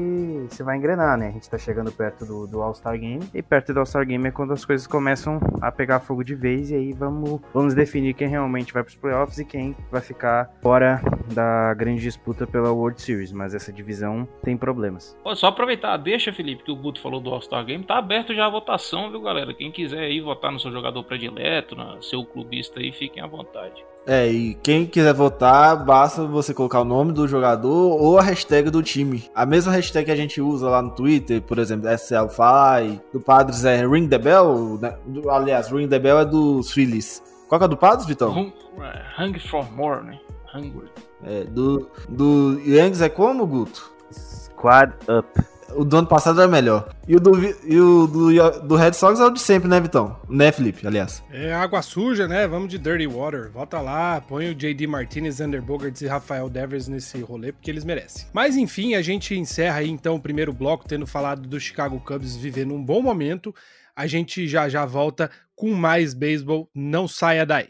se 0.48 0.62
vai 0.62 0.78
engrenar, 0.78 1.18
né? 1.18 1.28
A 1.28 1.32
gente 1.32 1.50
tá 1.50 1.58
chegando 1.58 1.92
perto 1.92 2.24
do, 2.24 2.46
do 2.46 2.62
All-Star 2.62 2.98
Game 2.98 3.28
e 3.34 3.42
perto 3.42 3.73
do 3.74 3.80
All-Star 3.80 4.06
Game 4.06 4.26
é 4.26 4.30
quando 4.30 4.52
as 4.52 4.64
coisas 4.64 4.86
começam 4.86 5.38
a 5.60 5.70
pegar 5.70 6.00
fogo 6.00 6.24
de 6.24 6.34
vez 6.34 6.70
e 6.70 6.74
aí 6.74 6.92
vamos, 6.92 7.40
vamos 7.52 7.74
definir 7.74 8.14
quem 8.14 8.28
realmente 8.28 8.72
vai 8.72 8.82
para 8.82 8.90
os 8.90 8.96
playoffs 8.96 9.38
e 9.38 9.44
quem 9.44 9.76
vai 9.90 10.00
ficar 10.00 10.50
fora 10.62 11.02
da 11.34 11.74
grande 11.74 12.00
disputa 12.00 12.46
pela 12.46 12.72
World 12.72 13.00
Series. 13.00 13.32
Mas 13.32 13.54
essa 13.54 13.72
divisão 13.72 14.26
tem 14.42 14.56
problemas. 14.56 15.18
Pô, 15.22 15.34
só 15.34 15.48
aproveitar, 15.48 15.96
deixa, 15.96 16.32
Felipe, 16.32 16.62
que 16.62 16.70
o 16.70 16.76
Guto 16.76 17.00
falou 17.00 17.20
do 17.20 17.30
All-Star 17.30 17.64
Game. 17.64 17.84
Tá 17.84 17.98
aberto 17.98 18.34
já 18.34 18.46
a 18.46 18.50
votação, 18.50 19.10
viu, 19.10 19.20
galera? 19.20 19.52
Quem 19.52 19.70
quiser 19.70 20.00
aí 20.00 20.20
votar 20.20 20.52
no 20.52 20.60
seu 20.60 20.70
jogador 20.70 21.02
predileto, 21.04 21.74
no 21.74 22.02
seu 22.02 22.24
clubista 22.24 22.80
aí, 22.80 22.92
fiquem 22.92 23.22
à 23.22 23.26
vontade. 23.26 23.84
É, 24.06 24.28
e 24.28 24.54
quem 24.54 24.84
quiser 24.84 25.14
votar, 25.14 25.82
basta 25.82 26.26
você 26.26 26.52
colocar 26.52 26.82
o 26.82 26.84
nome 26.84 27.12
do 27.12 27.26
jogador 27.26 28.00
ou 28.00 28.18
a 28.18 28.22
hashtag 28.22 28.68
do 28.70 28.82
time. 28.82 29.30
A 29.34 29.46
mesma 29.46 29.72
hashtag 29.72 30.04
que 30.04 30.10
a 30.10 30.16
gente 30.16 30.40
usa 30.40 30.68
lá 30.68 30.82
no 30.82 30.90
Twitter, 30.90 31.40
por 31.40 31.58
exemplo, 31.58 31.88
SLFI, 31.88 33.00
do 33.12 33.20
Padres 33.20 33.64
é 33.64 33.86
Ring 33.86 34.06
the 34.06 34.18
Bell, 34.18 34.78
né? 34.80 34.96
aliás, 35.30 35.68
Ring 35.70 35.88
the 35.88 35.98
Bell 35.98 36.18
é 36.18 36.24
dos 36.24 36.70
Phillies. 36.70 37.22
Qual 37.48 37.58
que 37.58 37.64
é 37.64 37.68
do 37.68 37.76
Padres, 37.76 38.06
Vitão? 38.06 38.52
Hung 39.18 39.38
for 39.38 39.70
more, 39.72 40.04
né? 40.04 40.18
Hungry. 40.54 40.88
É, 41.24 41.44
do, 41.44 41.88
do 42.08 42.60
Yankees 42.64 43.00
é 43.00 43.08
como, 43.08 43.46
Guto? 43.46 43.92
Squad 44.12 44.92
Up. 45.08 45.53
O 45.74 45.84
do 45.84 45.96
ano 45.98 46.06
passado 46.06 46.40
era 46.40 46.48
melhor. 46.48 46.88
E 47.06 47.16
o 47.16 47.20
do, 47.20 47.32
e 47.64 47.80
o 47.80 48.06
do, 48.06 48.60
do 48.60 48.76
Red 48.76 48.92
Sox 48.92 49.20
é 49.20 49.24
o 49.24 49.30
de 49.30 49.40
sempre, 49.40 49.68
né, 49.68 49.80
Vitão? 49.80 50.16
Né, 50.28 50.50
Felipe, 50.52 50.86
aliás. 50.86 51.22
É 51.30 51.52
água 51.52 51.82
suja, 51.82 52.28
né? 52.28 52.46
Vamos 52.46 52.68
de 52.68 52.78
Dirty 52.78 53.06
Water. 53.06 53.50
Volta 53.50 53.80
lá, 53.80 54.20
põe 54.20 54.50
o 54.50 54.54
JD 54.54 54.86
Martinez, 54.86 55.40
Bogarts 55.64 56.02
e 56.02 56.06
Rafael 56.06 56.48
Devers 56.48 56.88
nesse 56.88 57.20
rolê, 57.20 57.52
porque 57.52 57.70
eles 57.70 57.84
merecem. 57.84 58.26
Mas 58.32 58.56
enfim, 58.56 58.94
a 58.94 59.02
gente 59.02 59.36
encerra 59.36 59.78
aí 59.78 59.90
então 59.90 60.14
o 60.14 60.20
primeiro 60.20 60.52
bloco, 60.52 60.86
tendo 60.86 61.06
falado 61.06 61.48
do 61.48 61.60
Chicago 61.60 62.00
Cubs 62.00 62.36
vivendo 62.36 62.74
um 62.74 62.84
bom 62.84 63.02
momento. 63.02 63.54
A 63.96 64.06
gente 64.06 64.48
já 64.48 64.68
já 64.68 64.84
volta 64.84 65.30
com 65.54 65.72
mais 65.72 66.14
beisebol. 66.14 66.68
Não 66.74 67.06
saia 67.06 67.46
daí. 67.46 67.68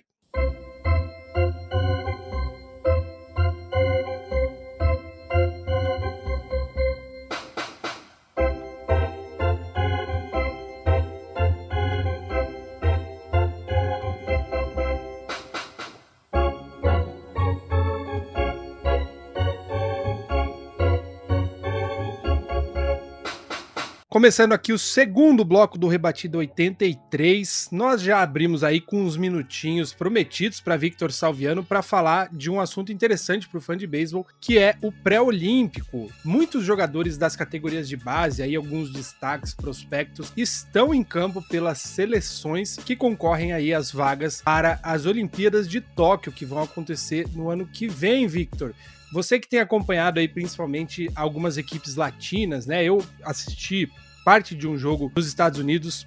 Começando 24.24 24.54
aqui 24.54 24.72
o 24.72 24.78
segundo 24.78 25.44
bloco 25.44 25.76
do 25.76 25.86
Rebatido 25.86 26.38
83, 26.38 27.68
nós 27.70 28.00
já 28.00 28.22
abrimos 28.22 28.64
aí 28.64 28.80
com 28.80 29.02
uns 29.02 29.18
minutinhos 29.18 29.92
prometidos 29.92 30.62
para 30.62 30.78
Victor 30.78 31.12
Salviano 31.12 31.62
para 31.62 31.82
falar 31.82 32.30
de 32.32 32.50
um 32.50 32.58
assunto 32.58 32.90
interessante 32.90 33.46
para 33.46 33.58
o 33.58 33.60
fã 33.60 33.76
de 33.76 33.86
beisebol, 33.86 34.26
que 34.40 34.56
é 34.56 34.76
o 34.80 34.90
pré-olímpico. 34.90 36.10
Muitos 36.24 36.64
jogadores 36.64 37.18
das 37.18 37.36
categorias 37.36 37.86
de 37.86 37.98
base, 37.98 38.42
aí 38.42 38.56
alguns 38.56 38.90
destaques, 38.90 39.52
prospectos, 39.52 40.32
estão 40.34 40.94
em 40.94 41.04
campo 41.04 41.42
pelas 41.42 41.76
seleções 41.80 42.78
que 42.78 42.96
concorrem 42.96 43.52
aí 43.52 43.74
às 43.74 43.92
vagas 43.92 44.40
para 44.40 44.80
as 44.82 45.04
Olimpíadas 45.04 45.68
de 45.68 45.82
Tóquio, 45.82 46.32
que 46.32 46.46
vão 46.46 46.62
acontecer 46.62 47.26
no 47.34 47.50
ano 47.50 47.66
que 47.66 47.86
vem, 47.86 48.26
Victor. 48.26 48.74
Você 49.12 49.38
que 49.38 49.46
tem 49.46 49.60
acompanhado 49.60 50.18
aí 50.18 50.26
principalmente 50.26 51.10
algumas 51.14 51.58
equipes 51.58 51.94
latinas, 51.94 52.66
né? 52.66 52.82
Eu 52.82 53.04
assisti 53.22 53.92
parte 54.24 54.54
de 54.54 54.66
um 54.66 54.78
jogo 54.78 55.10
dos 55.14 55.26
Estados 55.26 55.58
Unidos 55.58 56.06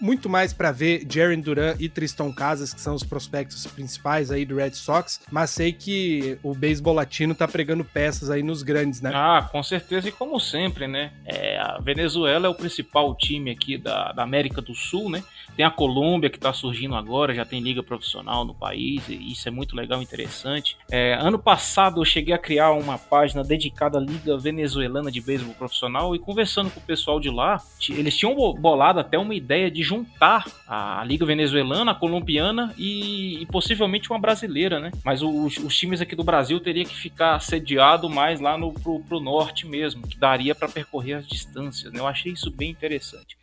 muito 0.00 0.28
mais 0.28 0.52
para 0.52 0.72
ver 0.72 1.06
Jaren 1.08 1.40
Duran 1.40 1.74
e 1.78 1.88
Tristan 1.88 2.32
Casas, 2.32 2.72
que 2.72 2.80
são 2.80 2.94
os 2.94 3.02
prospectos 3.02 3.66
principais 3.66 4.30
aí 4.30 4.44
do 4.44 4.56
Red 4.56 4.72
Sox, 4.72 5.20
mas 5.30 5.50
sei 5.50 5.72
que 5.72 6.38
o 6.42 6.54
beisebol 6.54 6.94
latino 6.94 7.34
tá 7.34 7.46
pregando 7.46 7.84
peças 7.84 8.30
aí 8.30 8.42
nos 8.42 8.62
grandes, 8.62 9.00
né? 9.00 9.10
Ah, 9.14 9.48
com 9.50 9.62
certeza, 9.62 10.08
e 10.08 10.12
como 10.12 10.40
sempre, 10.40 10.86
né? 10.86 11.12
É, 11.24 11.58
a 11.58 11.78
Venezuela 11.80 12.46
é 12.46 12.50
o 12.50 12.54
principal 12.54 13.14
time 13.14 13.50
aqui 13.50 13.78
da, 13.78 14.12
da 14.12 14.22
América 14.22 14.60
do 14.60 14.74
Sul, 14.74 15.10
né? 15.10 15.22
Tem 15.56 15.64
a 15.64 15.70
Colômbia 15.70 16.28
que 16.28 16.36
está 16.36 16.52
surgindo 16.52 16.96
agora, 16.96 17.34
já 17.34 17.44
tem 17.44 17.60
liga 17.60 17.82
profissional 17.82 18.44
no 18.44 18.54
país, 18.54 19.08
e 19.08 19.32
isso 19.32 19.46
é 19.48 19.50
muito 19.50 19.76
legal 19.76 20.00
e 20.00 20.02
interessante. 20.02 20.76
É, 20.90 21.14
ano 21.14 21.38
passado 21.38 22.00
eu 22.00 22.04
cheguei 22.04 22.34
a 22.34 22.38
criar 22.38 22.72
uma 22.72 22.98
página 22.98 23.42
dedicada 23.44 23.98
à 23.98 24.00
Liga 24.00 24.36
Venezuelana 24.36 25.10
de 25.10 25.20
Beisebol 25.20 25.54
Profissional 25.54 26.14
e 26.14 26.18
conversando 26.18 26.70
com 26.70 26.80
o 26.80 26.82
pessoal 26.82 27.20
de 27.20 27.30
lá, 27.30 27.60
eles 27.88 28.16
tinham 28.16 28.34
bolado 28.54 28.98
até 28.98 29.16
uma 29.18 29.34
ideia 29.34 29.70
de 29.70 29.82
juntar 29.84 30.44
a 30.66 31.04
Liga 31.04 31.24
Venezuelana, 31.24 31.92
a 31.92 31.94
colombiana 31.94 32.74
e, 32.76 33.40
e 33.42 33.46
possivelmente 33.46 34.10
uma 34.10 34.18
brasileira, 34.18 34.80
né? 34.80 34.90
Mas 35.04 35.22
os, 35.22 35.58
os, 35.58 35.76
times 35.76 36.00
aqui 36.00 36.16
do 36.16 36.24
Brasil 36.24 36.58
teria 36.58 36.84
que 36.84 36.96
ficar 36.96 37.38
sediado 37.40 38.10
mais 38.10 38.40
lá 38.40 38.58
no, 38.58 38.72
pro, 38.72 39.00
pro 39.00 39.20
norte 39.20 39.66
mesmo, 39.66 40.06
que 40.06 40.18
daria 40.18 40.54
para 40.54 40.68
percorrer 40.68 41.14
as 41.14 41.26
distâncias, 41.26 41.92
né? 41.92 42.00
Eu 42.00 42.06
achei 42.06 42.32
isso 42.32 42.50
bem 42.50 42.70
interessante. 42.70 43.36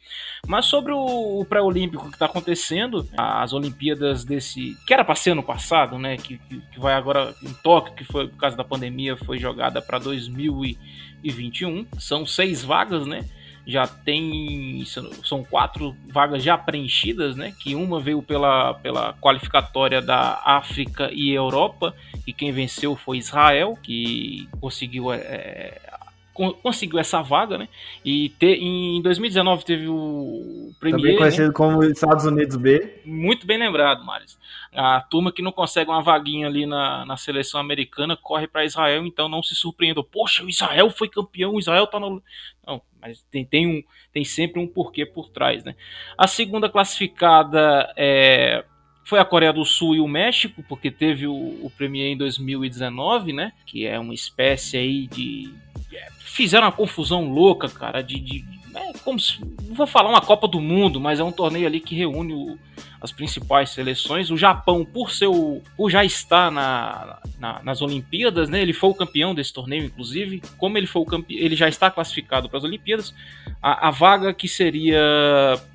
Mas 0.47 0.65
sobre 0.65 0.91
o, 0.91 1.45
pré-olímpico 1.47 2.09
que 2.09 2.15
está 2.15 2.25
acontecendo, 2.25 3.07
as 3.15 3.53
Olimpíadas 3.53 4.25
desse. 4.25 4.75
que 4.85 4.93
era 4.93 5.05
para 5.05 5.15
ser 5.15 5.31
ano 5.31 5.43
passado, 5.43 5.97
né? 5.97 6.17
Que, 6.17 6.37
que, 6.37 6.59
que, 6.59 6.79
vai 6.79 6.93
agora 6.93 7.33
em 7.43 7.53
Tóquio, 7.53 7.93
que 7.93 8.03
foi 8.03 8.27
por 8.27 8.37
causa 8.37 8.57
da 8.57 8.63
pandemia, 8.63 9.15
foi 9.15 9.37
jogada 9.37 9.81
para 9.81 9.99
2021. 9.99 11.85
São 11.99 12.25
seis 12.25 12.63
vagas, 12.63 13.05
né? 13.05 13.25
Já 13.65 13.87
tem 13.87 14.83
são 15.23 15.43
quatro 15.43 15.95
vagas 16.11 16.43
já 16.43 16.57
preenchidas, 16.57 17.35
né? 17.35 17.53
Que 17.59 17.75
uma 17.75 17.99
veio 17.99 18.21
pela, 18.21 18.73
pela 18.75 19.13
qualificatória 19.13 20.01
da 20.01 20.41
África 20.43 21.09
e 21.11 21.31
Europa 21.31 21.93
e 22.25 22.33
quem 22.33 22.51
venceu 22.51 22.95
foi 22.95 23.17
Israel, 23.17 23.77
que 23.81 24.47
conseguiu 24.59 25.11
é, 25.13 25.77
conseguiu 26.33 26.99
essa 26.99 27.21
vaga, 27.21 27.57
né? 27.57 27.67
E 28.03 28.29
te, 28.29 28.47
em 28.47 29.01
2019 29.01 29.65
teve 29.65 29.87
o 29.87 30.71
Premier, 30.79 31.01
Também 31.01 31.17
conhecido 31.17 31.47
né? 31.47 31.53
como 31.53 31.83
Estados 31.83 32.25
Unidos 32.25 32.55
B. 32.55 33.01
Muito 33.05 33.45
bem 33.45 33.57
lembrado, 33.57 34.03
Maris. 34.03 34.37
A 34.73 35.01
turma 35.01 35.31
que 35.31 35.41
não 35.41 35.51
consegue 35.51 35.89
uma 35.89 36.01
vaguinha 36.01 36.47
ali 36.47 36.65
na, 36.65 37.05
na 37.05 37.17
seleção 37.17 37.59
americana 37.59 38.15
corre 38.15 38.47
para 38.47 38.63
Israel, 38.63 39.05
então 39.05 39.27
não 39.27 39.43
se 39.43 39.53
surpreenda. 39.53 40.01
Poxa, 40.03 40.43
o 40.43 40.49
Israel 40.49 40.89
foi 40.89 41.09
campeão, 41.09 41.55
o 41.55 41.59
Israel 41.59 41.87
tá 41.87 41.99
no. 41.99 42.23
Não, 42.65 42.81
mas 43.01 43.21
tem, 43.29 43.43
tem, 43.43 43.67
um, 43.67 43.83
tem 44.13 44.23
sempre 44.23 44.61
um 44.61 44.67
porquê 44.67 45.05
por 45.05 45.29
trás, 45.29 45.63
né? 45.63 45.75
A 46.17 46.25
segunda 46.25 46.69
classificada 46.69 47.93
é, 47.97 48.63
foi 49.03 49.19
a 49.19 49.25
Coreia 49.25 49.51
do 49.51 49.65
Sul 49.65 49.95
e 49.95 49.99
o 49.99 50.07
México, 50.07 50.63
porque 50.69 50.89
teve 50.89 51.27
o, 51.27 51.33
o 51.33 51.71
Premier 51.77 52.07
em 52.07 52.17
2019, 52.17 53.33
né? 53.33 53.51
Que 53.65 53.85
é 53.85 53.99
uma 53.99 54.13
espécie 54.13 54.77
aí 54.77 55.07
de 55.07 55.53
fizeram 56.31 56.65
uma 56.65 56.71
confusão 56.71 57.29
louca, 57.29 57.67
cara, 57.67 58.01
de, 58.01 58.19
de 58.19 58.60
é 58.75 58.93
como 59.03 59.19
se, 59.19 59.39
não 59.41 59.75
vou 59.75 59.87
falar 59.87 60.09
uma 60.09 60.21
Copa 60.21 60.47
do 60.47 60.59
Mundo, 60.59 60.99
mas 60.99 61.19
é 61.19 61.23
um 61.23 61.31
torneio 61.31 61.67
ali 61.67 61.79
que 61.79 61.95
reúne 61.95 62.33
o, 62.33 62.57
as 63.01 63.11
principais 63.11 63.71
seleções. 63.71 64.29
O 64.29 64.37
Japão, 64.37 64.85
por 64.85 65.11
seu, 65.11 65.61
por 65.75 65.89
já 65.89 66.05
estar 66.05 66.51
na, 66.51 67.19
na, 67.39 67.61
nas 67.63 67.81
Olimpíadas, 67.81 68.47
né? 68.47 68.61
Ele 68.61 68.73
foi 68.73 68.91
o 68.91 68.93
campeão 68.93 69.33
desse 69.33 69.51
torneio, 69.51 69.85
inclusive. 69.85 70.41
Como 70.57 70.77
ele 70.77 70.85
foi 70.85 71.01
o 71.01 71.25
ele 71.29 71.55
já 71.55 71.67
está 71.67 71.89
classificado 71.89 72.47
para 72.47 72.59
as 72.59 72.63
Olimpíadas, 72.63 73.13
a, 73.61 73.87
a, 73.87 73.91
vaga 73.91 74.33
que 74.33 74.47
seria 74.47 75.01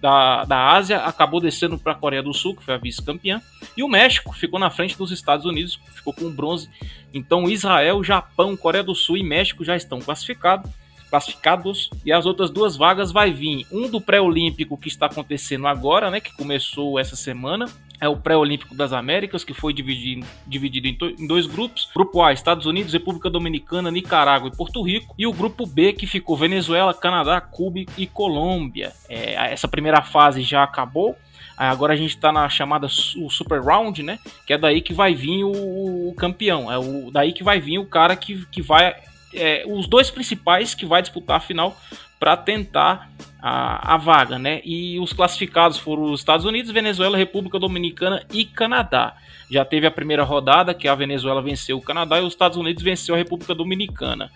da, 0.00 0.44
da 0.44 0.70
Ásia 0.70 0.98
acabou 0.98 1.40
descendo 1.40 1.78
para 1.78 1.92
a 1.92 1.96
Coreia 1.96 2.22
do 2.22 2.32
Sul, 2.32 2.54
que 2.54 2.64
foi 2.64 2.74
a 2.74 2.78
vice-campeã, 2.78 3.42
e 3.76 3.82
o 3.82 3.88
México 3.88 4.32
ficou 4.32 4.58
na 4.58 4.70
frente 4.70 4.96
dos 4.96 5.10
Estados 5.10 5.44
Unidos, 5.44 5.80
ficou 5.94 6.12
com 6.14 6.30
bronze. 6.30 6.70
Então 7.12 7.48
Israel, 7.48 8.04
Japão, 8.04 8.56
Coreia 8.56 8.84
do 8.84 8.94
Sul 8.94 9.16
e 9.16 9.22
México 9.22 9.64
já 9.64 9.74
estão 9.74 9.98
classificados 10.00 10.70
classificados 11.10 11.90
e 12.04 12.12
as 12.12 12.26
outras 12.26 12.50
duas 12.50 12.76
vagas 12.76 13.12
vai 13.12 13.32
vir 13.32 13.66
um 13.70 13.88
do 13.88 14.00
pré-olímpico 14.00 14.76
que 14.76 14.88
está 14.88 15.06
acontecendo 15.06 15.66
agora, 15.66 16.10
né, 16.10 16.20
que 16.20 16.34
começou 16.36 16.98
essa 16.98 17.16
semana, 17.16 17.66
é 18.00 18.08
o 18.08 18.16
pré-olímpico 18.16 18.74
das 18.74 18.92
Américas, 18.92 19.42
que 19.42 19.54
foi 19.54 19.72
dividido, 19.72 20.26
dividido 20.46 21.14
em 21.18 21.26
dois 21.26 21.46
grupos. 21.46 21.88
Grupo 21.94 22.22
A, 22.22 22.32
Estados 22.32 22.66
Unidos, 22.66 22.92
República 22.92 23.30
Dominicana, 23.30 23.90
Nicarágua 23.90 24.50
e 24.52 24.56
Porto 24.56 24.82
Rico. 24.82 25.14
E 25.18 25.26
o 25.26 25.32
grupo 25.32 25.66
B, 25.66 25.92
que 25.92 26.06
ficou 26.06 26.36
Venezuela, 26.36 26.92
Canadá, 26.92 27.40
Cuba 27.40 27.80
e 27.96 28.06
Colômbia. 28.06 28.92
É, 29.08 29.52
essa 29.52 29.66
primeira 29.66 30.02
fase 30.02 30.42
já 30.42 30.62
acabou. 30.62 31.16
Agora 31.56 31.94
a 31.94 31.96
gente 31.96 32.14
está 32.14 32.30
na 32.30 32.46
chamada 32.50 32.86
o 32.86 33.30
Super 33.30 33.62
Round, 33.62 34.02
né? 34.02 34.18
Que 34.46 34.52
é 34.52 34.58
daí 34.58 34.82
que 34.82 34.92
vai 34.92 35.14
vir 35.14 35.42
o, 35.44 36.10
o 36.10 36.14
campeão. 36.14 36.70
É 36.70 36.78
o, 36.78 37.10
daí 37.10 37.32
que 37.32 37.42
vai 37.42 37.58
vir 37.58 37.78
o 37.78 37.86
cara 37.86 38.14
que, 38.14 38.44
que 38.46 38.60
vai 38.60 38.94
é, 39.36 39.64
os 39.66 39.86
dois 39.86 40.10
principais 40.10 40.74
que 40.74 40.86
vai 40.86 41.02
disputar 41.02 41.36
a 41.36 41.40
final 41.40 41.76
para 42.18 42.36
tentar 42.36 43.10
a, 43.40 43.94
a, 43.94 43.96
vaga, 43.96 44.38
né? 44.38 44.60
E 44.64 44.98
os 44.98 45.12
classificados 45.12 45.78
foram 45.78 46.04
os 46.04 46.20
Estados 46.20 46.46
Unidos, 46.46 46.72
Venezuela, 46.72 47.16
República 47.16 47.58
Dominicana 47.58 48.24
e 48.32 48.44
Canadá. 48.44 49.14
Já 49.50 49.64
teve 49.64 49.86
a 49.86 49.90
primeira 49.90 50.24
rodada, 50.24 50.74
que 50.74 50.88
a 50.88 50.94
Venezuela 50.94 51.42
venceu 51.42 51.76
o 51.76 51.82
Canadá 51.82 52.18
e 52.18 52.22
os 52.22 52.32
Estados 52.32 52.56
Unidos 52.56 52.82
venceu 52.82 53.14
a 53.14 53.18
República 53.18 53.54
Dominicana. 53.54 54.30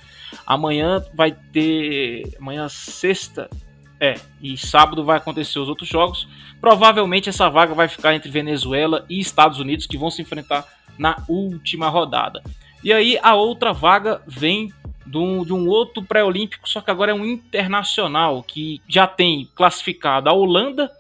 Amanhã 0.47 1.03
vai 1.15 1.33
ter. 1.33 2.37
Amanhã, 2.39 2.69
sexta. 2.69 3.49
É, 3.99 4.15
e 4.41 4.57
sábado 4.57 5.05
vai 5.05 5.19
acontecer 5.19 5.59
os 5.59 5.69
outros 5.69 5.89
jogos. 5.89 6.27
Provavelmente 6.61 7.29
essa 7.29 7.51
vaga 7.51 7.75
vai 7.75 7.89
ficar 7.89 8.15
entre 8.15 8.31
Venezuela 8.31 9.05
e 9.11 9.19
Estados 9.19 9.59
Unidos, 9.59 9.87
que 9.87 9.99
vão 9.99 10.11
se 10.11 10.23
enfrentar 10.23 10.67
na 10.99 11.17
última 11.29 11.89
rodada. 11.89 12.43
E 12.83 12.93
aí 12.93 13.19
a 13.23 13.35
outra 13.35 13.73
vaga 13.73 14.23
vem 14.27 14.73
de 15.11 15.19
um, 15.19 15.45
de 15.45 15.53
um 15.53 15.69
outro 15.69 16.03
pré-olímpico, 16.03 16.69
só 16.69 16.81
que 16.81 16.91
agora 16.91 17.11
é 17.11 17.15
um 17.15 17.25
internacional, 17.25 18.43
que 18.43 18.81
já 18.89 19.07
tem 19.07 19.49
classificado 19.55 20.29
a 20.29 20.33
Holanda, 20.33 20.91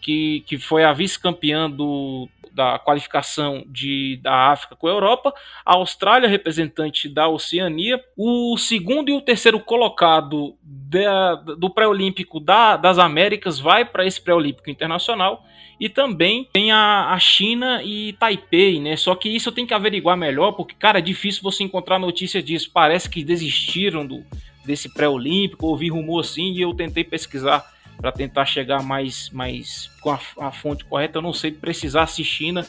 que, 0.00 0.44
que 0.46 0.58
foi 0.58 0.84
a 0.84 0.92
vice-campeã 0.92 1.70
do, 1.70 2.28
da 2.54 2.78
qualificação 2.78 3.64
de, 3.66 4.18
da 4.22 4.52
África 4.52 4.76
com 4.76 4.86
a 4.86 4.90
Europa, 4.90 5.34
a 5.64 5.74
Austrália, 5.74 6.28
representante 6.28 7.08
da 7.08 7.28
Oceania, 7.28 8.02
o 8.16 8.56
segundo 8.56 9.10
e 9.10 9.12
o 9.12 9.20
terceiro 9.20 9.58
colocado 9.58 10.56
da, 10.62 11.34
do 11.34 11.68
pré-olímpico 11.68 12.38
da, 12.38 12.76
das 12.76 12.98
Américas 12.98 13.58
vai 13.58 13.84
para 13.84 14.06
esse 14.06 14.20
pré-olímpico 14.20 14.70
internacional, 14.70 15.44
e 15.80 15.88
também 15.88 16.48
tem 16.52 16.70
a, 16.70 17.10
a 17.10 17.18
China 17.18 17.82
e 17.82 18.12
Taipei, 18.12 18.80
né? 18.80 18.96
Só 18.96 19.14
que 19.16 19.28
isso 19.28 19.48
eu 19.48 19.52
tenho 19.52 19.66
que 19.66 19.74
averiguar 19.74 20.16
melhor, 20.16 20.52
porque, 20.52 20.74
cara, 20.78 20.98
é 20.98 21.02
difícil 21.02 21.42
você 21.42 21.64
encontrar 21.64 21.98
notícia 21.98 22.40
disso. 22.40 22.70
Parece 22.72 23.10
que 23.10 23.24
desistiram 23.24 24.06
do, 24.06 24.24
desse 24.64 24.94
pré-olímpico, 24.94 25.66
ouvi 25.66 25.90
rumor 25.90 26.20
assim, 26.20 26.52
e 26.52 26.60
eu 26.60 26.72
tentei 26.74 27.02
pesquisar 27.02 27.73
para 27.96 28.12
tentar 28.12 28.44
chegar 28.44 28.82
mais, 28.82 29.30
mais 29.30 29.90
com 30.00 30.10
a, 30.10 30.18
a, 30.40 30.52
fonte 30.52 30.84
correta. 30.84 31.18
Eu 31.18 31.22
não 31.22 31.32
sei 31.32 31.50
precisar 31.50 32.06
se 32.06 32.22
China 32.22 32.66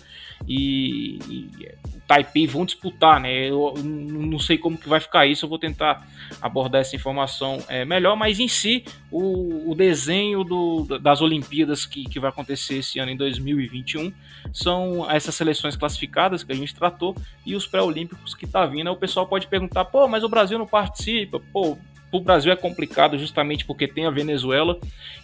e, 0.48 1.20
e 1.30 1.70
o 1.94 2.00
Taipei 2.08 2.48
vão 2.48 2.66
disputar, 2.66 3.20
né? 3.20 3.50
Eu 3.50 3.74
não 3.84 4.40
sei 4.40 4.58
como 4.58 4.78
que 4.78 4.88
vai 4.88 5.00
ficar 5.00 5.26
isso. 5.26 5.46
Eu 5.46 5.50
vou 5.50 5.60
tentar 5.60 6.08
abordar 6.42 6.82
essa 6.82 6.96
informação 6.96 7.58
é, 7.68 7.84
melhor, 7.84 8.16
mas 8.16 8.40
em 8.40 8.48
si 8.48 8.86
o, 9.12 9.72
o 9.72 9.76
desenho 9.76 10.44
do, 10.44 11.00
das 11.00 11.22
Olimpíadas 11.22 11.86
que, 11.86 12.06
que 12.06 12.20
vai 12.20 12.30
acontecer 12.30 12.78
esse 12.78 13.00
ano 13.00 13.12
em 13.12 13.18
2021 13.18 14.12
são 14.54 15.10
essas 15.10 15.36
seleções 15.36 15.76
classificadas 15.76 16.44
que 16.44 16.52
a 16.52 16.56
gente 16.56 16.74
tratou 16.74 17.16
e 17.46 17.56
os 17.56 17.68
pré-olímpicos 17.68 18.34
que 18.34 18.48
tá 18.48 18.66
vindo. 18.66 18.92
O 18.92 18.96
pessoal 18.96 19.28
pode 19.28 19.48
perguntar, 19.48 19.86
pô, 19.86 20.08
mas 20.08 20.24
o 20.24 20.30
Brasil 20.30 20.58
não 20.58 20.68
participa, 20.68 21.42
pô 21.52 21.78
o 22.16 22.20
Brasil 22.22 22.52
é 22.52 22.56
complicado 22.56 23.18
justamente 23.18 23.66
porque 23.66 23.88
tem 23.88 24.06
a 24.06 24.12
Venezuela 24.12 24.78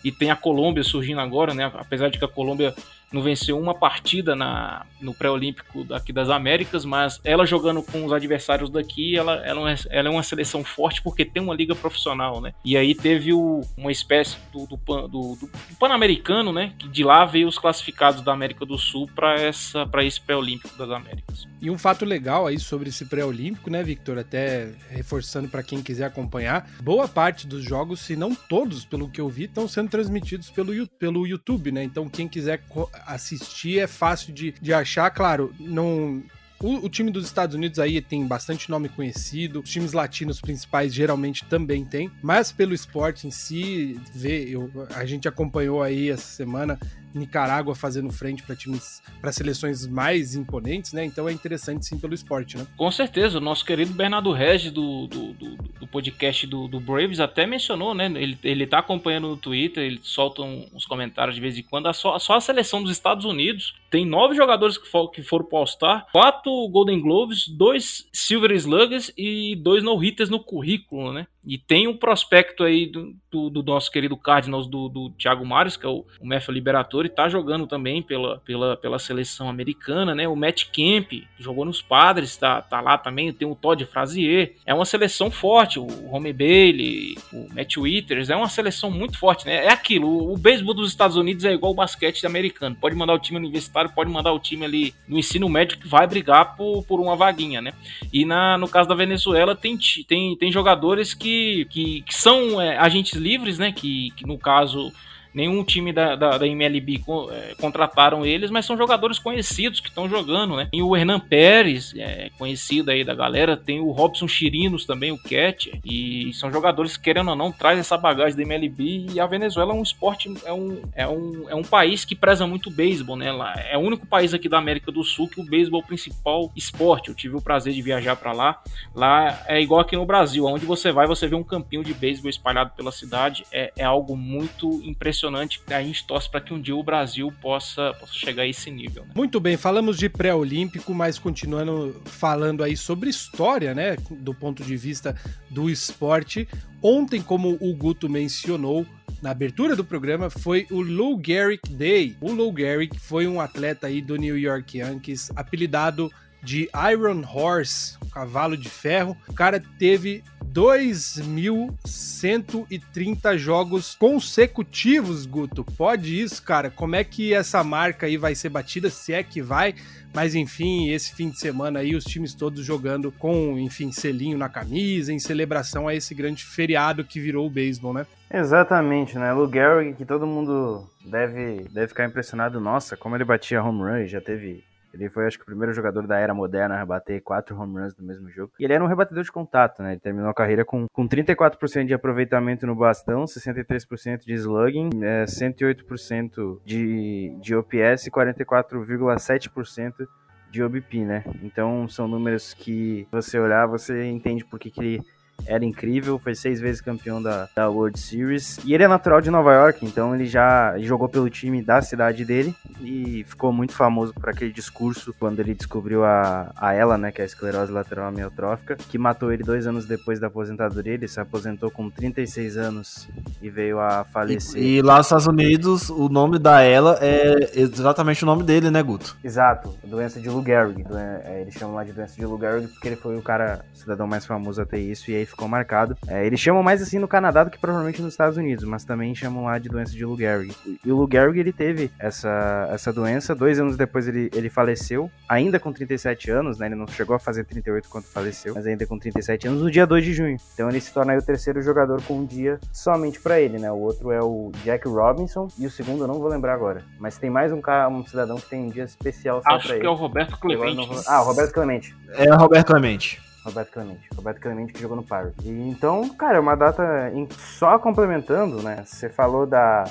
e 0.03 0.11
tem 0.11 0.31
a 0.31 0.35
Colômbia 0.35 0.83
surgindo 0.83 1.21
agora, 1.21 1.53
né? 1.53 1.71
Apesar 1.75 2.09
de 2.09 2.17
que 2.17 2.25
a 2.25 2.27
Colômbia 2.27 2.73
não 3.11 3.21
venceu 3.21 3.59
uma 3.59 3.73
partida 3.73 4.35
na, 4.35 4.85
no 4.99 5.13
pré-olímpico 5.13 5.83
daqui 5.83 6.13
das 6.13 6.29
Américas, 6.29 6.85
mas 6.85 7.19
ela 7.23 7.45
jogando 7.45 7.83
com 7.83 8.05
os 8.05 8.13
adversários 8.13 8.69
daqui, 8.69 9.17
ela, 9.17 9.35
ela, 9.45 9.71
é, 9.71 9.75
ela 9.89 10.07
é 10.07 10.11
uma 10.11 10.23
seleção 10.23 10.63
forte 10.63 11.01
porque 11.01 11.25
tem 11.25 11.41
uma 11.41 11.53
liga 11.53 11.75
profissional, 11.75 12.39
né? 12.39 12.53
E 12.63 12.77
aí 12.77 12.95
teve 12.95 13.33
o, 13.33 13.61
uma 13.77 13.91
espécie 13.91 14.37
do, 14.53 14.65
do, 14.65 14.77
do, 15.07 15.35
do 15.35 15.49
Pan-Americano, 15.79 16.53
né? 16.53 16.73
Que 16.77 16.87
de 16.87 17.03
lá 17.03 17.25
veio 17.25 17.47
os 17.47 17.57
classificados 17.57 18.21
da 18.21 18.31
América 18.31 18.65
do 18.65 18.77
Sul 18.77 19.09
para 19.13 19.35
essa 19.35 19.85
para 19.85 20.03
esse 20.03 20.21
pré-olímpico 20.21 20.77
das 20.77 20.89
Américas. 20.89 21.47
E 21.61 21.69
um 21.69 21.77
fato 21.77 22.05
legal 22.05 22.47
aí 22.47 22.59
sobre 22.59 22.89
esse 22.89 23.05
pré-olímpico, 23.05 23.69
né, 23.69 23.83
Victor? 23.83 24.17
Até 24.17 24.73
reforçando 24.89 25.47
para 25.47 25.61
quem 25.61 25.81
quiser 25.81 26.05
acompanhar, 26.05 26.67
boa 26.81 27.07
parte 27.07 27.45
dos 27.45 27.63
jogos, 27.63 27.99
se 27.99 28.15
não 28.15 28.33
todos, 28.33 28.83
pelo 28.85 29.09
que 29.09 29.21
eu 29.21 29.29
vi, 29.29 29.43
estão 29.43 29.67
sendo 29.67 29.89
transmitidos 29.89 30.49
pelo, 30.49 30.87
pelo 30.87 31.27
YouTube, 31.27 31.71
né? 31.71 31.83
Então 31.83 32.09
quem 32.09 32.27
quiser 32.27 32.63
assistir 33.05 33.79
é 33.79 33.87
fácil 33.87 34.33
de, 34.33 34.53
de 34.61 34.73
achar. 34.73 35.09
Claro, 35.11 35.53
não 35.59 36.23
O, 36.59 36.85
o, 36.85 36.89
time 36.89 37.09
dos 37.09 37.25
Estados 37.25 37.55
Unidos 37.55 37.79
aí 37.79 37.99
tem 38.01 38.25
bastante 38.25 38.69
nome 38.69 38.87
conhecido, 38.87 39.61
os 39.61 39.69
times 39.69 39.93
latinos 39.93 40.39
principais 40.39 40.93
geralmente 40.93 41.43
também 41.45 41.83
tem, 41.83 42.11
mas 42.21 42.51
pelo 42.51 42.73
esporte 42.73 43.25
em 43.25 43.31
si, 43.31 43.99
vê, 44.13 44.43
eu, 44.47 44.69
a 44.95 45.03
gente 45.05 45.27
acompanhou 45.27 45.81
aí 45.81 46.11
essa 46.11 46.27
semana 46.27 46.77
Nicarágua 47.13 47.75
fazendo 47.75 48.11
frente 48.11 48.43
para 48.43 48.55
times, 48.55 49.01
para 49.19 49.31
seleções 49.31 49.85
mais 49.87 50.35
imponentes, 50.35 50.93
né? 50.93 51.05
Então 51.05 51.27
é 51.27 51.31
interessante 51.31 51.85
sim 51.85 51.97
pelo 51.97 52.13
esporte, 52.13 52.57
né? 52.57 52.65
Com 52.77 52.89
certeza, 52.91 53.37
o 53.37 53.41
nosso 53.41 53.65
querido 53.65 53.93
Bernardo 53.93 54.31
Regis 54.31 54.71
do, 54.71 55.07
do, 55.07 55.33
do, 55.33 55.55
do 55.55 55.87
podcast 55.87 56.47
do, 56.47 56.67
do, 56.67 56.79
Braves 56.79 57.19
até 57.19 57.45
mencionou, 57.45 57.93
né? 57.93 58.05
Ele, 58.05 58.37
ele 58.43 58.67
tá 58.67 58.79
acompanhando 58.79 59.29
no 59.29 59.37
Twitter, 59.37 59.83
ele 59.83 59.99
solta 60.03 60.41
uns 60.41 60.85
comentários 60.85 61.35
de 61.35 61.41
vez 61.41 61.57
em 61.57 61.63
quando. 61.63 61.91
Só, 61.93 62.17
só 62.19 62.35
a 62.35 62.41
seleção 62.41 62.81
dos 62.81 62.91
Estados 62.91 63.25
Unidos 63.25 63.75
tem 63.89 64.05
nove 64.05 64.35
jogadores 64.35 64.77
que, 64.77 64.87
for, 64.87 65.09
que 65.09 65.21
foram 65.21 65.45
pro 65.45 65.57
All-Star, 65.57 66.07
quatro 66.11 66.51
Golden 66.69 67.01
Gloves, 67.01 67.47
dois 67.47 68.07
Silver 68.13 68.51
Sluggers 68.51 69.11
e 69.17 69.55
dois 69.57 69.83
no-hitters 69.83 70.29
no 70.29 70.39
currículo, 70.39 71.11
né? 71.11 71.27
E 71.45 71.57
tem 71.57 71.87
um 71.87 71.97
prospecto 71.97 72.63
aí 72.63 72.85
do, 72.85 73.15
do, 73.31 73.49
do 73.49 73.63
nosso 73.63 73.91
querido 73.91 74.15
Cardinals, 74.15 74.67
do, 74.67 74.87
do 74.87 75.09
Thiago 75.11 75.45
Marius, 75.45 75.75
que 75.75 75.85
é 75.85 75.89
o, 75.89 76.05
o 76.19 76.27
Matthew 76.27 76.53
Liberatore, 76.53 77.09
tá 77.09 77.27
jogando 77.27 77.65
também 77.65 78.01
pela, 78.03 78.37
pela, 78.39 78.77
pela 78.77 78.99
seleção 78.99 79.49
americana, 79.49 80.13
né? 80.13 80.27
O 80.27 80.35
Matt 80.35 80.65
Kemp, 80.71 81.23
jogou 81.39 81.65
nos 81.65 81.81
Padres, 81.81 82.37
tá, 82.37 82.61
tá 82.61 82.79
lá 82.79 82.97
também. 82.97 83.33
Tem 83.33 83.47
o 83.47 83.55
Todd 83.55 83.83
Frazier. 83.85 84.55
É 84.65 84.73
uma 84.73 84.85
seleção 84.85 85.31
forte. 85.31 85.79
O 85.79 85.87
Home 86.11 86.31
Bailey, 86.31 87.15
o 87.33 87.47
Matt 87.53 87.77
Withers, 87.77 88.29
é 88.29 88.35
uma 88.35 88.49
seleção 88.49 88.91
muito 88.91 89.17
forte, 89.17 89.45
né? 89.45 89.65
É 89.65 89.69
aquilo. 89.71 90.07
O, 90.07 90.33
o 90.33 90.37
beisebol 90.37 90.75
dos 90.75 90.89
Estados 90.89 91.17
Unidos 91.17 91.43
é 91.43 91.53
igual 91.53 91.71
o 91.71 91.75
basquete 91.75 92.25
americano. 92.25 92.75
Pode 92.75 92.95
mandar 92.95 93.13
o 93.13 93.19
time 93.19 93.39
universitário, 93.39 93.91
pode 93.91 94.11
mandar 94.11 94.31
o 94.31 94.39
time 94.39 94.63
ali 94.65 94.93
no 95.07 95.17
ensino 95.17 95.49
médio 95.49 95.79
que 95.79 95.87
vai 95.87 96.05
brigar 96.05 96.55
por, 96.55 96.83
por 96.83 96.99
uma 96.99 97.15
vaguinha, 97.15 97.61
né? 97.61 97.73
E 98.13 98.25
na, 98.25 98.59
no 98.59 98.67
caso 98.67 98.87
da 98.87 98.93
Venezuela, 98.93 99.55
tem, 99.55 99.77
tem, 100.07 100.35
tem 100.35 100.51
jogadores 100.51 101.15
que 101.15 101.30
que, 101.69 102.01
que, 102.01 102.13
são 102.13 102.61
é, 102.61 102.77
agentes 102.77 103.13
livres, 103.13 103.57
né? 103.57 103.71
Que, 103.71 104.11
que 104.11 104.25
no 104.25 104.37
caso 104.37 104.91
nenhum 105.33 105.63
time 105.63 105.93
da, 105.93 106.15
da, 106.15 106.37
da 106.37 106.47
MLB 106.47 107.01
é, 107.31 107.55
contrataram 107.59 108.25
eles, 108.25 108.49
mas 108.49 108.65
são 108.65 108.77
jogadores 108.77 109.19
conhecidos 109.19 109.79
que 109.79 109.89
estão 109.89 110.09
jogando, 110.09 110.55
né? 110.55 110.67
Tem 110.71 110.81
o 110.81 110.95
Hernan 110.95 111.19
Pérez, 111.19 111.93
é, 111.97 112.29
conhecido 112.37 112.91
aí 112.91 113.03
da 113.03 113.13
galera, 113.13 113.55
tem 113.55 113.79
o 113.79 113.91
Robson 113.91 114.27
Chirinos 114.27 114.85
também, 114.85 115.11
o 115.11 115.17
catcher, 115.17 115.79
e 115.85 116.31
são 116.33 116.51
jogadores 116.51 116.97
que, 116.97 117.03
querendo 117.03 117.29
ou 117.29 117.35
não, 117.35 117.51
traz 117.51 117.79
essa 117.79 117.97
bagagem 117.97 118.35
da 118.35 118.43
MLB 118.43 119.07
e 119.13 119.19
a 119.19 119.25
Venezuela 119.25 119.73
é 119.73 119.75
um 119.75 119.83
esporte, 119.83 120.33
é 120.45 120.53
um, 120.53 120.81
é 120.93 121.07
um, 121.07 121.49
é 121.49 121.55
um 121.55 121.63
país 121.63 122.03
que 122.05 122.15
preza 122.15 122.45
muito 122.45 122.69
o 122.69 122.71
beisebol, 122.71 123.15
né? 123.15 123.31
Lá, 123.31 123.53
é 123.69 123.77
o 123.77 123.81
único 123.81 124.05
país 124.05 124.33
aqui 124.33 124.49
da 124.49 124.57
América 124.57 124.91
do 124.91 125.03
Sul 125.03 125.29
que 125.29 125.39
o 125.39 125.45
beisebol 125.45 125.81
é 125.81 125.83
o 125.83 125.87
principal 125.87 126.51
esporte. 126.55 127.09
Eu 127.09 127.15
tive 127.15 127.35
o 127.35 127.41
prazer 127.41 127.73
de 127.73 127.81
viajar 127.81 128.15
para 128.15 128.31
lá. 128.31 128.61
Lá 128.93 129.43
é 129.47 129.61
igual 129.61 129.81
aqui 129.81 129.95
no 129.95 130.05
Brasil, 130.05 130.45
onde 130.45 130.65
você 130.65 130.91
vai, 130.91 131.07
você 131.07 131.27
vê 131.27 131.35
um 131.35 131.43
campinho 131.43 131.83
de 131.83 131.93
beisebol 131.93 132.29
espalhado 132.29 132.71
pela 132.75 132.91
cidade, 132.91 133.45
é, 133.51 133.71
é 133.77 133.83
algo 133.83 134.15
muito 134.15 134.81
impressionante 134.83 135.20
impressionante. 135.21 135.61
A 135.67 135.83
gente 135.83 136.05
torce 136.05 136.29
para 136.29 136.41
que 136.41 136.53
um 136.53 136.59
dia 136.59 136.75
o 136.75 136.83
Brasil 136.83 137.31
possa, 137.41 137.93
possa 137.99 138.13
chegar 138.13 138.43
a 138.43 138.47
esse 138.47 138.71
nível. 138.71 139.03
Né? 139.03 139.11
Muito 139.15 139.39
bem, 139.39 139.57
falamos 139.57 139.97
de 139.97 140.09
pré-olímpico, 140.09 140.93
mas 140.93 141.19
continuando 141.19 142.01
falando 142.05 142.63
aí 142.63 142.75
sobre 142.75 143.09
história, 143.09 143.73
né? 143.73 143.95
Do 144.09 144.33
ponto 144.33 144.63
de 144.63 144.75
vista 144.75 145.15
do 145.49 145.69
esporte. 145.69 146.47
Ontem, 146.81 147.21
como 147.21 147.57
o 147.61 147.75
Guto 147.75 148.09
mencionou, 148.09 148.85
na 149.21 149.31
abertura 149.31 149.75
do 149.75 149.85
programa 149.85 150.29
foi 150.29 150.65
o 150.71 150.81
Lou 150.81 151.21
Gehrig 151.23 151.61
Day. 151.69 152.15
O 152.19 152.31
Lou 152.31 152.55
Gehrig 152.55 152.97
foi 152.97 153.27
um 153.27 153.39
atleta 153.39 153.87
aí 153.87 154.01
do 154.01 154.15
New 154.15 154.37
York 154.37 154.79
Yankees, 154.79 155.29
apelidado 155.35 156.11
de 156.43 156.69
Iron 156.91 157.23
Horse, 157.25 157.97
cavalo 158.11 158.57
de 158.57 158.69
ferro. 158.69 159.17
O 159.27 159.33
cara 159.33 159.59
teve 159.79 160.23
2.130 160.51 163.37
jogos 163.37 163.95
consecutivos, 163.95 165.25
Guto. 165.25 165.63
Pode 165.63 166.21
isso, 166.21 166.43
cara? 166.43 166.69
Como 166.69 166.95
é 166.95 167.03
que 167.03 167.33
essa 167.33 167.63
marca 167.63 168.05
aí 168.05 168.17
vai 168.17 168.35
ser 168.35 168.49
batida? 168.49 168.87
Se 168.89 169.13
é 169.13 169.23
que 169.23 169.41
vai. 169.41 169.73
Mas 170.13 170.35
enfim, 170.35 170.89
esse 170.89 171.15
fim 171.15 171.29
de 171.29 171.39
semana 171.39 171.79
aí, 171.79 171.95
os 171.95 172.03
times 172.03 172.33
todos 172.33 172.65
jogando 172.65 173.13
com, 173.13 173.57
enfim, 173.57 173.93
selinho 173.93 174.37
na 174.37 174.49
camisa, 174.49 175.13
em 175.13 175.19
celebração 175.19 175.87
a 175.87 175.95
esse 175.95 176.13
grande 176.13 176.43
feriado 176.43 177.05
que 177.05 177.17
virou 177.17 177.47
o 177.47 177.49
beisebol, 177.49 177.93
né? 177.93 178.05
Exatamente, 178.29 179.17
né? 179.17 179.31
Lou 179.31 179.49
Gehrig, 179.49 179.95
que 179.95 180.03
todo 180.05 180.27
mundo 180.27 180.85
deve, 181.05 181.63
deve 181.71 181.87
ficar 181.87 182.03
impressionado. 182.05 182.59
Nossa, 182.59 182.97
como 182.97 183.15
ele 183.15 183.23
batia 183.23 183.63
home 183.63 183.83
run, 183.83 184.05
já 184.05 184.19
teve 184.19 184.65
ele 184.93 185.09
foi, 185.09 185.25
acho 185.25 185.37
que, 185.37 185.43
o 185.43 185.45
primeiro 185.45 185.73
jogador 185.73 186.05
da 186.05 186.17
era 186.17 186.33
moderna 186.33 186.75
a 186.75 186.79
rebater 186.79 187.21
quatro 187.21 187.59
home 187.59 187.79
runs 187.79 187.95
no 187.95 188.05
mesmo 188.05 188.29
jogo. 188.29 188.51
E 188.59 188.63
ele 188.63 188.73
era 188.73 188.83
um 188.83 188.87
rebatedor 188.87 189.23
de 189.23 189.31
contato, 189.31 189.81
né? 189.81 189.93
Ele 189.93 189.99
terminou 189.99 190.29
a 190.29 190.33
carreira 190.33 190.65
com, 190.65 190.85
com 190.91 191.07
34% 191.07 191.85
de 191.85 191.93
aproveitamento 191.93 192.67
no 192.67 192.75
bastão, 192.75 193.25
63% 193.25 194.25
de 194.25 194.33
slugging, 194.33 194.89
é, 195.03 195.23
108% 195.25 196.59
de, 196.65 197.35
de 197.41 197.55
OPS 197.55 198.07
e 198.07 198.11
44,7% 198.11 200.07
de 200.51 200.61
OBP, 200.61 201.05
né? 201.05 201.23
Então 201.41 201.87
são 201.87 202.07
números 202.07 202.53
que 202.53 203.07
você 203.11 203.39
olhar, 203.39 203.65
você 203.67 204.05
entende 204.05 204.43
por 204.43 204.59
que, 204.59 204.99
era 205.45 205.63
incrível, 205.65 206.19
foi 206.19 206.35
seis 206.35 206.59
vezes 206.59 206.81
campeão 206.81 207.21
da, 207.21 207.47
da 207.55 207.69
World 207.69 207.99
Series. 207.99 208.59
E 208.63 208.73
ele 208.73 208.83
é 208.83 208.87
natural 208.87 209.21
de 209.21 209.29
Nova 209.29 209.53
York, 209.53 209.85
então 209.85 210.15
ele 210.15 210.25
já 210.25 210.77
jogou 210.79 211.09
pelo 211.09 211.29
time 211.29 211.61
da 211.61 211.81
cidade 211.81 212.25
dele 212.25 212.55
e 212.81 213.23
ficou 213.27 213.51
muito 213.51 213.73
famoso 213.73 214.13
por 214.13 214.29
aquele 214.29 214.51
discurso 214.51 215.13
quando 215.17 215.39
ele 215.39 215.53
descobriu 215.53 216.03
a, 216.03 216.51
a 216.55 216.73
ela, 216.73 216.97
né, 216.97 217.11
que 217.11 217.21
é 217.21 217.23
a 217.23 217.27
esclerose 217.27 217.71
lateral 217.71 218.07
amiotrófica, 218.07 218.75
que 218.75 218.97
matou 218.97 219.31
ele 219.31 219.43
dois 219.43 219.67
anos 219.67 219.85
depois 219.85 220.19
da 220.19 220.27
aposentadoria. 220.27 220.93
Ele 220.93 221.07
se 221.07 221.19
aposentou 221.19 221.71
com 221.71 221.89
36 221.89 222.57
anos 222.57 223.09
e 223.41 223.49
veio 223.49 223.79
a 223.79 224.03
falecer. 224.03 224.61
E, 224.61 224.77
e 224.77 224.81
lá 224.81 224.97
nos 224.97 225.07
Estados 225.07 225.27
Unidos, 225.27 225.89
o 225.89 226.09
nome 226.09 226.39
da 226.39 226.61
ela 226.61 226.97
é 227.01 227.59
exatamente 227.59 228.23
o 228.23 228.25
nome 228.25 228.43
dele, 228.43 228.69
né, 228.69 228.81
Guto? 228.81 229.17
Exato, 229.23 229.77
doença 229.83 230.19
de 230.19 230.29
Lou 230.29 230.43
Gehrig. 230.43 230.85
É, 231.25 231.41
eles 231.41 231.53
chamam 231.53 231.75
lá 231.75 231.83
de 231.83 231.91
doença 231.91 232.15
de 232.15 232.25
Lou 232.25 232.39
Gehrig 232.39 232.67
porque 232.67 232.87
ele 232.87 232.95
foi 232.95 233.17
o 233.17 233.21
cara, 233.21 233.65
o 233.73 233.77
cidadão 233.77 234.07
mais 234.07 234.25
famoso 234.25 234.61
a 234.61 234.65
ter 234.65 234.79
isso 234.79 235.09
e 235.11 235.15
aí 235.15 235.25
ficou 235.31 235.47
marcado. 235.47 235.97
É, 236.07 236.25
eles 236.25 236.39
chamam 236.39 236.61
mais 236.63 236.81
assim 236.81 236.99
no 236.99 237.07
Canadá 237.07 237.43
do 237.43 237.49
que 237.49 237.59
provavelmente 237.59 238.01
nos 238.01 238.13
Estados 238.13 238.37
Unidos, 238.37 238.63
mas 238.63 238.85
também 238.85 239.13
chamam 239.15 239.45
lá 239.45 239.57
de 239.57 239.69
doença 239.69 239.91
de 239.91 240.05
Lou 240.05 240.17
Gehrig. 240.17 240.55
E 240.85 240.91
o 240.91 240.95
Lou 240.95 241.09
Gehrig, 241.11 241.39
ele 241.39 241.51
teve 241.51 241.91
essa, 241.99 242.69
essa 242.71 242.93
doença, 242.93 243.33
dois 243.35 243.59
anos 243.59 243.75
depois 243.75 244.07
ele, 244.07 244.29
ele 244.33 244.49
faleceu, 244.49 245.09
ainda 245.27 245.59
com 245.59 245.71
37 245.71 246.31
anos, 246.31 246.59
né? 246.59 246.67
Ele 246.67 246.75
não 246.75 246.87
chegou 246.87 247.15
a 247.15 247.19
fazer 247.19 247.43
38 247.45 247.89
quando 247.89 248.05
faleceu, 248.05 248.53
mas 248.53 248.65
ainda 248.67 248.85
com 248.85 248.97
37 248.97 249.47
anos, 249.47 249.61
no 249.61 249.71
dia 249.71 249.87
2 249.87 250.03
de 250.03 250.13
junho. 250.13 250.37
Então 250.53 250.69
ele 250.69 250.79
se 250.79 250.93
torna 250.93 251.17
o 251.17 251.21
terceiro 251.21 251.61
jogador 251.61 252.01
com 252.03 252.19
um 252.19 252.25
dia 252.25 252.59
somente 252.71 253.19
para 253.19 253.39
ele, 253.39 253.57
né? 253.57 253.71
O 253.71 253.79
outro 253.79 254.11
é 254.11 254.21
o 254.21 254.51
Jack 254.63 254.87
Robinson 254.87 255.47
e 255.57 255.65
o 255.65 255.71
segundo 255.71 256.03
eu 256.03 256.07
não 256.07 256.19
vou 256.19 256.27
lembrar 256.27 256.53
agora. 256.53 256.83
Mas 256.99 257.17
tem 257.17 257.29
mais 257.29 257.51
um, 257.51 257.61
cara, 257.61 257.89
um 257.89 258.05
cidadão 258.05 258.37
que 258.37 258.49
tem 258.49 258.61
um 258.61 258.69
dia 258.69 258.83
especial 258.83 259.41
só 259.41 259.55
Acho 259.55 259.67
pra 259.67 259.75
ele. 259.75 259.81
Acho 259.81 259.81
que 259.81 259.87
é 259.87 259.89
o 259.89 259.93
Roberto 259.93 260.37
Clemente. 260.37 260.89
Ah, 261.07 261.21
o 261.21 261.25
Roberto 261.25 261.53
Clemente. 261.53 261.95
É 262.13 262.33
o 262.33 262.37
Roberto 262.37 262.67
Clemente. 262.67 263.30
Roberto 263.43 263.71
Clemente. 263.71 264.07
Roberto 264.15 264.39
Clemente 264.39 264.73
que 264.73 264.81
jogou 264.81 264.97
no 264.97 265.03
Pirates. 265.03 265.45
E 265.45 265.49
então, 265.49 266.07
cara, 266.09 266.37
é 266.37 266.39
uma 266.39 266.55
data 266.55 267.11
em... 267.13 267.27
só 267.31 267.77
complementando, 267.79 268.61
né? 268.61 268.83
Você 268.85 269.09
falou 269.09 269.45
da, 269.45 269.83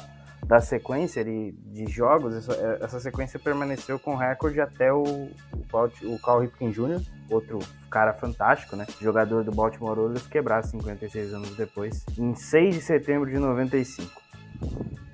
da 0.46 0.60
sequência 0.60 1.24
de, 1.24 1.52
de 1.52 1.86
jogos, 1.90 2.34
essa, 2.34 2.52
essa, 2.80 3.00
sequência 3.00 3.38
permaneceu 3.38 3.98
com 3.98 4.14
recorde 4.14 4.60
até 4.60 4.92
o, 4.92 5.02
o, 5.02 6.14
o 6.14 6.18
Cal 6.20 6.40
Ripken 6.40 6.70
Jr., 6.70 7.00
outro 7.28 7.58
cara 7.90 8.12
fantástico, 8.12 8.76
né? 8.76 8.86
Jogador 9.00 9.44
do 9.44 9.50
Baltimore 9.50 9.92
Orioles, 9.92 10.26
quebrar 10.26 10.62
56 10.62 11.34
anos 11.34 11.56
depois, 11.56 12.04
em 12.18 12.34
6 12.34 12.74
de 12.74 12.80
setembro 12.80 13.28
de 13.28 13.38
95. 13.38 14.20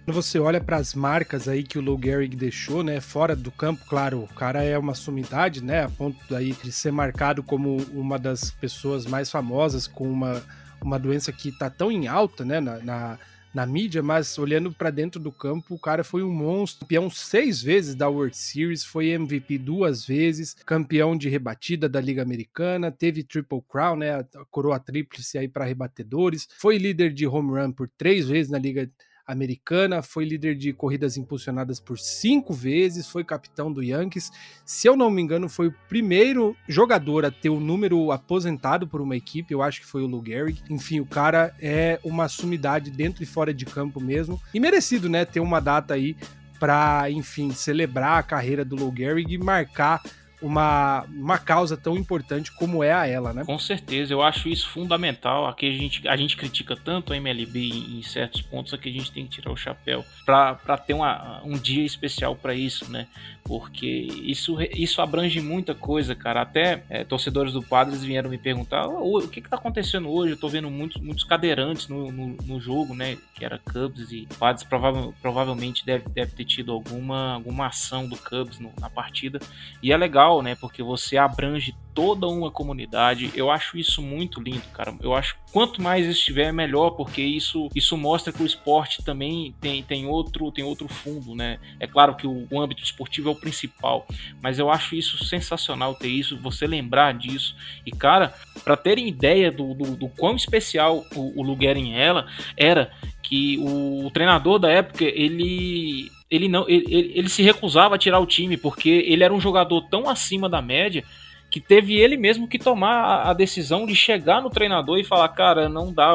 Quando 0.06 0.22
você 0.22 0.38
olha 0.38 0.60
para 0.60 0.76
as 0.76 0.94
marcas 0.94 1.48
aí 1.48 1.64
que 1.64 1.80
o 1.80 1.82
Lou 1.82 2.00
Gehrig 2.00 2.36
deixou, 2.36 2.84
né, 2.84 3.00
fora 3.00 3.34
do 3.34 3.50
campo, 3.50 3.84
claro, 3.88 4.22
o 4.22 4.34
cara 4.34 4.62
é 4.62 4.78
uma 4.78 4.94
sumidade, 4.94 5.60
né, 5.60 5.82
a 5.82 5.88
ponto 5.88 6.16
daí 6.30 6.52
de 6.52 6.70
ser 6.70 6.92
marcado 6.92 7.42
como 7.42 7.78
uma 7.92 8.16
das 8.16 8.52
pessoas 8.52 9.04
mais 9.04 9.28
famosas 9.28 9.88
com 9.88 10.08
uma, 10.08 10.40
uma 10.80 10.96
doença 10.96 11.32
que 11.32 11.48
está 11.48 11.68
tão 11.68 11.90
em 11.90 12.06
alta, 12.06 12.44
né, 12.44 12.60
na, 12.60 12.78
na, 12.78 13.18
na 13.52 13.66
mídia, 13.66 14.00
mas 14.00 14.38
olhando 14.38 14.70
para 14.70 14.90
dentro 14.90 15.18
do 15.20 15.32
campo, 15.32 15.74
o 15.74 15.78
cara 15.78 16.04
foi 16.04 16.22
um 16.22 16.32
monstro, 16.32 16.86
campeão 16.86 17.10
seis 17.10 17.60
vezes 17.60 17.96
da 17.96 18.08
World 18.08 18.36
Series, 18.36 18.84
foi 18.84 19.08
MVP 19.08 19.58
duas 19.58 20.06
vezes, 20.06 20.54
campeão 20.64 21.16
de 21.16 21.28
rebatida 21.28 21.88
da 21.88 22.00
Liga 22.00 22.22
Americana, 22.22 22.92
teve 22.92 23.24
Triple 23.24 23.60
Crown, 23.68 23.96
né, 23.96 24.20
a 24.20 24.24
coroa 24.52 24.78
tríplice 24.78 25.36
aí 25.36 25.48
para 25.48 25.64
rebatedores, 25.64 26.46
foi 26.56 26.78
líder 26.78 27.12
de 27.12 27.26
home 27.26 27.58
run 27.58 27.72
por 27.72 27.90
três 27.98 28.28
vezes 28.28 28.52
na 28.52 28.58
Liga 28.58 28.88
americana, 29.26 30.02
foi 30.02 30.24
líder 30.24 30.54
de 30.54 30.72
corridas 30.72 31.16
impulsionadas 31.16 31.80
por 31.80 31.98
cinco 31.98 32.52
vezes, 32.52 33.08
foi 33.08 33.24
capitão 33.24 33.72
do 33.72 33.82
Yankees. 33.82 34.30
Se 34.64 34.86
eu 34.86 34.96
não 34.96 35.10
me 35.10 35.20
engano, 35.20 35.48
foi 35.48 35.68
o 35.68 35.74
primeiro 35.88 36.56
jogador 36.68 37.24
a 37.24 37.30
ter 37.30 37.48
o 37.48 37.58
número 37.58 38.12
aposentado 38.12 38.86
por 38.86 39.00
uma 39.00 39.16
equipe, 39.16 39.52
eu 39.52 39.62
acho 39.62 39.80
que 39.80 39.86
foi 39.86 40.02
o 40.02 40.06
Lou 40.06 40.24
Gehrig. 40.24 40.62
Enfim, 40.70 41.00
o 41.00 41.06
cara 41.06 41.54
é 41.60 41.98
uma 42.04 42.28
sumidade 42.28 42.90
dentro 42.90 43.22
e 43.22 43.26
fora 43.26 43.52
de 43.52 43.64
campo 43.64 44.00
mesmo. 44.00 44.40
E 44.54 44.60
merecido, 44.60 45.08
né, 45.08 45.24
ter 45.24 45.40
uma 45.40 45.60
data 45.60 45.94
aí 45.94 46.16
para, 46.58 47.10
enfim, 47.10 47.50
celebrar 47.50 48.18
a 48.18 48.22
carreira 48.22 48.64
do 48.64 48.76
Lou 48.76 48.94
Gehrig 48.94 49.34
e 49.34 49.38
marcar 49.38 50.02
uma, 50.46 51.04
uma 51.08 51.38
causa 51.38 51.76
tão 51.76 51.96
importante 51.96 52.52
como 52.52 52.82
é 52.82 52.92
a 52.92 53.06
ela, 53.06 53.32
né? 53.32 53.44
Com 53.44 53.58
certeza, 53.58 54.12
eu 54.12 54.22
acho 54.22 54.48
isso 54.48 54.68
fundamental. 54.68 55.46
Aqui 55.46 55.68
a 55.68 55.72
gente, 55.72 56.08
a 56.08 56.16
gente 56.16 56.36
critica 56.36 56.76
tanto 56.76 57.12
a 57.12 57.16
MLB 57.16 57.68
em, 57.68 58.02
certos 58.02 58.40
pontos, 58.40 58.72
aqui 58.72 58.88
a 58.88 58.92
gente 58.92 59.10
tem 59.10 59.24
que 59.24 59.30
tirar 59.30 59.50
o 59.50 59.56
chapéu 59.56 60.04
para 60.24 60.78
ter 60.78 60.94
uma, 60.94 61.40
um 61.44 61.58
dia 61.58 61.84
especial 61.84 62.36
para 62.36 62.54
isso, 62.54 62.90
né? 62.90 63.06
Porque 63.46 63.86
isso, 63.86 64.56
isso 64.74 65.00
abrange 65.00 65.40
muita 65.40 65.74
coisa, 65.74 66.14
cara. 66.14 66.42
Até 66.42 66.82
é, 66.90 67.04
torcedores 67.04 67.52
do 67.52 67.62
Padres 67.62 68.02
vieram 68.02 68.28
me 68.28 68.38
perguntar 68.38 68.88
o 68.88 69.28
que, 69.28 69.40
que 69.40 69.48
tá 69.48 69.56
acontecendo 69.56 70.10
hoje. 70.10 70.32
Eu 70.32 70.36
tô 70.36 70.48
vendo 70.48 70.68
muitos, 70.68 71.00
muitos 71.00 71.22
cadeirantes 71.22 71.86
no, 71.86 72.10
no, 72.10 72.36
no 72.42 72.60
jogo, 72.60 72.94
né? 72.94 73.16
Que 73.34 73.44
era 73.44 73.58
Cubs 73.58 74.10
e 74.10 74.26
Padres 74.38 74.64
provavelmente, 74.64 75.14
provavelmente 75.22 75.86
deve, 75.86 76.08
deve 76.08 76.32
ter 76.32 76.44
tido 76.44 76.72
alguma, 76.72 77.34
alguma 77.34 77.66
ação 77.66 78.08
do 78.08 78.16
Cubs 78.16 78.58
no, 78.58 78.72
na 78.80 78.90
partida. 78.90 79.38
E 79.80 79.92
é 79.92 79.96
legal, 79.96 80.35
né? 80.42 80.54
Porque 80.54 80.82
você 80.82 81.16
abrange 81.16 81.74
toda 81.94 82.26
uma 82.26 82.50
comunidade. 82.50 83.32
Eu 83.34 83.50
acho 83.50 83.78
isso 83.78 84.02
muito 84.02 84.38
lindo, 84.38 84.62
cara. 84.72 84.94
Eu 85.00 85.14
acho 85.14 85.34
quanto 85.50 85.80
mais 85.80 86.06
estiver, 86.06 86.52
melhor, 86.52 86.90
porque 86.90 87.22
isso, 87.22 87.70
isso 87.74 87.96
mostra 87.96 88.32
que 88.32 88.42
o 88.42 88.46
esporte 88.46 89.02
também 89.02 89.54
tem, 89.60 89.82
tem, 89.82 90.06
outro, 90.06 90.52
tem 90.52 90.62
outro 90.62 90.86
fundo, 90.88 91.34
né? 91.34 91.58
É 91.80 91.86
claro 91.86 92.14
que 92.14 92.26
o, 92.26 92.46
o 92.50 92.60
âmbito 92.60 92.82
esportivo 92.82 93.30
é 93.30 93.32
o 93.32 93.40
principal, 93.40 94.06
mas 94.42 94.58
eu 94.58 94.70
acho 94.70 94.94
isso 94.94 95.24
sensacional 95.24 95.94
ter 95.94 96.08
isso, 96.08 96.38
você 96.38 96.66
lembrar 96.66 97.14
disso. 97.14 97.56
E, 97.86 97.90
cara, 97.90 98.34
para 98.62 98.76
terem 98.76 99.08
ideia 99.08 99.50
do, 99.50 99.72
do, 99.72 99.96
do 99.96 100.08
quão 100.10 100.36
especial 100.36 101.02
o, 101.14 101.42
o 101.42 101.56
em 101.66 101.98
ela 101.98 102.26
era 102.56 102.92
que 103.22 103.58
o, 103.58 104.06
o 104.06 104.10
treinador 104.10 104.58
da 104.58 104.70
época, 104.70 105.04
ele 105.04 106.10
ele 106.30 106.48
não 106.48 106.68
ele, 106.68 107.12
ele, 107.14 107.28
se 107.28 107.42
recusava 107.42 107.94
a 107.94 107.98
tirar 107.98 108.18
o 108.18 108.26
time 108.26 108.56
porque 108.56 108.88
ele 108.88 109.22
era 109.22 109.32
um 109.32 109.40
jogador 109.40 109.82
tão 109.82 110.08
acima 110.08 110.48
da 110.48 110.60
média 110.60 111.04
que 111.50 111.60
teve 111.60 111.96
ele 111.96 112.16
mesmo 112.16 112.48
que 112.48 112.58
tomar 112.58 113.22
a, 113.22 113.32
decisão 113.32 113.86
de 113.86 113.94
chegar 113.94 114.42
no 114.42 114.50
treinador 114.50 114.98
e 114.98 115.04
falar, 115.04 115.28
cara, 115.28 115.68
não 115.68 115.92
dá, 115.92 116.12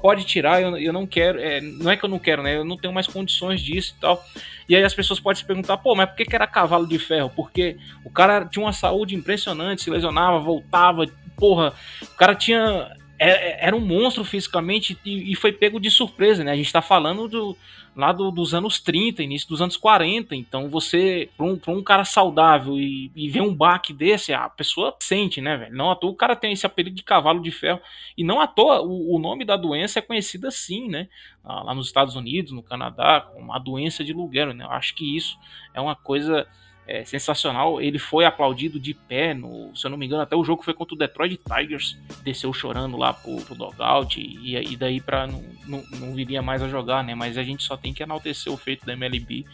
pode 0.00 0.24
tirar, 0.24 0.60
eu, 0.60 0.92
não 0.92 1.06
quero, 1.06 1.40
é, 1.40 1.60
não 1.60 1.90
é 1.90 1.96
que 1.96 2.04
eu 2.04 2.08
não 2.08 2.18
quero, 2.18 2.42
né? 2.42 2.56
Eu 2.56 2.64
não 2.64 2.76
tenho 2.76 2.92
mais 2.92 3.06
condições 3.06 3.60
disso 3.60 3.94
e 3.96 4.00
tal. 4.00 4.22
E 4.68 4.76
aí 4.76 4.84
as 4.84 4.94
pessoas 4.94 5.18
podem 5.18 5.40
se 5.40 5.46
perguntar, 5.46 5.78
pô, 5.78 5.94
mas 5.94 6.10
por 6.10 6.16
que, 6.16 6.26
que 6.26 6.34
era 6.34 6.46
cavalo 6.46 6.86
de 6.86 6.98
ferro? 6.98 7.32
Porque 7.34 7.78
o 8.04 8.10
cara 8.10 8.44
tinha 8.44 8.64
uma 8.64 8.72
saúde 8.72 9.14
impressionante, 9.14 9.82
se 9.82 9.90
lesionava, 9.90 10.38
voltava, 10.38 11.06
porra, 11.36 11.72
o 12.02 12.16
cara 12.16 12.34
tinha 12.34 12.92
era 13.18 13.74
um 13.74 13.80
monstro 13.80 14.24
fisicamente 14.24 14.96
e, 15.04 15.34
foi 15.34 15.52
pego 15.52 15.80
de 15.80 15.90
surpresa, 15.90 16.44
né? 16.44 16.52
A 16.52 16.56
gente 16.56 16.72
tá 16.72 16.80
falando 16.80 17.26
do, 17.26 17.56
lá 17.96 18.12
do, 18.12 18.30
dos 18.30 18.54
anos 18.54 18.78
30, 18.78 19.24
início 19.24 19.48
dos 19.48 19.60
anos 19.60 19.76
40. 19.76 20.36
Então 20.36 20.68
você, 20.68 21.28
pra 21.36 21.44
um, 21.44 21.58
um 21.68 21.82
cara 21.82 22.04
saudável 22.04 22.78
e, 22.78 23.10
e 23.16 23.28
ver 23.28 23.40
um 23.40 23.52
baque 23.52 23.92
desse, 23.92 24.32
a 24.32 24.48
pessoa 24.48 24.94
sente, 25.00 25.40
né, 25.40 25.56
velho? 25.56 25.74
Não 25.74 25.90
à 25.90 25.96
toa 25.96 26.10
o 26.10 26.16
cara 26.16 26.36
tem 26.36 26.52
esse 26.52 26.64
apelido 26.64 26.94
de 26.94 27.02
cavalo 27.02 27.42
de 27.42 27.50
ferro. 27.50 27.80
E 28.16 28.22
não 28.22 28.40
à 28.40 28.46
toa 28.46 28.82
o, 28.82 29.16
o 29.16 29.18
nome 29.18 29.44
da 29.44 29.56
doença 29.56 29.98
é 29.98 30.02
conhecido 30.02 30.46
assim, 30.46 30.88
né? 30.88 31.08
Lá 31.44 31.74
nos 31.74 31.86
Estados 31.86 32.14
Unidos, 32.14 32.52
no 32.52 32.62
Canadá, 32.62 33.20
como 33.20 33.52
a 33.52 33.58
doença 33.58 34.04
de 34.04 34.12
Lugero, 34.12 34.54
né? 34.54 34.64
Eu 34.64 34.70
acho 34.70 34.94
que 34.94 35.16
isso 35.16 35.36
é 35.74 35.80
uma 35.80 35.96
coisa 35.96 36.46
é, 36.88 37.04
sensacional. 37.04 37.80
Ele 37.82 37.98
foi 37.98 38.24
aplaudido 38.24 38.80
de 38.80 38.94
pé, 38.94 39.34
no, 39.34 39.70
se 39.76 39.86
eu 39.86 39.90
não 39.90 39.98
me 39.98 40.06
engano, 40.06 40.22
até 40.22 40.34
o 40.34 40.42
jogo 40.42 40.64
foi 40.64 40.72
contra 40.72 40.94
o 40.94 40.98
Detroit 40.98 41.38
Tigers. 41.38 41.98
Desceu 42.24 42.50
chorando 42.54 42.96
lá 42.96 43.12
pro, 43.12 43.36
pro 43.42 43.54
dogout 43.54 44.18
e, 44.18 44.56
e 44.56 44.76
daí 44.76 44.98
para 44.98 45.26
não, 45.26 45.44
não, 45.66 45.84
não, 46.00 46.14
viria 46.14 46.40
mais 46.40 46.62
a 46.62 46.68
jogar, 46.68 47.04
né? 47.04 47.14
Mas 47.14 47.36
a 47.36 47.42
gente 47.42 47.62
só 47.62 47.76
tem 47.76 47.92
que 47.92 48.02
enaltecer 48.02 48.50
o 48.50 48.56
feito 48.56 48.86
da 48.86 48.94
MLB 48.94 49.44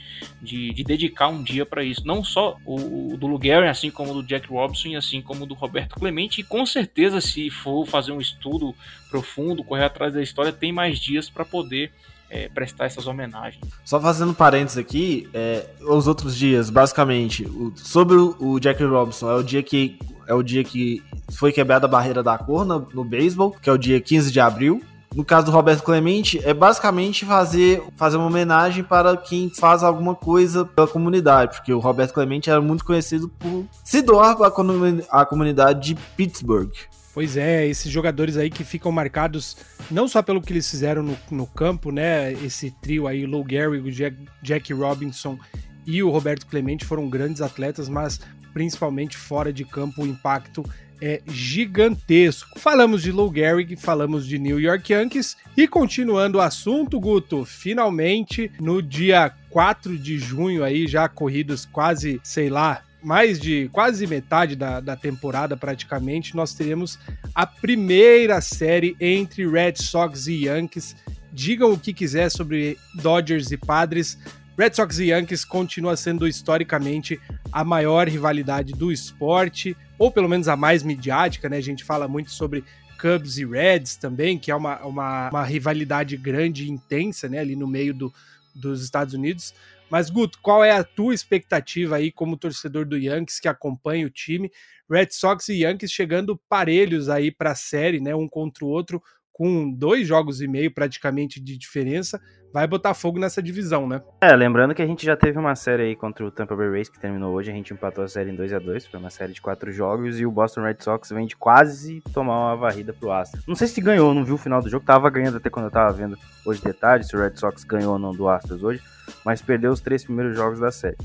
de, 0.40 0.70
de 0.72 0.84
dedicar 0.84 1.26
um 1.26 1.42
dia 1.42 1.66
para 1.66 1.82
isso. 1.82 2.06
Não 2.06 2.22
só 2.22 2.56
o, 2.64 3.14
o 3.14 3.16
do 3.16 3.34
assim 3.68 3.90
como 3.90 4.12
o 4.12 4.22
do 4.22 4.26
Jack 4.26 4.48
Robinson 4.48 4.88
e 4.88 4.96
assim 4.96 5.20
como 5.20 5.42
o 5.42 5.46
do 5.46 5.54
Roberto 5.54 5.96
Clemente. 5.96 6.40
E 6.40 6.44
com 6.44 6.64
certeza, 6.64 7.20
se 7.20 7.50
for 7.50 7.84
fazer 7.84 8.12
um 8.12 8.20
estudo 8.20 8.72
profundo, 9.10 9.64
correr 9.64 9.84
atrás 9.84 10.14
da 10.14 10.22
história, 10.22 10.52
tem 10.52 10.72
mais 10.72 11.00
dias 11.00 11.28
para 11.28 11.44
poder 11.44 11.90
é, 12.34 12.48
prestar 12.48 12.86
essas 12.86 13.06
homenagens. 13.06 13.64
Só 13.84 14.00
fazendo 14.00 14.34
parênteses 14.34 14.76
aqui, 14.76 15.28
é, 15.32 15.64
os 15.82 16.08
outros 16.08 16.36
dias, 16.36 16.68
basicamente, 16.68 17.44
o, 17.44 17.72
sobre 17.76 18.16
o, 18.16 18.58
Jack 18.58 18.82
Robinson, 18.82 19.30
é 19.30 19.34
o 19.36 19.42
dia 19.42 19.62
que 19.62 19.96
é 20.26 20.34
o 20.34 20.42
dia 20.42 20.64
que 20.64 21.02
foi 21.34 21.52
quebrada 21.52 21.84
a 21.86 21.88
barreira 21.88 22.22
da 22.22 22.36
cor 22.36 22.64
no, 22.64 22.88
no 22.92 23.04
beisebol, 23.04 23.52
que 23.52 23.68
é 23.68 23.72
o 23.72 23.78
dia 23.78 24.00
15 24.00 24.32
de 24.32 24.40
abril. 24.40 24.82
No 25.14 25.24
caso 25.24 25.46
do 25.46 25.52
Roberto 25.52 25.84
Clemente, 25.84 26.40
é 26.42 26.52
basicamente 26.52 27.24
fazer, 27.24 27.84
fazer 27.94 28.16
uma 28.16 28.26
homenagem 28.26 28.82
para 28.82 29.16
quem 29.16 29.48
faz 29.48 29.84
alguma 29.84 30.14
coisa 30.14 30.64
pela 30.64 30.88
comunidade, 30.88 31.58
porque 31.58 31.72
o 31.72 31.78
Roberto 31.78 32.14
Clemente 32.14 32.50
era 32.50 32.60
muito 32.60 32.84
conhecido 32.84 33.28
por 33.28 33.64
se 33.84 34.02
doar 34.02 34.36
para 34.36 34.48
a 34.48 35.24
comunidade 35.24 35.94
de 35.94 35.94
Pittsburgh. 36.16 36.72
Pois 37.14 37.36
é, 37.36 37.64
esses 37.64 37.92
jogadores 37.92 38.36
aí 38.36 38.50
que 38.50 38.64
ficam 38.64 38.90
marcados 38.90 39.56
não 39.88 40.08
só 40.08 40.20
pelo 40.20 40.42
que 40.42 40.52
eles 40.52 40.68
fizeram 40.68 41.00
no, 41.00 41.16
no 41.30 41.46
campo, 41.46 41.92
né? 41.92 42.32
Esse 42.32 42.72
trio 42.82 43.06
aí, 43.06 43.24
Lou 43.24 43.46
Gehrig, 43.48 43.88
Jack, 43.92 44.16
Jack 44.42 44.72
Robinson 44.72 45.38
e 45.86 46.02
o 46.02 46.10
Roberto 46.10 46.44
Clemente 46.46 46.84
foram 46.84 47.08
grandes 47.08 47.40
atletas, 47.40 47.88
mas 47.88 48.20
principalmente 48.52 49.16
fora 49.16 49.52
de 49.52 49.64
campo 49.64 50.02
o 50.02 50.06
impacto 50.06 50.64
é 51.00 51.22
gigantesco. 51.26 52.58
Falamos 52.58 53.02
de 53.02 53.12
Lou 53.12 53.32
Gehrig, 53.32 53.76
falamos 53.76 54.26
de 54.26 54.36
New 54.36 54.58
York 54.58 54.92
Yankees 54.92 55.36
e 55.56 55.68
continuando 55.68 56.38
o 56.38 56.40
assunto, 56.40 56.98
Guto, 56.98 57.44
finalmente 57.44 58.50
no 58.58 58.82
dia 58.82 59.32
4 59.50 59.96
de 59.96 60.18
junho 60.18 60.64
aí 60.64 60.88
já 60.88 61.08
corridos 61.08 61.64
quase, 61.64 62.20
sei 62.24 62.48
lá, 62.48 62.82
mais 63.04 63.38
de 63.38 63.68
quase 63.70 64.06
metade 64.06 64.56
da, 64.56 64.80
da 64.80 64.96
temporada 64.96 65.56
praticamente, 65.56 66.34
nós 66.34 66.54
teremos 66.54 66.98
a 67.34 67.46
primeira 67.46 68.40
série 68.40 68.96
entre 68.98 69.46
Red 69.46 69.74
Sox 69.76 70.26
e 70.26 70.46
Yankees. 70.46 70.96
Digam 71.32 71.72
o 71.72 71.78
que 71.78 71.92
quiser 71.92 72.30
sobre 72.30 72.78
Dodgers 72.94 73.50
e 73.50 73.56
Padres. 73.56 74.18
Red 74.56 74.74
Sox 74.74 74.98
e 74.98 75.06
Yankees 75.06 75.44
continua 75.44 75.96
sendo 75.96 76.26
historicamente 76.26 77.20
a 77.52 77.64
maior 77.64 78.08
rivalidade 78.08 78.72
do 78.72 78.90
esporte, 78.90 79.76
ou 79.98 80.10
pelo 80.10 80.28
menos 80.28 80.48
a 80.48 80.56
mais 80.56 80.82
midiática, 80.82 81.48
né? 81.48 81.56
A 81.56 81.62
gente 81.62 81.84
fala 81.84 82.08
muito 82.08 82.30
sobre 82.30 82.64
Cubs 83.00 83.36
e 83.36 83.44
Reds 83.44 83.96
também, 83.96 84.38
que 84.38 84.50
é 84.50 84.54
uma, 84.54 84.78
uma, 84.84 85.28
uma 85.28 85.44
rivalidade 85.44 86.16
grande 86.16 86.64
e 86.64 86.70
intensa, 86.70 87.28
né? 87.28 87.38
Ali 87.38 87.56
no 87.56 87.66
meio 87.66 87.92
do, 87.92 88.14
dos 88.54 88.82
Estados 88.82 89.12
Unidos. 89.12 89.52
Mas, 89.94 90.10
Guto, 90.10 90.40
qual 90.42 90.64
é 90.64 90.72
a 90.72 90.82
tua 90.82 91.14
expectativa 91.14 91.94
aí 91.94 92.10
como 92.10 92.36
torcedor 92.36 92.84
do 92.84 92.98
Yankees 92.98 93.38
que 93.38 93.46
acompanha 93.46 94.04
o 94.04 94.10
time? 94.10 94.50
Red 94.90 95.10
Sox 95.12 95.48
e 95.48 95.62
Yankees 95.62 95.92
chegando 95.92 96.36
parelhos 96.48 97.08
aí 97.08 97.30
para 97.30 97.52
a 97.52 97.54
série, 97.54 98.00
né? 98.00 98.12
Um 98.12 98.28
contra 98.28 98.64
o 98.64 98.68
outro, 98.68 99.00
com 99.34 99.70
dois 99.70 100.08
jogos 100.08 100.40
e 100.40 100.48
meio 100.48 100.72
praticamente 100.72 101.38
de 101.38 101.58
diferença. 101.58 102.18
Vai 102.52 102.68
botar 102.68 102.94
fogo 102.94 103.18
nessa 103.18 103.42
divisão, 103.42 103.86
né? 103.86 104.00
É, 104.22 104.34
lembrando 104.34 104.74
que 104.74 104.80
a 104.80 104.86
gente 104.86 105.04
já 105.04 105.16
teve 105.16 105.36
uma 105.36 105.56
série 105.56 105.82
aí 105.82 105.96
contra 105.96 106.24
o 106.24 106.30
Tampa 106.30 106.54
Bay 106.54 106.70
Rays 106.70 106.88
que 106.88 107.00
terminou 107.00 107.34
hoje, 107.34 107.50
a 107.50 107.54
gente 107.54 107.74
empatou 107.74 108.04
a 108.04 108.08
série 108.08 108.30
em 108.30 108.36
2 108.36 108.52
a 108.52 108.60
2 108.60 108.86
foi 108.86 109.00
uma 109.00 109.10
série 109.10 109.32
de 109.32 109.42
quatro 109.42 109.72
jogos 109.72 110.20
e 110.20 110.24
o 110.24 110.30
Boston 110.30 110.62
Red 110.62 110.76
Sox 110.78 111.10
vem 111.10 111.26
de 111.26 111.36
quase 111.36 112.00
tomar 112.12 112.46
uma 112.46 112.56
varrida 112.56 112.92
pro 112.92 113.10
Astros. 113.10 113.44
Não 113.44 113.56
sei 113.56 113.66
se 113.66 113.80
ganhou, 113.80 114.14
não 114.14 114.24
viu 114.24 114.36
o 114.36 114.38
final 114.38 114.62
do 114.62 114.70
jogo, 114.70 114.86
tava 114.86 115.10
ganhando 115.10 115.38
até 115.38 115.50
quando 115.50 115.66
eu 115.66 115.70
tava 115.72 115.92
vendo 115.92 116.16
hoje 116.46 116.62
de 116.62 116.72
tarde, 116.72 117.06
se 117.06 117.16
o 117.16 117.20
Red 117.20 117.34
Sox 117.34 117.64
ganhou 117.64 117.94
ou 117.94 117.98
não 117.98 118.12
do 118.12 118.28
Astros 118.28 118.62
hoje 118.62 118.80
mas 119.24 119.42
perdeu 119.42 119.72
os 119.72 119.80
três 119.80 120.04
primeiros 120.04 120.36
jogos 120.36 120.60
da 120.60 120.70
série. 120.70 120.96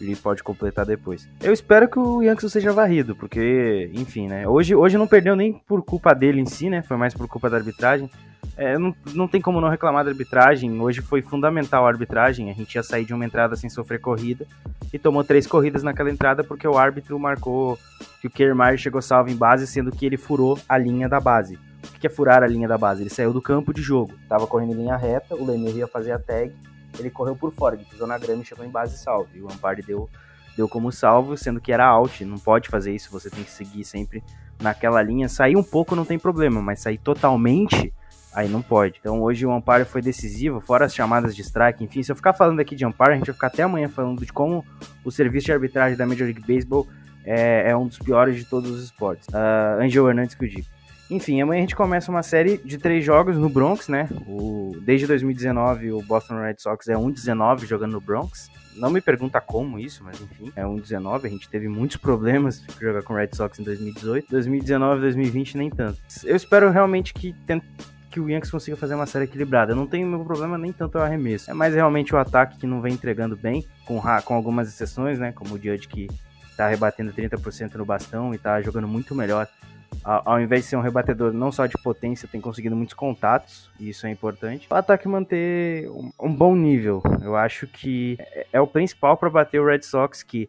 Ele 0.00 0.16
pode 0.16 0.42
completar 0.42 0.84
depois. 0.84 1.28
Eu 1.42 1.52
espero 1.52 1.88
que 1.88 1.98
o 1.98 2.22
Yankees 2.22 2.52
seja 2.52 2.72
varrido, 2.72 3.14
porque, 3.14 3.90
enfim, 3.94 4.26
né? 4.26 4.46
Hoje, 4.46 4.74
hoje 4.74 4.98
não 4.98 5.06
perdeu 5.06 5.36
nem 5.36 5.52
por 5.52 5.82
culpa 5.82 6.14
dele 6.14 6.40
em 6.40 6.46
si, 6.46 6.68
né? 6.68 6.82
Foi 6.82 6.96
mais 6.96 7.14
por 7.14 7.28
culpa 7.28 7.48
da 7.48 7.56
arbitragem. 7.56 8.10
É, 8.56 8.78
não, 8.78 8.94
não 9.14 9.26
tem 9.26 9.40
como 9.40 9.60
não 9.60 9.68
reclamar 9.68 10.04
da 10.04 10.10
arbitragem. 10.10 10.80
Hoje 10.80 11.00
foi 11.00 11.22
fundamental 11.22 11.84
a 11.84 11.88
arbitragem. 11.88 12.50
A 12.50 12.54
gente 12.54 12.74
ia 12.74 12.82
sair 12.82 13.04
de 13.04 13.14
uma 13.14 13.24
entrada 13.24 13.56
sem 13.56 13.70
sofrer 13.70 14.00
corrida 14.00 14.46
e 14.92 14.98
tomou 14.98 15.24
três 15.24 15.46
corridas 15.46 15.82
naquela 15.82 16.10
entrada 16.10 16.44
porque 16.44 16.66
o 16.66 16.76
árbitro 16.76 17.18
marcou 17.18 17.78
que 18.20 18.26
o 18.26 18.30
Kiermaier 18.30 18.78
chegou 18.78 19.02
salvo 19.02 19.30
em 19.30 19.36
base, 19.36 19.66
sendo 19.66 19.90
que 19.90 20.06
ele 20.06 20.16
furou 20.16 20.58
a 20.68 20.78
linha 20.78 21.08
da 21.08 21.20
base. 21.20 21.58
O 21.84 21.98
que 21.98 22.06
é 22.06 22.10
furar 22.10 22.42
a 22.42 22.46
linha 22.46 22.68
da 22.68 22.78
base? 22.78 23.02
Ele 23.02 23.10
saiu 23.10 23.32
do 23.32 23.42
campo 23.42 23.72
de 23.74 23.82
jogo, 23.82 24.12
tava 24.28 24.46
correndo 24.46 24.72
em 24.72 24.76
linha 24.76 24.96
reta, 24.96 25.34
o 25.34 25.44
Lemir 25.44 25.76
ia 25.76 25.86
fazer 25.86 26.12
a 26.12 26.18
tag 26.18 26.52
ele 26.98 27.10
correu 27.10 27.36
por 27.36 27.52
fora, 27.52 27.74
ele 27.74 27.84
pisou 27.84 28.06
na 28.06 28.18
grama 28.18 28.42
e 28.42 28.44
chegou 28.44 28.64
em 28.64 28.70
base 28.70 28.96
salvo. 28.98 29.28
E 29.34 29.40
o 29.40 29.46
Ampare 29.46 29.82
deu, 29.82 30.08
deu 30.56 30.68
como 30.68 30.90
salvo, 30.92 31.36
sendo 31.36 31.60
que 31.60 31.72
era 31.72 31.86
out. 31.86 32.24
Não 32.24 32.38
pode 32.38 32.68
fazer 32.68 32.94
isso, 32.94 33.10
você 33.10 33.30
tem 33.30 33.44
que 33.44 33.50
seguir 33.50 33.84
sempre 33.84 34.22
naquela 34.60 35.02
linha. 35.02 35.28
Sair 35.28 35.56
um 35.56 35.62
pouco 35.62 35.96
não 35.96 36.04
tem 36.04 36.18
problema, 36.18 36.60
mas 36.62 36.80
sair 36.80 36.98
totalmente, 36.98 37.92
aí 38.32 38.48
não 38.48 38.62
pode. 38.62 38.98
Então 39.00 39.22
hoje 39.22 39.44
o 39.44 39.52
Ampare 39.52 39.84
foi 39.84 40.02
decisivo, 40.02 40.60
fora 40.60 40.86
as 40.86 40.94
chamadas 40.94 41.34
de 41.34 41.42
strike. 41.42 41.84
Enfim, 41.84 42.02
se 42.02 42.12
eu 42.12 42.16
ficar 42.16 42.32
falando 42.32 42.60
aqui 42.60 42.74
de 42.74 42.84
Ampare, 42.84 43.12
a 43.12 43.16
gente 43.16 43.26
vai 43.26 43.34
ficar 43.34 43.48
até 43.48 43.62
amanhã 43.62 43.88
falando 43.88 44.24
de 44.24 44.32
como 44.32 44.64
o 45.04 45.10
serviço 45.10 45.46
de 45.46 45.52
arbitragem 45.52 45.96
da 45.96 46.06
Major 46.06 46.26
League 46.26 46.40
Baseball 46.40 46.86
é, 47.24 47.70
é 47.70 47.76
um 47.76 47.86
dos 47.86 47.98
piores 47.98 48.36
de 48.36 48.44
todos 48.44 48.70
os 48.70 48.84
esportes. 48.84 49.26
Uh, 49.28 49.82
Angel 49.82 50.08
Hernandes 50.08 50.34
que 50.34 50.44
eu 50.44 50.48
digo. 50.48 50.66
Enfim, 51.10 51.40
amanhã 51.40 51.58
a 51.58 51.62
gente 51.62 51.76
começa 51.76 52.10
uma 52.10 52.22
série 52.22 52.58
de 52.58 52.78
três 52.78 53.04
jogos 53.04 53.36
no 53.36 53.48
Bronx, 53.48 53.88
né? 53.88 54.08
O, 54.26 54.72
desde 54.82 55.06
2019 55.06 55.92
o 55.92 56.02
Boston 56.02 56.40
Red 56.40 56.56
Sox 56.58 56.88
é 56.88 56.94
1-19 56.94 57.66
jogando 57.66 57.92
no 57.92 58.00
Bronx. 58.00 58.50
Não 58.74 58.90
me 58.90 59.00
pergunta 59.00 59.40
como 59.40 59.78
isso, 59.78 60.02
mas 60.02 60.20
enfim, 60.20 60.50
é 60.56 60.62
1-19. 60.64 61.26
A 61.26 61.28
gente 61.28 61.48
teve 61.48 61.68
muitos 61.68 61.96
problemas 61.96 62.60
de 62.60 62.80
jogar 62.80 63.02
com 63.02 63.12
o 63.12 63.16
Red 63.16 63.30
Sox 63.34 63.58
em 63.58 63.62
2018. 63.62 64.28
2019, 64.30 65.00
2020 65.00 65.56
nem 65.58 65.70
tanto. 65.70 66.00
Eu 66.24 66.34
espero 66.34 66.70
realmente 66.70 67.12
que 67.12 67.34
que 68.10 68.20
o 68.20 68.30
Yankees 68.30 68.50
consiga 68.50 68.76
fazer 68.76 68.94
uma 68.94 69.06
série 69.06 69.24
equilibrada. 69.24 69.72
Eu 69.72 69.76
não 69.76 69.88
tenho 69.88 70.06
meu 70.06 70.24
problema 70.24 70.56
nem 70.56 70.72
tanto 70.72 70.98
o 70.98 71.00
arremesso. 71.00 71.50
É 71.50 71.54
mais 71.54 71.74
realmente 71.74 72.14
o 72.14 72.18
ataque 72.18 72.58
que 72.58 72.66
não 72.66 72.80
vem 72.80 72.94
entregando 72.94 73.36
bem, 73.36 73.66
com, 73.84 74.00
com 74.24 74.34
algumas 74.34 74.68
exceções, 74.68 75.18
né? 75.18 75.32
Como 75.32 75.56
o 75.56 75.58
Judge 75.58 75.88
que 75.88 76.08
tá 76.56 76.68
rebatendo 76.68 77.12
30% 77.12 77.74
no 77.74 77.84
bastão 77.84 78.32
e 78.32 78.38
tá 78.38 78.62
jogando 78.62 78.86
muito 78.86 79.16
melhor 79.16 79.48
ao 80.02 80.40
invés 80.40 80.62
de 80.62 80.68
ser 80.68 80.76
um 80.76 80.80
rebatedor 80.80 81.32
não 81.32 81.52
só 81.52 81.66
de 81.66 81.76
potência, 81.82 82.28
tem 82.30 82.40
conseguido 82.40 82.74
muitos 82.74 82.94
contatos, 82.94 83.70
e 83.78 83.88
isso 83.88 84.06
é 84.06 84.10
importante. 84.10 84.66
O 84.70 84.74
ataque 84.74 85.06
manter 85.06 85.88
um, 85.90 86.10
um 86.20 86.34
bom 86.34 86.56
nível, 86.56 87.02
eu 87.22 87.36
acho 87.36 87.66
que 87.66 88.16
é, 88.20 88.46
é 88.54 88.60
o 88.60 88.66
principal 88.66 89.16
para 89.16 89.30
bater 89.30 89.60
o 89.60 89.66
Red 89.66 89.82
Sox, 89.82 90.22
que 90.22 90.48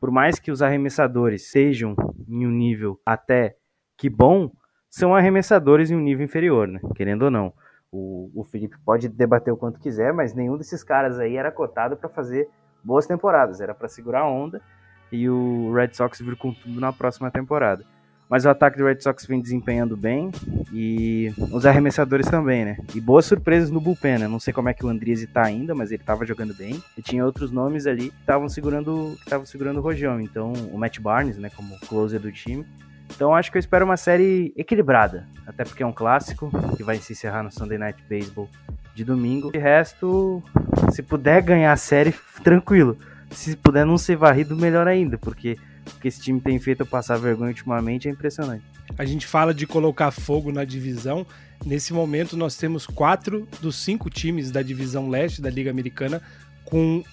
por 0.00 0.10
mais 0.10 0.38
que 0.38 0.50
os 0.50 0.60
arremessadores 0.60 1.50
sejam 1.50 1.96
em 2.28 2.46
um 2.46 2.50
nível 2.50 3.00
até 3.06 3.56
que 3.96 4.10
bom, 4.10 4.50
são 4.90 5.14
arremessadores 5.14 5.90
em 5.90 5.96
um 5.96 6.00
nível 6.00 6.24
inferior, 6.24 6.68
né? 6.68 6.80
querendo 6.94 7.22
ou 7.22 7.30
não. 7.30 7.52
O, 7.90 8.30
o 8.34 8.44
Felipe 8.44 8.76
pode 8.84 9.08
debater 9.08 9.52
o 9.52 9.56
quanto 9.56 9.80
quiser, 9.80 10.12
mas 10.12 10.34
nenhum 10.34 10.56
desses 10.56 10.84
caras 10.84 11.18
aí 11.18 11.36
era 11.36 11.50
cotado 11.50 11.96
para 11.96 12.08
fazer 12.08 12.48
boas 12.82 13.06
temporadas, 13.06 13.60
era 13.60 13.74
para 13.74 13.88
segurar 13.88 14.20
a 14.20 14.28
onda 14.28 14.60
e 15.10 15.28
o 15.28 15.72
Red 15.72 15.94
Sox 15.94 16.20
vir 16.20 16.36
com 16.36 16.52
tudo 16.52 16.80
na 16.80 16.92
próxima 16.92 17.30
temporada. 17.30 17.84
Mas 18.28 18.44
o 18.44 18.48
ataque 18.48 18.78
do 18.78 18.86
Red 18.86 19.00
Sox 19.00 19.26
vem 19.26 19.40
desempenhando 19.40 19.96
bem 19.96 20.30
e 20.72 21.32
os 21.52 21.66
arremessadores 21.66 22.26
também, 22.26 22.64
né? 22.64 22.76
E 22.94 23.00
boas 23.00 23.26
surpresas 23.26 23.70
no 23.70 23.80
bullpen, 23.80 24.18
né? 24.18 24.28
Não 24.28 24.40
sei 24.40 24.52
como 24.52 24.68
é 24.68 24.74
que 24.74 24.84
o 24.84 24.88
Andriese 24.88 25.26
tá 25.26 25.44
ainda, 25.44 25.74
mas 25.74 25.92
ele 25.92 26.02
tava 26.02 26.24
jogando 26.24 26.54
bem. 26.54 26.82
E 26.96 27.02
tinha 27.02 27.24
outros 27.24 27.50
nomes 27.50 27.86
ali 27.86 28.10
que 28.10 28.20
estavam 28.20 28.48
segurando, 28.48 29.12
que 29.16 29.24
estavam 29.24 29.46
segurando 29.46 29.78
o 29.78 29.82
rojão. 29.82 30.20
Então, 30.20 30.52
o 30.72 30.78
Matt 30.78 30.98
Barnes, 31.00 31.36
né, 31.36 31.50
como 31.54 31.78
closer 31.80 32.18
do 32.18 32.32
time. 32.32 32.64
Então, 33.14 33.34
acho 33.34 33.52
que 33.52 33.58
eu 33.58 33.60
espero 33.60 33.84
uma 33.84 33.96
série 33.96 34.52
equilibrada, 34.56 35.26
até 35.46 35.62
porque 35.62 35.82
é 35.82 35.86
um 35.86 35.92
clássico 35.92 36.50
que 36.76 36.82
vai 36.82 36.96
se 36.96 37.12
encerrar 37.12 37.42
no 37.42 37.52
Sunday 37.52 37.78
Night 37.78 38.02
Baseball 38.08 38.48
de 38.94 39.04
domingo. 39.04 39.52
De 39.52 39.58
resto, 39.58 40.42
se 40.90 41.02
puder 41.02 41.42
ganhar 41.42 41.72
a 41.72 41.76
série, 41.76 42.14
tranquilo. 42.42 42.96
Se 43.30 43.56
puder 43.56 43.84
não 43.84 43.98
ser 43.98 44.16
varrido, 44.16 44.56
melhor 44.56 44.88
ainda, 44.88 45.18
porque 45.18 45.58
que 46.00 46.08
esse 46.08 46.20
time 46.20 46.40
tem 46.40 46.58
feito 46.58 46.84
passar 46.84 47.18
vergonha 47.18 47.50
ultimamente 47.50 48.08
é 48.08 48.10
impressionante. 48.10 48.64
A 48.96 49.04
gente 49.04 49.26
fala 49.26 49.54
de 49.54 49.66
colocar 49.66 50.10
fogo 50.10 50.52
na 50.52 50.64
divisão. 50.64 51.26
Nesse 51.64 51.92
momento, 51.92 52.36
nós 52.36 52.56
temos 52.56 52.86
quatro 52.86 53.48
dos 53.60 53.76
cinco 53.76 54.10
times 54.10 54.50
da 54.50 54.62
divisão 54.62 55.08
leste 55.08 55.40
da 55.40 55.48
Liga 55.48 55.70
Americana 55.70 56.20
com, 56.74 57.04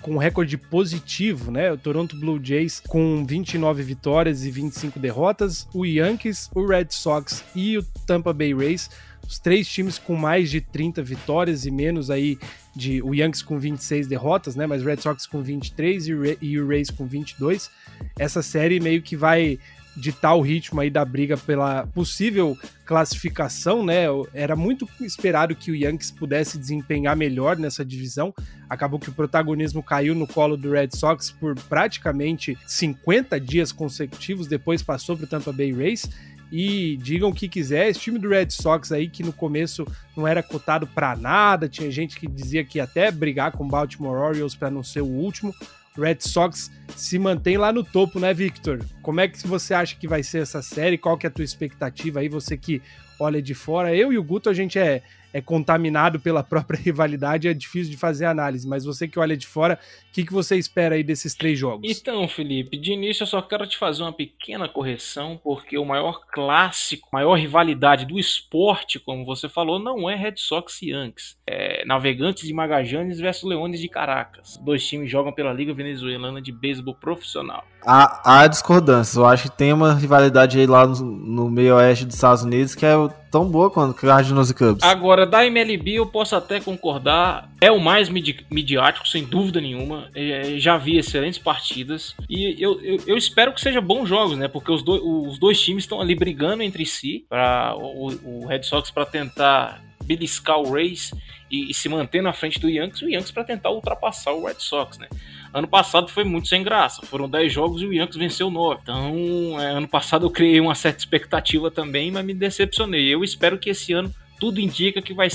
com 0.00 0.16
recorde 0.16 0.56
positivo, 0.56 1.50
né? 1.50 1.70
O 1.70 1.76
Toronto 1.76 2.16
Blue 2.16 2.40
Jays 2.42 2.80
com 2.80 3.22
29 3.26 3.82
vitórias 3.82 4.46
e 4.46 4.50
25 4.50 4.98
derrotas, 4.98 5.68
o 5.74 5.84
Yankees, 5.84 6.50
o 6.54 6.66
Red 6.66 6.86
Sox 6.88 7.44
e 7.54 7.76
o 7.76 7.82
Tampa 8.06 8.32
Bay 8.32 8.54
Rays 8.54 8.88
os 9.26 9.38
três 9.38 9.66
times 9.66 9.98
com 9.98 10.16
mais 10.16 10.50
de 10.50 10.60
30 10.60 11.02
vitórias 11.02 11.64
e 11.64 11.70
menos 11.70 12.10
aí 12.10 12.38
de 12.76 13.02
o 13.02 13.14
Yankees 13.14 13.42
com 13.42 13.58
26 13.58 14.06
derrotas, 14.06 14.56
né? 14.56 14.66
Mas 14.66 14.82
Red 14.82 14.98
Sox 14.98 15.26
com 15.26 15.42
23 15.42 16.08
e 16.08 16.12
e 16.40 16.60
o 16.60 16.68
Rays 16.68 16.90
com 16.90 17.06
22. 17.06 17.70
Essa 18.18 18.42
série 18.42 18.80
meio 18.80 19.02
que 19.02 19.16
vai 19.16 19.58
ditar 19.96 20.34
o 20.34 20.40
ritmo 20.40 20.80
aí 20.80 20.90
da 20.90 21.04
briga 21.04 21.36
pela 21.36 21.86
possível 21.86 22.58
classificação, 22.84 23.84
né? 23.84 24.04
Era 24.32 24.56
muito 24.56 24.88
esperado 25.00 25.54
que 25.54 25.70
o 25.70 25.76
Yankees 25.76 26.10
pudesse 26.10 26.58
desempenhar 26.58 27.16
melhor 27.16 27.56
nessa 27.56 27.84
divisão. 27.84 28.34
Acabou 28.68 28.98
que 28.98 29.08
o 29.08 29.12
protagonismo 29.12 29.82
caiu 29.82 30.14
no 30.14 30.26
colo 30.26 30.56
do 30.56 30.72
Red 30.72 30.90
Sox 30.94 31.30
por 31.30 31.54
praticamente 31.54 32.58
50 32.66 33.40
dias 33.40 33.72
consecutivos, 33.72 34.46
depois 34.46 34.82
passou 34.82 35.16
para 35.16 35.24
o 35.24 35.28
Tampa 35.28 35.52
Bay 35.52 35.72
Rays 35.72 36.08
e 36.52 36.96
digam 36.98 37.30
o 37.30 37.34
que 37.34 37.48
quiser. 37.48 37.88
Esse 37.88 38.00
time 38.00 38.18
do 38.18 38.28
Red 38.28 38.50
Sox 38.50 38.92
aí, 38.92 39.08
que 39.08 39.22
no 39.22 39.32
começo 39.32 39.86
não 40.16 40.26
era 40.26 40.42
cotado 40.42 40.86
para 40.86 41.16
nada, 41.16 41.68
tinha 41.68 41.90
gente 41.90 42.18
que 42.18 42.28
dizia 42.28 42.64
que 42.64 42.78
ia 42.78 42.84
até 42.84 43.10
brigar 43.10 43.52
com 43.52 43.64
o 43.64 43.68
Baltimore 43.68 44.16
Orioles 44.16 44.54
para 44.54 44.70
não 44.70 44.82
ser 44.82 45.00
o 45.00 45.06
último. 45.06 45.54
Red 45.96 46.18
Sox 46.20 46.70
se 46.96 47.18
mantém 47.18 47.56
lá 47.56 47.72
no 47.72 47.84
topo, 47.84 48.18
né, 48.18 48.34
Victor? 48.34 48.84
Como 49.00 49.20
é 49.20 49.28
que 49.28 49.46
você 49.46 49.74
acha 49.74 49.96
que 49.96 50.08
vai 50.08 50.22
ser 50.22 50.42
essa 50.42 50.60
série? 50.60 50.98
Qual 50.98 51.16
que 51.16 51.26
é 51.26 51.28
a 51.28 51.32
tua 51.32 51.44
expectativa 51.44 52.20
aí? 52.20 52.28
Você 52.28 52.56
que 52.56 52.82
olha 53.18 53.40
de 53.40 53.54
fora. 53.54 53.94
Eu 53.94 54.12
e 54.12 54.18
o 54.18 54.22
Guto, 54.22 54.50
a 54.50 54.54
gente 54.54 54.78
é, 54.78 55.02
é 55.34 55.40
contaminado 55.40 56.20
pela 56.20 56.44
própria 56.44 56.78
rivalidade, 56.80 57.48
é 57.48 57.52
difícil 57.52 57.90
de 57.90 57.96
fazer 57.96 58.24
análise, 58.24 58.68
mas 58.68 58.84
você 58.84 59.08
que 59.08 59.18
olha 59.18 59.36
de 59.36 59.48
fora, 59.48 59.80
o 60.08 60.12
que, 60.12 60.24
que 60.24 60.32
você 60.32 60.56
espera 60.56 60.94
aí 60.94 61.02
desses 61.02 61.34
três 61.34 61.58
jogos? 61.58 61.90
Então, 61.90 62.26
Felipe, 62.28 62.76
de 62.76 62.92
início 62.92 63.24
eu 63.24 63.26
só 63.26 63.42
quero 63.42 63.66
te 63.66 63.76
fazer 63.76 64.04
uma 64.04 64.12
pequena 64.12 64.68
correção, 64.68 65.38
porque 65.42 65.76
o 65.76 65.84
maior 65.84 66.20
clássico, 66.32 67.08
maior 67.12 67.34
rivalidade 67.34 68.06
do 68.06 68.16
esporte, 68.16 69.00
como 69.00 69.24
você 69.24 69.48
falou, 69.48 69.80
não 69.80 70.08
é 70.08 70.14
Red 70.14 70.36
Sox 70.36 70.80
e 70.82 70.90
Yankees. 70.90 71.36
É 71.44 71.84
Navegantes 71.84 72.46
de 72.46 72.54
Magajanes 72.54 73.18
versus 73.18 73.48
Leones 73.48 73.80
de 73.80 73.88
Caracas. 73.88 74.56
Dois 74.58 74.86
times 74.86 75.10
jogam 75.10 75.32
pela 75.32 75.52
Liga 75.52 75.74
Venezuelana 75.74 76.40
de 76.40 76.52
Beisebol 76.52 76.94
Profissional. 76.94 77.66
Há, 77.86 78.40
há 78.42 78.46
discordâncias. 78.46 79.16
Eu 79.16 79.26
acho 79.26 79.44
que 79.50 79.56
tem 79.56 79.72
uma 79.72 79.94
rivalidade 79.94 80.58
aí 80.58 80.66
lá 80.66 80.86
no, 80.86 80.96
no 81.02 81.50
meio 81.50 81.76
oeste 81.76 82.04
dos 82.04 82.14
Estados 82.14 82.42
Unidos 82.42 82.74
que 82.74 82.84
é 82.84 82.94
tão 83.30 83.50
boa 83.50 83.70
quanto 83.70 83.94
Cardinals 83.94 84.50
e 84.50 84.54
Cubs. 84.54 84.82
Agora, 84.82 85.26
da 85.26 85.44
MLB 85.44 85.94
eu 85.94 86.06
posso 86.06 86.34
até 86.36 86.60
concordar. 86.60 87.50
É 87.60 87.70
o 87.70 87.80
mais 87.80 88.08
midi 88.08 88.44
midiático, 88.50 89.08
sem 89.08 89.24
dúvida 89.24 89.60
nenhuma. 89.60 90.08
É, 90.14 90.54
já 90.58 90.76
vi 90.76 90.98
excelentes 90.98 91.38
partidas. 91.38 92.14
E 92.28 92.62
eu, 92.62 92.80
eu, 92.80 93.00
eu, 93.06 93.16
espero 93.16 93.52
que 93.52 93.60
seja 93.60 93.80
bons 93.80 94.08
jogos, 94.08 94.36
né? 94.36 94.48
Porque 94.48 94.70
os, 94.70 94.82
do, 94.82 95.28
os 95.28 95.38
dois 95.38 95.60
times 95.60 95.84
estão 95.84 96.00
ali 96.00 96.14
brigando 96.14 96.62
entre 96.62 96.86
si. 96.86 97.24
para 97.28 97.74
o, 97.76 98.12
o 98.24 98.46
Red 98.46 98.62
Sox 98.62 98.90
para 98.90 99.04
tentar 99.04 99.82
beliscar 100.04 100.58
o 100.58 100.72
Rays 100.72 101.10
e, 101.54 101.70
e, 101.70 101.74
se 101.74 101.88
manter 101.88 102.22
na 102.22 102.32
frente 102.32 102.58
do 102.58 102.68
Yankees. 102.68 103.02
O 103.02 103.08
Yankees 103.08 103.30
para 103.30 103.44
tentar 103.44 103.70
ultrapassar 103.70 104.32
o 104.32 104.44
Red 104.44 104.56
Sox, 104.58 104.98
né? 104.98 105.08
Ano 105.52 105.68
passado 105.68 106.08
foi 106.08 106.24
muito 106.24 106.48
sem 106.48 106.62
graça. 106.62 107.06
Foram 107.06 107.28
10 107.28 107.52
jogos 107.52 107.80
e 107.80 107.86
o 107.86 107.92
Yankees 107.92 108.16
venceu 108.16 108.50
9. 108.50 108.80
Então, 108.82 109.60
é, 109.60 109.70
ano 109.70 109.86
passado 109.86 110.26
eu 110.26 110.30
criei 110.30 110.60
uma 110.60 110.74
certa 110.74 110.98
expectativa 110.98 111.70
também, 111.70 112.10
mas 112.10 112.24
me 112.24 112.34
decepcionei. 112.34 113.14
Eu 113.14 113.22
espero 113.22 113.58
que 113.58 113.70
esse 113.70 113.92
ano 113.92 114.12
tudo 114.40 114.60
indica 114.60 115.00
que 115.00 115.14
vai, 115.14 115.28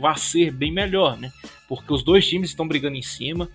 vai 0.00 0.16
ser 0.16 0.52
bem 0.52 0.72
melhor, 0.72 1.16
né? 1.18 1.32
Porque 1.68 1.92
os 1.92 2.04
dois 2.04 2.26
times 2.26 2.50
estão 2.50 2.68
brigando 2.68 2.96
em 2.96 3.02
cima. 3.02 3.48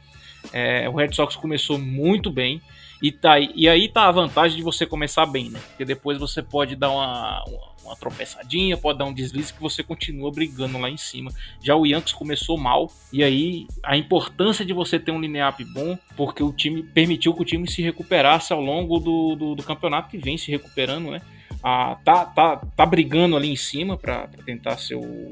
É, 0.51 0.89
o 0.89 0.95
Red 0.95 1.13
Sox 1.13 1.36
começou 1.36 1.80
muito 1.80 2.30
bem. 2.30 2.61
E, 3.01 3.11
tá, 3.11 3.39
e 3.39 3.67
aí 3.69 3.87
tá 3.87 4.07
a 4.07 4.11
vantagem 4.11 4.57
de 4.57 4.63
você 4.63 4.85
começar 4.85 5.25
bem, 5.25 5.49
né? 5.49 5.59
Porque 5.69 5.85
depois 5.85 6.17
você 6.17 6.43
pode 6.43 6.75
dar 6.75 6.91
uma, 6.91 7.43
uma 7.47 7.69
uma 7.89 7.95
tropeçadinha, 7.95 8.77
pode 8.77 8.99
dar 8.99 9.05
um 9.05 9.13
deslize 9.13 9.51
que 9.51 9.61
você 9.61 9.83
continua 9.83 10.31
brigando 10.31 10.77
lá 10.77 10.89
em 10.89 10.97
cima. 10.97 11.31
Já 11.61 11.75
o 11.75 11.85
Yankees 11.85 12.13
começou 12.13 12.57
mal, 12.57 12.91
e 13.11 13.23
aí 13.23 13.67
a 13.83 13.97
importância 13.97 14.63
de 14.63 14.73
você 14.73 14.99
ter 14.99 15.11
um 15.11 15.19
line-up 15.19 15.63
bom, 15.65 15.97
porque 16.15 16.43
o 16.43 16.53
time 16.53 16.83
permitiu 16.83 17.33
que 17.33 17.41
o 17.41 17.45
time 17.45 17.69
se 17.69 17.81
recuperasse 17.81 18.53
ao 18.53 18.61
longo 18.61 18.99
do, 18.99 19.35
do, 19.35 19.55
do 19.55 19.63
campeonato, 19.63 20.09
que 20.09 20.17
vem 20.17 20.37
se 20.37 20.51
recuperando, 20.51 21.11
né? 21.11 21.21
Ah, 21.63 21.97
tá, 22.05 22.25
tá, 22.25 22.57
tá 22.57 22.85
brigando 22.85 23.35
ali 23.35 23.49
em 23.49 23.55
cima 23.55 23.97
para 23.97 24.27
tentar 24.45 24.77
ser 24.77 24.95
o, 24.95 25.31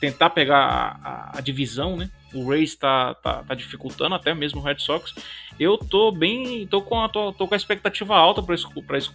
tentar 0.00 0.30
pegar 0.30 0.58
a, 0.58 1.08
a, 1.08 1.38
a, 1.38 1.40
divisão, 1.40 1.96
né? 1.96 2.08
O 2.32 2.48
Rays 2.48 2.74
tá, 2.74 3.14
tá, 3.14 3.42
tá, 3.42 3.54
dificultando, 3.54 4.14
até 4.14 4.34
mesmo 4.34 4.60
o 4.60 4.64
Red 4.64 4.78
Sox. 4.78 5.14
Eu 5.58 5.78
tô 5.78 6.12
bem. 6.12 6.66
tô 6.66 6.82
com 6.82 7.00
a, 7.00 7.08
tô, 7.08 7.32
tô 7.32 7.48
com 7.48 7.54
a 7.54 7.56
expectativa 7.56 8.14
alta 8.14 8.42
para 8.42 8.54
esse, 8.54 8.66
esse, 8.66 9.10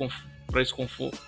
para 0.53 0.61
esse 0.61 0.73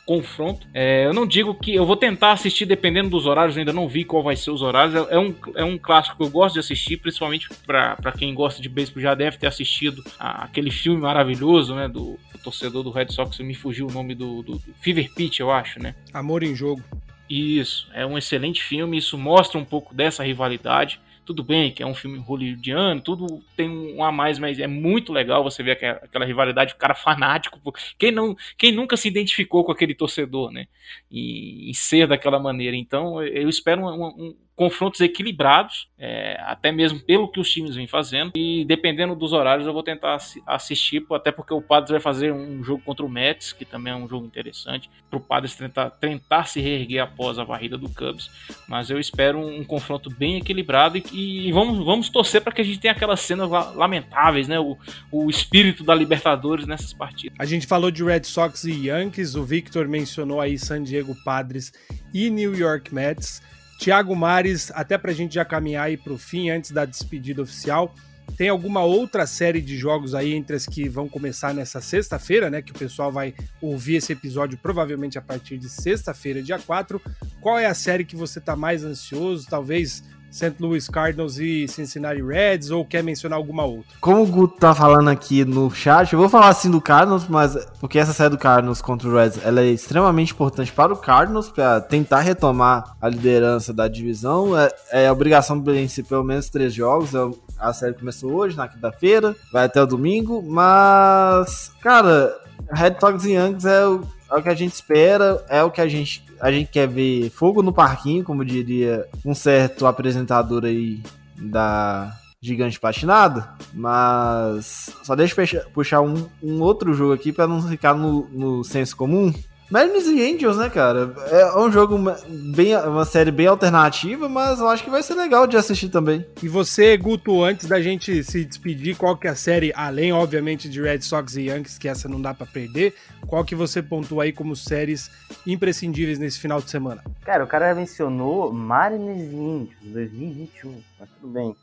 confronto. 0.05 0.67
É, 0.73 1.05
eu 1.05 1.13
não 1.13 1.25
digo 1.25 1.55
que 1.55 1.73
eu 1.73 1.85
vou 1.85 1.97
tentar 1.97 2.31
assistir 2.31 2.65
dependendo 2.65 3.09
dos 3.09 3.25
horários, 3.25 3.57
ainda 3.57 3.73
não 3.73 3.87
vi 3.87 4.03
qual 4.03 4.23
vai 4.23 4.35
ser 4.35 4.51
os 4.51 4.61
horários. 4.61 4.95
É, 4.95 5.15
é 5.15 5.19
um, 5.19 5.35
é 5.55 5.63
um 5.63 5.77
clássico 5.77 6.17
que 6.17 6.23
eu 6.23 6.29
gosto 6.29 6.53
de 6.53 6.59
assistir, 6.59 6.97
principalmente 6.97 7.49
para 7.65 8.11
quem 8.17 8.33
gosta 8.33 8.61
de 8.61 8.69
beisebol 8.69 9.01
já 9.01 9.15
deve 9.15 9.37
ter 9.37 9.47
assistido 9.47 10.03
a, 10.19 10.45
aquele 10.45 10.71
filme 10.71 11.01
maravilhoso, 11.01 11.75
né, 11.75 11.87
do, 11.87 12.19
do, 12.31 12.39
torcedor 12.43 12.83
do 12.83 12.91
Red 12.91 13.09
Sox, 13.09 13.39
me 13.39 13.55
fugiu 13.55 13.87
o 13.87 13.91
nome 13.91 14.13
do, 14.13 14.43
do, 14.43 14.53
do 14.53 14.73
Fever 14.79 15.11
Pitch, 15.13 15.39
eu 15.39 15.51
acho, 15.51 15.81
né? 15.81 15.95
Amor 16.13 16.43
em 16.43 16.55
Jogo. 16.55 16.83
Isso, 17.27 17.87
é 17.93 18.05
um 18.05 18.17
excelente 18.17 18.61
filme, 18.61 18.97
isso 18.97 19.17
mostra 19.17 19.59
um 19.59 19.65
pouco 19.65 19.95
dessa 19.95 20.23
rivalidade. 20.23 20.99
Tudo 21.25 21.43
bem 21.43 21.71
que 21.71 21.81
é 21.81 21.85
um 21.85 21.95
filme 21.95 22.19
hollywoodiano, 22.19 23.01
tudo 23.01 23.43
tem 23.57 23.69
um 23.69 24.03
a 24.03 24.11
mais, 24.11 24.37
mas 24.37 24.59
é 24.59 24.67
muito 24.67 25.11
legal 25.11 25.43
você 25.43 25.63
ver 25.63 25.71
aquela, 25.71 26.25
rivalidade, 26.25 26.73
o 26.73 26.77
cara 26.77 26.93
fanático. 26.93 27.59
Quem, 27.97 28.11
não, 28.11 28.35
quem 28.57 28.71
nunca 28.71 28.95
se 28.95 29.07
identificou 29.07 29.63
com 29.63 29.71
aquele 29.71 29.95
torcedor, 29.95 30.51
né? 30.51 30.67
E, 31.09 31.69
e 31.69 31.73
ser 31.73 32.07
daquela 32.07 32.39
maneira. 32.39 32.75
Então, 32.75 33.21
eu 33.23 33.49
espero 33.49 33.81
um, 33.81 34.05
um, 34.05 34.35
confrontos 34.55 35.01
equilibrados, 35.01 35.87
é, 35.97 36.39
até 36.41 36.71
mesmo 36.71 36.99
pelo 36.99 37.29
que 37.29 37.39
os 37.39 37.51
times 37.51 37.75
vêm 37.75 37.87
fazendo. 37.87 38.31
E 38.35 38.63
dependendo 38.65 39.15
dos 39.15 39.33
horários, 39.33 39.67
eu 39.67 39.73
vou 39.73 39.83
tentar 39.83 40.17
assistir, 40.47 41.05
até 41.11 41.31
porque 41.31 41.53
o 41.53 41.61
Padres 41.61 41.91
vai 41.91 41.99
fazer 41.99 42.31
um 42.31 42.63
jogo 42.63 42.81
contra 42.83 43.05
o 43.05 43.09
Mets, 43.09 43.51
que 43.51 43.65
também 43.65 43.91
é 43.91 43.95
um 43.95 44.07
jogo 44.07 44.25
interessante, 44.25 44.89
para 45.09 45.17
o 45.17 45.21
Padres 45.21 45.55
tentar, 45.55 45.89
tentar 45.89 46.45
se 46.45 46.61
reerguer 46.61 47.03
após 47.03 47.37
a 47.37 47.43
varrida 47.43 47.77
do 47.77 47.89
Cubs. 47.89 48.29
Mas 48.67 48.89
eu 48.89 48.99
espero 48.99 49.39
um, 49.39 49.59
um 49.59 49.63
confronto 49.63 50.09
bem 50.09 50.37
equilibrado 50.37 50.97
e, 50.97 51.47
e 51.47 51.51
vamos, 51.51 51.83
vamos 51.85 52.09
torcer 52.09 52.41
para 52.41 52.53
que 52.53 52.61
a 52.61 52.65
gente 52.65 52.79
tenha 52.79 52.93
aquelas 52.93 53.19
cenas 53.19 53.49
lamentáveis, 53.75 54.47
né? 54.47 54.59
O, 54.59 54.77
o 55.11 55.29
espírito 55.29 55.83
da 55.83 55.93
Libertadores 55.93 56.65
nessas 56.65 56.93
partidas. 56.93 57.37
A 57.39 57.45
gente 57.45 57.67
falou 57.67 57.91
de 57.91 58.03
Red 58.03 58.23
Sox 58.23 58.63
e 58.63 58.87
Yankees, 58.87 59.35
o 59.35 59.43
Victor 59.43 59.87
mencionou 59.87 60.39
aí 60.39 60.57
San 60.57 60.81
Diego 60.81 61.15
Padres 61.25 61.73
e 62.13 62.29
New 62.29 62.55
York 62.55 62.93
Mets. 62.93 63.41
Thiago 63.79 64.15
Mares, 64.15 64.71
até 64.73 64.97
para 64.97 65.11
a 65.11 65.13
gente 65.13 65.35
já 65.35 65.45
caminhar 65.45 65.85
aí 65.85 65.97
para 65.97 66.13
o 66.13 66.17
fim, 66.17 66.49
antes 66.49 66.71
da 66.71 66.85
despedida 66.85 67.41
oficial, 67.41 67.93
tem 68.37 68.49
alguma 68.49 68.83
outra 68.83 69.25
série 69.25 69.61
de 69.61 69.77
jogos 69.77 70.13
aí 70.13 70.33
entre 70.33 70.55
as 70.55 70.65
que 70.65 70.89
vão 70.89 71.07
começar 71.07 71.53
nessa 71.53 71.79
sexta-feira, 71.79 72.49
né? 72.49 72.61
Que 72.61 72.71
o 72.71 72.75
pessoal 72.75 73.11
vai 73.11 73.33
ouvir 73.61 73.95
esse 73.95 74.11
episódio 74.11 74.57
provavelmente 74.57 75.17
a 75.17 75.21
partir 75.21 75.57
de 75.57 75.69
sexta-feira, 75.69 76.41
dia 76.41 76.59
4. 76.59 77.01
Qual 77.39 77.57
é 77.57 77.65
a 77.65 77.73
série 77.73 78.03
que 78.03 78.15
você 78.15 78.39
está 78.39 78.55
mais 78.55 78.83
ansioso? 78.83 79.47
Talvez 79.49 80.03
St. 80.31 80.55
Louis 80.59 80.87
Cardinals 80.87 81.37
e 81.37 81.67
Cincinnati 81.67 82.21
Reds, 82.21 82.71
ou 82.71 82.85
quer 82.85 83.03
mencionar 83.03 83.37
alguma 83.37 83.63
outra? 83.63 83.95
Como 84.01 84.21
o 84.21 84.25
Guto 84.25 84.57
tá 84.57 84.75
falando 84.75 85.09
aqui 85.09 85.45
no 85.45 85.69
chat, 85.71 86.11
eu 86.11 86.19
vou 86.19 86.29
falar 86.29 86.49
assim 86.49 86.69
do 86.69 86.81
Cardinals, 86.81 87.27
mas 87.27 87.55
porque 87.79 87.97
essa 87.97 88.13
série 88.13 88.29
do 88.29 88.37
Cardinals 88.37 88.81
contra 88.81 89.07
o 89.07 89.15
Reds, 89.15 89.39
ela 89.43 89.61
é 89.61 89.67
extremamente 89.67 90.33
importante 90.33 90.71
para 90.71 90.93
o 90.93 90.97
Cardinals, 90.97 91.49
para 91.49 91.79
tentar 91.81 92.19
retomar 92.19 92.95
a 93.01 93.07
liderança 93.07 93.73
da 93.73 93.87
divisão. 93.87 94.57
É, 94.57 94.69
é 94.91 95.11
obrigação 95.11 95.59
de 95.59 95.71
vencer 95.71 96.05
pelo 96.05 96.23
menos 96.23 96.49
três 96.49 96.73
jogos. 96.73 97.13
É, 97.13 97.19
a 97.57 97.73
série 97.73 97.93
começou 97.93 98.31
hoje, 98.33 98.57
na 98.57 98.67
quinta-feira, 98.67 99.35
vai 99.51 99.65
até 99.65 99.81
o 99.81 99.87
domingo, 99.87 100.43
mas, 100.43 101.71
cara, 101.81 102.35
Red 102.71 102.97
Sox 102.99 103.25
e 103.25 103.33
Yankees 103.33 103.65
é 103.65 103.87
o, 103.87 104.01
é 104.31 104.35
o 104.35 104.41
que 104.41 104.49
a 104.49 104.55
gente 104.55 104.73
espera, 104.73 105.43
é 105.49 105.63
o 105.63 105.71
que 105.71 105.81
a 105.81 105.87
gente 105.87 106.23
a 106.39 106.51
gente 106.51 106.69
quer 106.69 106.87
ver 106.87 107.29
fogo 107.29 107.61
no 107.61 107.73
parquinho, 107.73 108.23
como 108.23 108.43
diria 108.43 109.07
um 109.25 109.33
certo 109.33 109.87
apresentador 109.87 110.65
aí 110.65 111.01
da 111.37 112.13
Gigante 112.41 112.79
Patinado, 112.79 113.43
mas 113.73 114.91
só 115.03 115.15
deixa 115.15 115.41
eu 115.41 115.69
puxar 115.71 116.01
um, 116.01 116.27
um 116.43 116.61
outro 116.61 116.93
jogo 116.93 117.13
aqui 117.13 117.31
para 117.31 117.47
não 117.47 117.61
ficar 117.61 117.93
no, 117.93 118.27
no 118.31 118.63
senso 118.63 118.95
comum. 118.95 119.33
Mariners 119.69 120.05
e 120.05 120.21
Angels, 120.21 120.57
né, 120.57 120.69
cara? 120.69 121.13
É 121.31 121.57
um 121.57 121.71
jogo 121.71 121.97
bem, 122.27 122.75
uma 122.77 123.03
série 123.03 123.31
bem 123.31 123.47
alternativa, 123.47 124.29
mas 124.29 124.59
eu 124.59 124.67
acho 124.67 124.83
que 124.83 124.89
vai 124.89 125.01
ser 125.01 125.15
legal 125.15 125.47
de 125.47 125.57
assistir 125.57 125.89
também. 125.89 126.25
E 126.41 126.47
você, 126.47 126.95
Guto, 126.95 127.43
antes 127.43 127.67
da 127.67 127.81
gente 127.81 128.23
se 128.23 128.45
despedir, 128.45 128.95
qual 128.95 129.17
que 129.17 129.27
é 129.27 129.31
a 129.31 129.35
série, 129.35 129.73
além, 129.75 130.13
obviamente, 130.13 130.69
de 130.69 130.81
Red 130.81 131.01
Sox 131.01 131.35
e 131.35 131.47
Yankees, 131.47 131.77
que 131.79 131.87
essa 131.87 132.07
não 132.07 132.21
dá 132.21 132.33
para 132.33 132.45
perder, 132.45 132.93
qual 133.25 133.43
que 133.43 133.55
você 133.55 133.81
pontua 133.81 134.23
aí 134.23 134.31
como 134.31 134.55
séries 134.55 135.09
imprescindíveis 135.47 136.19
nesse 136.19 136.39
final 136.39 136.61
de 136.61 136.69
semana? 136.69 137.03
Cara, 137.23 137.43
o 137.43 137.47
cara 137.47 137.73
mencionou 137.73 138.53
Mariners 138.53 139.31
e 139.31 139.35
Angels 139.35 139.93
2021, 139.93 140.81
mas 140.99 141.09
tudo 141.19 141.33
bem. 141.33 141.55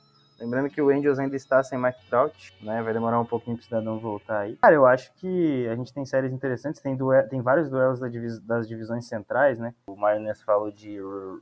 Lembrando 0.42 0.68
que 0.68 0.82
o 0.82 0.90
Angels 0.90 1.20
ainda 1.20 1.36
está 1.36 1.62
sem 1.62 1.78
Mike 1.78 2.04
Trout, 2.10 2.52
né? 2.60 2.82
Vai 2.82 2.92
demorar 2.92 3.20
um 3.20 3.24
pouquinho 3.24 3.56
para 3.56 3.62
o 3.62 3.64
cidadão 3.64 3.98
voltar 4.00 4.40
aí. 4.40 4.56
Cara, 4.56 4.74
eu 4.74 4.84
acho 4.84 5.12
que 5.14 5.68
a 5.68 5.76
gente 5.76 5.94
tem 5.94 6.04
séries 6.04 6.32
interessantes, 6.32 6.80
tem, 6.80 6.96
duel 6.96 7.28
tem 7.28 7.40
vários 7.40 7.70
duelos 7.70 8.00
das 8.44 8.66
divisões 8.66 9.06
centrais, 9.06 9.60
né? 9.60 9.72
O 9.86 9.94
Mariners 9.94 10.42
falou 10.42 10.72
de 10.72 10.98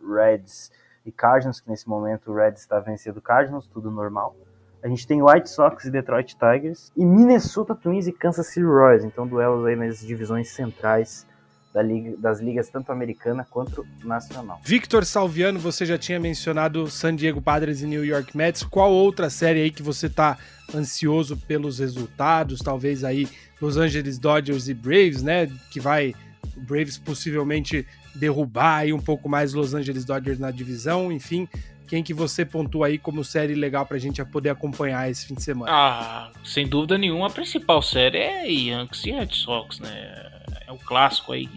Reds 0.07 0.70
e 1.07 1.11
Cardinals, 1.11 1.61
que 1.61 1.70
nesse 1.70 1.88
momento 1.88 2.30
o 2.30 2.34
Reds 2.34 2.61
está 2.61 2.78
vencendo 2.78 3.22
Cardinals, 3.22 3.66
tudo 3.66 3.90
normal. 3.90 4.36
A 4.82 4.88
gente 4.88 5.07
tem 5.07 5.22
White 5.22 5.48
Sox 5.48 5.86
e 5.86 5.90
Detroit 5.90 6.36
Tigers, 6.36 6.92
e 6.94 7.03
Minnesota 7.03 7.74
Twins 7.74 8.07
e 8.07 8.12
Kansas 8.12 8.48
City 8.48 8.66
Royals. 8.66 9.05
Então, 9.05 9.26
duelos 9.26 9.64
aí 9.64 9.76
nas 9.76 10.01
divisões 10.01 10.51
centrais 10.51 11.26
da 11.73 11.83
liga, 11.83 12.16
das 12.18 12.41
ligas 12.41 12.68
tanto 12.68 12.91
americana 12.91 13.47
quanto 13.49 13.87
nacional. 14.03 14.61
Victor 14.64 15.05
Salviano, 15.05 15.59
você 15.59 15.87
já 15.87 15.97
tinha 15.97 16.18
mencionado 16.18 16.89
San 16.91 17.14
Diego 17.14 17.41
Padres 17.41 17.81
e 17.81 17.87
New 17.87 18.05
York 18.05 18.37
Mets. 18.37 18.62
Qual 18.62 18.91
outra 18.91 19.31
série 19.31 19.62
aí 19.62 19.71
que 19.71 19.83
você 19.83 20.07
está 20.07 20.37
ansioso 20.75 21.37
pelos 21.37 21.79
resultados? 21.79 22.61
Talvez 22.61 23.05
aí 23.05 23.29
Los 23.61 23.77
Angeles 23.77 24.18
Dodgers 24.18 24.68
e 24.68 24.75
Braves, 24.75 25.23
né? 25.23 25.49
Que 25.71 25.79
vai 25.79 26.14
Braves 26.57 26.99
possivelmente 26.99 27.87
derrubar 28.14 28.79
aí 28.79 28.93
um 28.93 29.01
pouco 29.01 29.29
mais 29.29 29.53
Los 29.53 29.73
Angeles 29.73 30.05
Dodgers 30.05 30.39
na 30.39 30.51
divisão. 30.51 31.12
Enfim, 31.12 31.49
quem 31.91 32.05
que 32.05 32.14
você 32.14 32.45
pontua 32.45 32.86
aí 32.86 32.99
como 32.99 33.24
série 33.24 33.53
legal 33.53 33.84
pra 33.84 33.99
gente 33.99 34.24
poder 34.24 34.51
acompanhar 34.51 35.11
esse 35.11 35.26
fim 35.26 35.34
de 35.34 35.43
semana? 35.43 35.72
Ah, 35.74 36.30
sem 36.45 36.64
dúvida 36.64 36.97
nenhuma, 36.97 37.26
a 37.26 37.30
principal 37.30 37.82
série 37.82 38.16
é 38.16 38.49
Yankees 38.49 39.05
e 39.07 39.11
Red 39.11 39.32
Sox, 39.32 39.80
né? 39.80 40.30
é 40.68 40.72
o 40.72 40.78
clássico 40.78 41.32
aí 41.32 41.49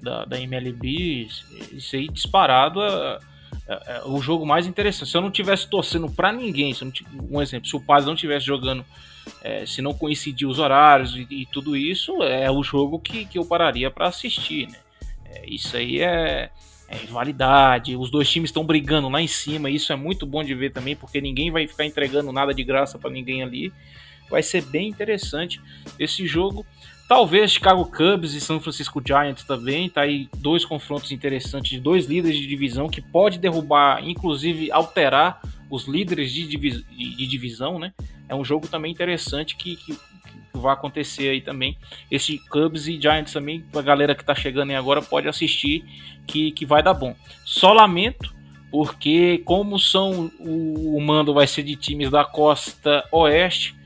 da, 0.00 0.24
da 0.24 0.40
MLB, 0.40 1.28
isso 1.70 1.96
aí 1.96 2.08
disparado 2.08 2.82
é, 2.82 3.18
é, 3.68 3.96
é, 3.96 4.02
o 4.06 4.22
jogo 4.22 4.46
mais 4.46 4.66
interessante. 4.66 5.10
Se 5.10 5.16
eu 5.18 5.20
não 5.20 5.30
tivesse 5.30 5.68
torcendo 5.68 6.10
para 6.10 6.32
ninguém, 6.32 6.72
se 6.72 6.82
um 7.30 7.42
exemplo, 7.42 7.68
se 7.68 7.76
o 7.76 7.80
Paz 7.80 8.06
não 8.06 8.16
tivesse 8.16 8.46
jogando, 8.46 8.86
é, 9.42 9.66
se 9.66 9.82
não 9.82 9.92
coincidir 9.92 10.48
os 10.48 10.58
horários 10.58 11.14
e, 11.14 11.26
e, 11.30 11.46
tudo 11.52 11.76
isso, 11.76 12.22
é 12.22 12.50
o 12.50 12.62
jogo 12.62 12.98
que, 12.98 13.26
que 13.26 13.38
eu 13.38 13.44
pararia 13.44 13.90
para 13.90 14.08
assistir, 14.08 14.66
né? 14.66 14.78
É, 15.26 15.46
isso 15.46 15.76
aí 15.76 16.00
é, 16.00 16.50
é 16.94 16.98
rivalidade, 16.98 17.96
os 17.96 18.10
dois 18.10 18.30
times 18.30 18.50
estão 18.50 18.64
brigando 18.64 19.08
lá 19.08 19.20
em 19.20 19.26
cima, 19.26 19.68
isso 19.68 19.92
é 19.92 19.96
muito 19.96 20.24
bom 20.24 20.42
de 20.42 20.54
ver 20.54 20.70
também, 20.70 20.94
porque 20.94 21.20
ninguém 21.20 21.50
vai 21.50 21.66
ficar 21.66 21.84
entregando 21.84 22.32
nada 22.32 22.54
de 22.54 22.62
graça 22.62 22.98
para 22.98 23.10
ninguém 23.10 23.42
ali. 23.42 23.72
Vai 24.30 24.42
ser 24.42 24.62
bem 24.62 24.88
interessante 24.88 25.60
esse 25.98 26.26
jogo. 26.26 26.64
Talvez 27.08 27.52
Chicago 27.52 27.84
Cubs 27.84 28.32
e 28.32 28.40
São 28.40 28.58
Francisco 28.58 29.02
Giants 29.04 29.44
também, 29.44 29.90
tá 29.90 30.02
aí 30.02 30.28
dois 30.38 30.64
confrontos 30.64 31.12
interessantes 31.12 31.70
de 31.70 31.80
dois 31.80 32.06
líderes 32.06 32.38
de 32.38 32.46
divisão 32.46 32.88
que 32.88 33.02
pode 33.02 33.38
derrubar, 33.38 34.02
inclusive 34.02 34.72
alterar 34.72 35.42
os 35.68 35.86
líderes 35.86 36.32
de, 36.32 36.46
divis 36.46 36.82
de 36.96 37.26
divisão, 37.26 37.78
né? 37.78 37.92
É 38.28 38.34
um 38.34 38.44
jogo 38.44 38.66
também 38.68 38.90
interessante 38.90 39.54
que, 39.54 39.76
que, 39.76 39.98
vai 40.54 40.74
acontecer 40.74 41.28
aí 41.28 41.40
também. 41.40 41.76
Esse 42.10 42.38
Cubs 42.48 42.86
e 42.86 43.00
Giants 43.00 43.32
também, 43.32 43.64
a 43.74 43.82
galera 43.82 44.14
que 44.14 44.24
tá 44.24 44.34
chegando 44.34 44.70
aí 44.70 44.76
agora 44.76 45.02
pode 45.02 45.28
assistir 45.28 45.84
que, 46.26 46.50
que 46.52 46.64
vai 46.64 46.82
dar 46.82 46.94
bom. 46.94 47.14
Só 47.44 47.72
lamento 47.72 48.34
porque 48.70 49.38
como 49.44 49.78
são 49.78 50.30
o, 50.40 50.96
o 50.96 51.00
mando 51.00 51.32
vai 51.32 51.46
ser 51.46 51.62
de 51.62 51.76
times 51.76 52.10
da 52.10 52.24
costa 52.24 53.06
oeste, 53.12 53.76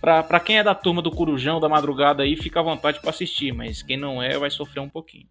Pra, 0.00 0.38
quem 0.38 0.58
é 0.58 0.62
da 0.62 0.76
turma 0.76 1.02
do 1.02 1.10
Corujão 1.10 1.58
da 1.58 1.68
madrugada 1.68 2.22
aí, 2.22 2.36
fica 2.36 2.60
à 2.60 2.62
vontade 2.62 3.00
para 3.00 3.10
assistir, 3.10 3.52
mas 3.52 3.82
quem 3.82 3.96
não 3.96 4.22
é 4.22 4.38
vai 4.38 4.48
sofrer 4.48 4.80
um 4.80 4.88
pouquinho. 4.88 5.26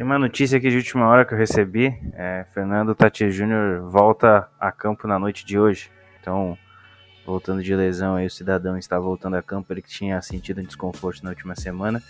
Tem 0.00 0.06
uma 0.06 0.18
notícia 0.18 0.56
aqui 0.56 0.70
de 0.70 0.78
última 0.78 1.06
hora 1.06 1.26
que 1.26 1.34
eu 1.34 1.36
recebi. 1.36 1.94
É, 2.14 2.46
Fernando 2.54 2.94
Tati 2.94 3.30
Júnior 3.30 3.82
volta 3.90 4.48
a 4.58 4.72
campo 4.72 5.06
na 5.06 5.18
noite 5.18 5.44
de 5.44 5.58
hoje. 5.58 5.90
Então, 6.18 6.56
voltando 7.26 7.62
de 7.62 7.76
lesão, 7.76 8.14
aí 8.14 8.24
o 8.24 8.30
cidadão 8.30 8.78
está 8.78 8.98
voltando 8.98 9.36
a 9.36 9.42
campo. 9.42 9.70
Ele 9.70 9.82
que 9.82 9.90
tinha 9.90 10.22
sentido 10.22 10.62
um 10.62 10.64
desconforto 10.64 11.22
na 11.22 11.28
última 11.28 11.54
semana. 11.54 12.02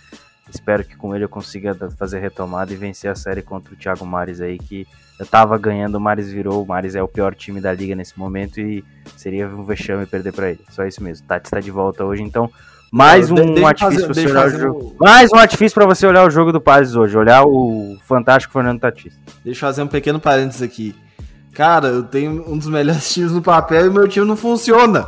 Espero 0.49 0.85
que 0.85 0.95
com 0.95 1.13
ele 1.13 1.25
eu 1.25 1.27
consiga 1.27 1.75
fazer 1.97 2.19
retomada 2.19 2.71
e 2.71 2.77
vencer 2.77 3.11
a 3.11 3.15
série 3.15 3.41
contra 3.41 3.73
o 3.73 3.75
Thiago 3.77 4.05
Mares 4.05 4.39
aí, 4.39 4.57
que 4.57 4.87
eu 5.19 5.25
tava 5.25 5.57
ganhando, 5.57 5.95
o 5.95 5.99
Mares 5.99 6.31
virou. 6.31 6.63
O 6.63 6.65
Mares 6.65 6.95
é 6.95 7.03
o 7.03 7.09
pior 7.09 7.35
time 7.35 7.59
da 7.59 7.73
liga 7.73 7.93
nesse 7.93 8.17
momento 8.17 8.61
e 8.61 8.85
seria 9.17 9.49
um 9.49 9.65
vexame 9.65 10.05
perder 10.05 10.31
para 10.31 10.51
ele. 10.51 10.63
Só 10.69 10.85
isso 10.85 11.03
mesmo. 11.03 11.27
Tati 11.27 11.47
está 11.47 11.59
de 11.59 11.71
volta 11.71 12.05
hoje, 12.05 12.23
então 12.23 12.49
mais 12.91 13.31
um 13.31 13.65
artifício 13.65 14.05
para 14.05 14.13
você 14.13 14.27
olhar 14.27 14.47
o 14.47 14.49
jogo. 14.49 14.95
Mais 14.99 15.29
um 15.33 15.37
artifício 15.37 15.73
para 15.73 15.85
você 15.85 16.05
olhar 16.05 16.27
o 16.27 16.29
jogo 16.29 16.51
do 16.51 16.59
Paz 16.59 16.93
hoje, 16.93 17.17
olhar 17.17 17.45
o 17.45 17.97
fantástico 18.05 18.51
Fernando 18.51 18.81
Tatis. 18.81 19.17
Deixa 19.45 19.65
eu 19.65 19.69
fazer 19.69 19.83
um 19.83 19.87
pequeno 19.87 20.19
parênteses 20.19 20.61
aqui. 20.61 20.93
Cara, 21.53 21.87
eu 21.87 22.03
tenho 22.03 22.43
um 22.51 22.57
dos 22.57 22.67
melhores 22.67 23.07
times 23.13 23.31
no 23.31 23.41
papel 23.41 23.85
e 23.85 23.87
o 23.87 23.93
meu 23.93 24.09
time 24.09 24.25
não 24.25 24.35
funciona. 24.35 25.07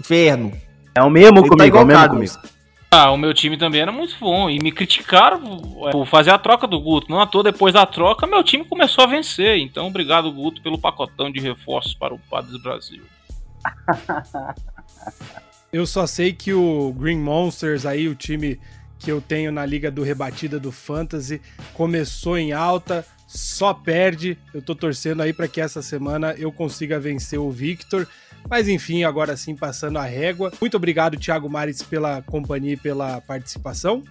Inferno. 0.00 0.52
É 0.92 1.02
o 1.02 1.10
mesmo 1.10 1.38
Ele 1.38 1.48
tá 1.48 1.56
comigo, 1.56 1.76
tá 1.76 1.80
é 1.80 1.84
o 1.84 1.86
mesmo 1.86 2.08
comigo. 2.08 2.34
Ah, 2.90 3.10
o 3.10 3.16
meu 3.16 3.32
time 3.32 3.56
também 3.56 3.80
era 3.80 3.90
muito 3.90 4.16
bom 4.20 4.48
e 4.50 4.58
me 4.60 4.70
criticaram 4.70 5.40
por 5.90 6.06
fazer 6.06 6.30
a 6.30 6.38
troca 6.38 6.66
do 6.66 6.80
Guto. 6.80 7.10
Não 7.10 7.20
à 7.20 7.26
toa, 7.26 7.42
depois 7.42 7.74
da 7.74 7.84
troca, 7.86 8.26
meu 8.26 8.42
time 8.42 8.64
começou 8.64 9.02
a 9.04 9.06
vencer. 9.08 9.58
Então, 9.58 9.86
obrigado, 9.86 10.30
Guto, 10.32 10.62
pelo 10.62 10.78
pacotão 10.78 11.30
de 11.30 11.40
reforços 11.40 11.94
para 11.94 12.14
o 12.14 12.18
Padres 12.30 12.60
Brasil. 12.62 13.02
Eu 15.74 15.86
só 15.86 16.06
sei 16.06 16.32
que 16.32 16.54
o 16.54 16.92
Green 16.92 17.18
Monsters 17.18 17.84
aí, 17.84 18.06
o 18.06 18.14
time 18.14 18.60
que 18.96 19.10
eu 19.10 19.20
tenho 19.20 19.50
na 19.50 19.66
Liga 19.66 19.90
do 19.90 20.04
Rebatida 20.04 20.60
do 20.60 20.70
Fantasy. 20.70 21.40
Começou 21.72 22.38
em 22.38 22.52
alta, 22.52 23.04
só 23.26 23.74
perde. 23.74 24.38
Eu 24.54 24.62
tô 24.62 24.72
torcendo 24.76 25.20
aí 25.20 25.32
para 25.32 25.48
que 25.48 25.60
essa 25.60 25.82
semana 25.82 26.32
eu 26.38 26.52
consiga 26.52 27.00
vencer 27.00 27.40
o 27.40 27.50
Victor. 27.50 28.06
Mas 28.48 28.68
enfim, 28.68 29.02
agora 29.02 29.36
sim 29.36 29.56
passando 29.56 29.98
a 29.98 30.04
régua. 30.04 30.52
Muito 30.60 30.76
obrigado, 30.76 31.18
Thiago 31.18 31.50
Mares, 31.50 31.82
pela 31.82 32.22
companhia 32.22 32.74
e 32.74 32.76
pela 32.76 33.20
participação. 33.20 34.04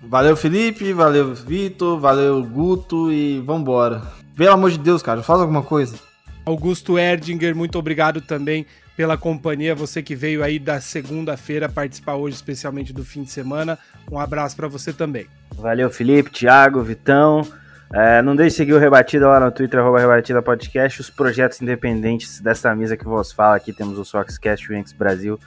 Valeu, 0.00 0.36
Felipe, 0.36 0.92
valeu, 0.92 1.34
Vitor, 1.34 1.98
valeu, 1.98 2.40
Guto 2.44 3.10
e 3.10 3.40
vambora. 3.40 4.00
Pelo 4.36 4.52
amor 4.52 4.70
de 4.70 4.78
Deus, 4.78 5.02
cara, 5.02 5.24
faz 5.24 5.40
alguma 5.40 5.64
coisa. 5.64 5.98
Augusto 6.46 6.96
Erdinger, 6.96 7.56
muito 7.56 7.76
obrigado 7.80 8.20
também 8.20 8.64
pela 8.96 9.16
companhia, 9.16 9.74
você 9.74 10.02
que 10.02 10.14
veio 10.14 10.42
aí 10.42 10.58
da 10.58 10.80
segunda-feira 10.80 11.68
participar 11.68 12.14
hoje, 12.14 12.36
especialmente 12.36 12.92
do 12.92 13.04
fim 13.04 13.22
de 13.22 13.30
semana. 13.30 13.78
Um 14.10 14.18
abraço 14.18 14.56
para 14.56 14.68
você 14.68 14.92
também. 14.92 15.26
Valeu, 15.56 15.90
Felipe, 15.90 16.30
Thiago, 16.30 16.82
Vitão. 16.82 17.46
É, 17.92 18.22
não 18.22 18.34
deixe 18.34 18.50
de 18.50 18.56
seguir 18.56 18.72
o 18.72 18.78
Rebatida 18.78 19.28
lá 19.28 19.38
no 19.38 19.52
Twitter, 19.52 19.78
arroba 19.78 20.00
Rebatida 20.00 20.42
Podcast. 20.42 21.00
Os 21.00 21.10
projetos 21.10 21.60
independentes 21.60 22.40
dessa 22.40 22.74
mesa 22.74 22.96
que 22.96 23.04
vos 23.04 23.32
fala 23.32 23.56
aqui, 23.56 23.72
temos 23.72 23.98
o 23.98 24.04
Soxcast, 24.04 24.68
o 24.68 24.74
Yanks 24.74 24.92
Brasil, 24.92 25.38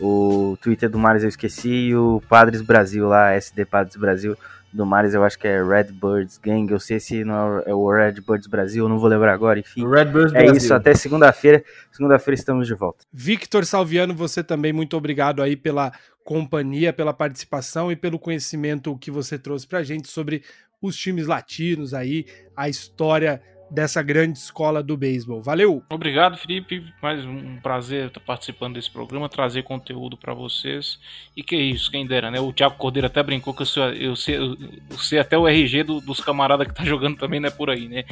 o 0.00 0.56
Twitter 0.60 0.88
do 0.90 0.98
Mares 0.98 1.22
eu 1.22 1.28
esqueci, 1.28 1.70
e 1.70 1.96
o 1.96 2.22
Padres 2.28 2.60
Brasil 2.62 3.06
lá, 3.06 3.32
SD 3.32 3.64
Padres 3.64 3.96
Brasil 3.96 4.36
do 4.72 4.84
Mares, 4.84 5.14
eu 5.14 5.24
acho 5.24 5.38
que 5.38 5.46
é 5.46 5.62
Redbirds 5.62 6.38
Gang. 6.38 6.70
Eu 6.70 6.80
sei 6.80 7.00
se 7.00 7.24
não 7.24 7.58
é 7.60 7.74
o 7.74 7.90
Redbirds 7.90 8.46
Brasil, 8.46 8.84
eu 8.84 8.88
não 8.88 8.98
vou 8.98 9.08
lembrar 9.08 9.32
agora, 9.32 9.58
enfim. 9.58 9.88
Redbirds 9.88 10.32
é 10.34 10.38
Brasil. 10.38 10.56
isso, 10.56 10.74
até 10.74 10.94
segunda-feira. 10.94 11.64
Segunda-feira 11.90 12.34
estamos 12.34 12.66
de 12.66 12.74
volta. 12.74 13.04
Victor 13.12 13.64
Salviano, 13.64 14.14
você 14.14 14.42
também 14.42 14.72
muito 14.72 14.96
obrigado 14.96 15.42
aí 15.42 15.56
pela 15.56 15.92
companhia, 16.24 16.92
pela 16.92 17.14
participação 17.14 17.90
e 17.90 17.96
pelo 17.96 18.18
conhecimento 18.18 18.96
que 18.98 19.10
você 19.10 19.38
trouxe 19.38 19.66
pra 19.66 19.82
gente 19.82 20.08
sobre 20.08 20.42
os 20.80 20.96
times 20.96 21.26
latinos 21.26 21.94
aí, 21.94 22.26
a 22.56 22.68
história 22.68 23.42
dessa 23.70 24.02
grande 24.02 24.38
escola 24.38 24.82
do 24.82 24.96
beisebol. 24.96 25.42
Valeu! 25.42 25.82
Obrigado, 25.88 26.36
Felipe. 26.36 26.84
Mais 27.02 27.24
um 27.24 27.56
prazer 27.58 28.06
estar 28.06 28.20
participando 28.20 28.74
desse 28.74 28.90
programa, 28.90 29.28
trazer 29.28 29.62
conteúdo 29.62 30.16
para 30.16 30.34
vocês. 30.34 30.98
E 31.36 31.42
que 31.42 31.56
isso, 31.56 31.90
quem 31.90 32.06
dera, 32.06 32.30
né? 32.30 32.40
O 32.40 32.52
Thiago 32.52 32.76
Cordeiro 32.76 33.06
até 33.06 33.22
brincou 33.22 33.54
que 33.54 33.62
eu 33.62 33.66
sei, 33.66 34.06
eu 34.06 34.16
sei, 34.16 34.36
eu 34.36 34.98
sei 34.98 35.18
até 35.18 35.36
o 35.36 35.46
RG 35.46 35.82
do, 35.82 36.00
dos 36.00 36.20
camaradas 36.20 36.66
que 36.66 36.74
tá 36.74 36.84
jogando 36.84 37.16
também, 37.16 37.40
não 37.40 37.48
é 37.48 37.52
por 37.52 37.70
aí, 37.70 37.88
né? 37.88 38.04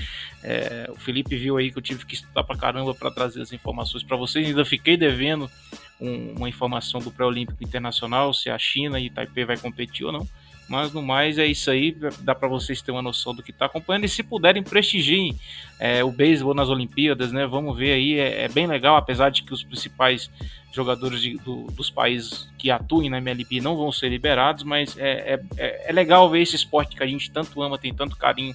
É, 0.42 0.90
o 0.90 0.96
Felipe 0.96 1.36
viu 1.36 1.56
aí 1.56 1.70
que 1.70 1.78
eu 1.78 1.82
tive 1.82 2.04
que 2.04 2.14
estudar 2.14 2.44
pra 2.44 2.56
caramba 2.56 2.94
para 2.94 3.10
trazer 3.10 3.42
as 3.42 3.52
informações 3.52 4.02
para 4.02 4.16
vocês. 4.16 4.46
Ainda 4.46 4.64
fiquei 4.64 4.96
devendo 4.96 5.50
um, 6.00 6.34
uma 6.36 6.48
informação 6.48 7.00
do 7.00 7.10
Pré-Olímpico 7.10 7.62
Internacional, 7.62 8.32
se 8.34 8.50
a 8.50 8.58
China 8.58 9.00
e 9.00 9.10
Taipei 9.10 9.44
vai 9.44 9.56
competir 9.56 10.04
ou 10.04 10.12
não. 10.12 10.26
Mas 10.68 10.92
no 10.92 11.00
mais 11.00 11.38
é 11.38 11.46
isso 11.46 11.70
aí, 11.70 11.96
dá 12.20 12.34
para 12.34 12.48
vocês 12.48 12.82
terem 12.82 12.96
uma 12.96 13.02
noção 13.02 13.34
do 13.34 13.42
que 13.42 13.50
está 13.50 13.66
acompanhando 13.66 14.04
e 14.04 14.08
se 14.08 14.22
puderem 14.22 14.62
prestigiem 14.62 15.38
é, 15.78 16.02
o 16.02 16.10
beisebol 16.10 16.54
nas 16.54 16.68
Olimpíadas, 16.68 17.32
né? 17.32 17.46
Vamos 17.46 17.76
ver 17.76 17.92
aí, 17.92 18.18
é, 18.18 18.44
é, 18.44 18.48
bem 18.48 18.66
legal, 18.66 18.96
apesar 18.96 19.30
de 19.30 19.42
que 19.42 19.54
os 19.54 19.62
principais 19.62 20.30
jogadores 20.72 21.22
de, 21.22 21.36
do, 21.38 21.64
dos 21.68 21.88
países 21.88 22.48
que 22.58 22.70
atuem 22.70 23.08
na 23.08 23.18
MLB 23.18 23.60
não 23.60 23.76
vão 23.76 23.92
ser 23.92 24.08
liberados, 24.08 24.64
mas 24.64 24.96
é, 24.98 25.40
é, 25.56 25.90
é 25.90 25.92
legal 25.92 26.28
ver 26.28 26.42
esse 26.42 26.56
esporte 26.56 26.96
que 26.96 27.02
a 27.02 27.06
gente 27.06 27.30
tanto 27.30 27.62
ama, 27.62 27.78
tem 27.78 27.94
tanto 27.94 28.16
carinho 28.16 28.54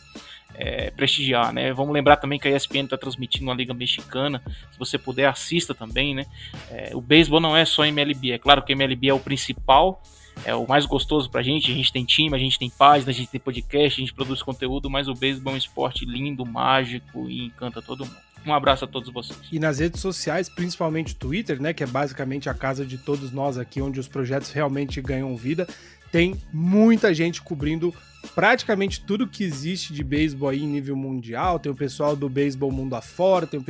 é, 0.53 0.91
prestigiar, 0.91 1.53
né? 1.53 1.71
Vamos 1.73 1.93
lembrar 1.93 2.17
também 2.17 2.39
que 2.39 2.47
a 2.47 2.55
ESPN 2.55 2.83
está 2.83 2.97
transmitindo 2.97 3.45
uma 3.45 3.55
liga 3.55 3.73
mexicana. 3.73 4.41
Se 4.71 4.77
você 4.77 4.97
puder, 4.97 5.27
assista 5.27 5.73
também, 5.73 6.13
né? 6.13 6.25
É, 6.69 6.91
o 6.93 7.01
beisebol 7.01 7.39
não 7.39 7.55
é 7.55 7.65
só 7.65 7.85
MLB. 7.85 8.31
É 8.31 8.37
claro 8.37 8.61
que 8.61 8.73
MLB 8.73 9.07
é 9.07 9.13
o 9.13 9.19
principal, 9.19 10.01
é 10.45 10.55
o 10.55 10.67
mais 10.67 10.85
gostoso 10.85 11.29
pra 11.29 11.41
gente. 11.41 11.71
A 11.71 11.75
gente 11.75 11.91
tem 11.91 12.05
time, 12.05 12.35
a 12.35 12.39
gente 12.39 12.57
tem 12.57 12.69
página, 12.69 13.11
a 13.11 13.13
gente 13.13 13.29
tem 13.29 13.39
podcast, 13.39 13.99
a 13.99 14.05
gente 14.05 14.13
produz 14.13 14.41
conteúdo, 14.41 14.89
mas 14.89 15.07
o 15.07 15.13
beisebol 15.13 15.53
é 15.53 15.55
um 15.55 15.57
esporte 15.57 16.05
lindo, 16.05 16.45
mágico 16.45 17.29
e 17.29 17.45
encanta 17.45 17.81
todo 17.81 18.05
mundo. 18.05 18.17
Um 18.45 18.53
abraço 18.53 18.85
a 18.85 18.87
todos 18.87 19.11
vocês. 19.13 19.39
E 19.51 19.59
nas 19.59 19.79
redes 19.79 20.01
sociais, 20.01 20.49
principalmente 20.49 21.15
Twitter, 21.15 21.61
né, 21.61 21.73
que 21.73 21.83
é 21.83 21.87
basicamente 21.87 22.49
a 22.49 22.53
casa 22.53 22.85
de 22.85 22.97
todos 22.97 23.31
nós 23.31 23.57
aqui, 23.57 23.81
onde 23.81 23.99
os 23.99 24.07
projetos 24.07 24.51
realmente 24.51 24.99
ganham 24.99 25.35
vida, 25.35 25.67
tem 26.11 26.35
muita 26.51 27.13
gente 27.13 27.41
cobrindo 27.41 27.93
praticamente 28.35 29.01
tudo 29.01 29.27
que 29.27 29.43
existe 29.43 29.93
de 29.93 30.03
beisebol 30.03 30.49
aí 30.49 30.63
em 30.63 30.67
nível 30.67 30.95
mundial. 30.95 31.59
Tem 31.59 31.71
o 31.71 31.75
pessoal 31.75 32.15
do 32.15 32.29
beisebol 32.29 32.71
mundo 32.71 32.95
afora, 32.95 33.47
tem 33.47 33.59
o 33.59 33.65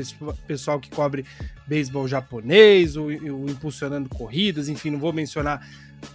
pessoal 0.47 0.79
que 0.79 0.89
cobre 0.89 1.25
beisebol 1.65 2.07
japonês, 2.07 2.95
o, 2.95 3.05
o 3.05 3.49
impulsionando 3.49 4.09
corridas, 4.09 4.67
enfim, 4.67 4.89
não 4.89 4.99
vou 4.99 5.13
mencionar 5.13 5.65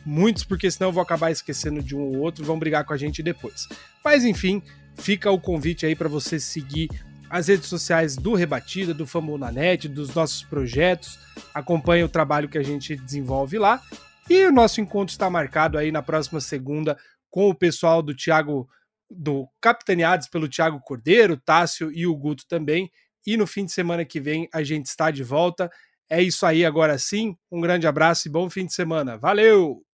muitos, 0.05 0.45
porque 0.45 0.71
senão 0.71 0.89
eu 0.89 0.93
vou 0.93 1.03
acabar 1.03 1.31
esquecendo 1.31 1.83
de 1.83 1.95
um 1.95 2.01
ou 2.01 2.19
outro, 2.19 2.45
vão 2.45 2.59
brigar 2.59 2.85
com 2.85 2.93
a 2.93 2.97
gente 2.97 3.23
depois. 3.23 3.69
Mas 4.05 4.25
enfim, 4.25 4.63
fica 4.97 5.31
o 5.31 5.41
convite 5.41 5.87
aí 5.87 5.95
para 5.95 6.09
você 6.09 6.39
seguir 6.39 6.91
as 7.29 7.49
redes 7.49 7.67
sociais 7.67 8.17
do 8.17 8.35
Rebatida, 8.35 8.95
do 8.95 9.07
Fumble 9.07 9.39
na 9.39 9.51
Net, 9.51 9.89
dos 9.89 10.15
nossos 10.15 10.45
projetos, 10.45 11.19
acompanhe 11.53 12.05
o 12.05 12.09
trabalho 12.09 12.49
que 12.49 12.59
a 12.59 12.63
gente 12.63 12.95
desenvolve 12.97 13.59
lá. 13.59 13.81
E 14.29 14.45
o 14.47 14.53
nosso 14.53 14.81
encontro 14.81 15.13
está 15.13 15.31
marcado 15.31 15.79
aí 15.79 15.93
na 15.93 16.03
próxima 16.03 16.41
segunda 16.41 16.97
com 17.31 17.49
o 17.49 17.55
pessoal 17.55 18.03
do 18.03 18.15
Thiago, 18.15 18.69
do 19.11 19.49
capitaneados 19.61 20.29
pelo 20.29 20.49
Thiago 20.49 20.81
Cordeiro, 20.81 21.37
Tássio 21.37 21.93
e 21.93 22.07
o 22.07 22.17
Guto 22.17 22.45
também. 22.49 22.91
E 23.27 23.37
no 23.37 23.47
fim 23.47 23.65
de 23.65 23.73
semana 23.73 24.05
que 24.05 24.21
vem 24.21 24.49
a 24.53 24.63
gente 24.63 24.87
está 24.87 25.11
de 25.11 25.23
volta. 25.23 25.71
É 26.09 26.23
isso 26.23 26.47
aí 26.47 26.65
agora 26.65 26.99
sim. 26.99 27.37
Um 27.51 27.61
grande 27.61 27.87
abraço 27.87 28.29
e 28.29 28.31
bom 28.31 28.49
fim 28.49 28.67
de 28.67 28.75
semana. 28.75 29.17
Valeu! 29.19 29.86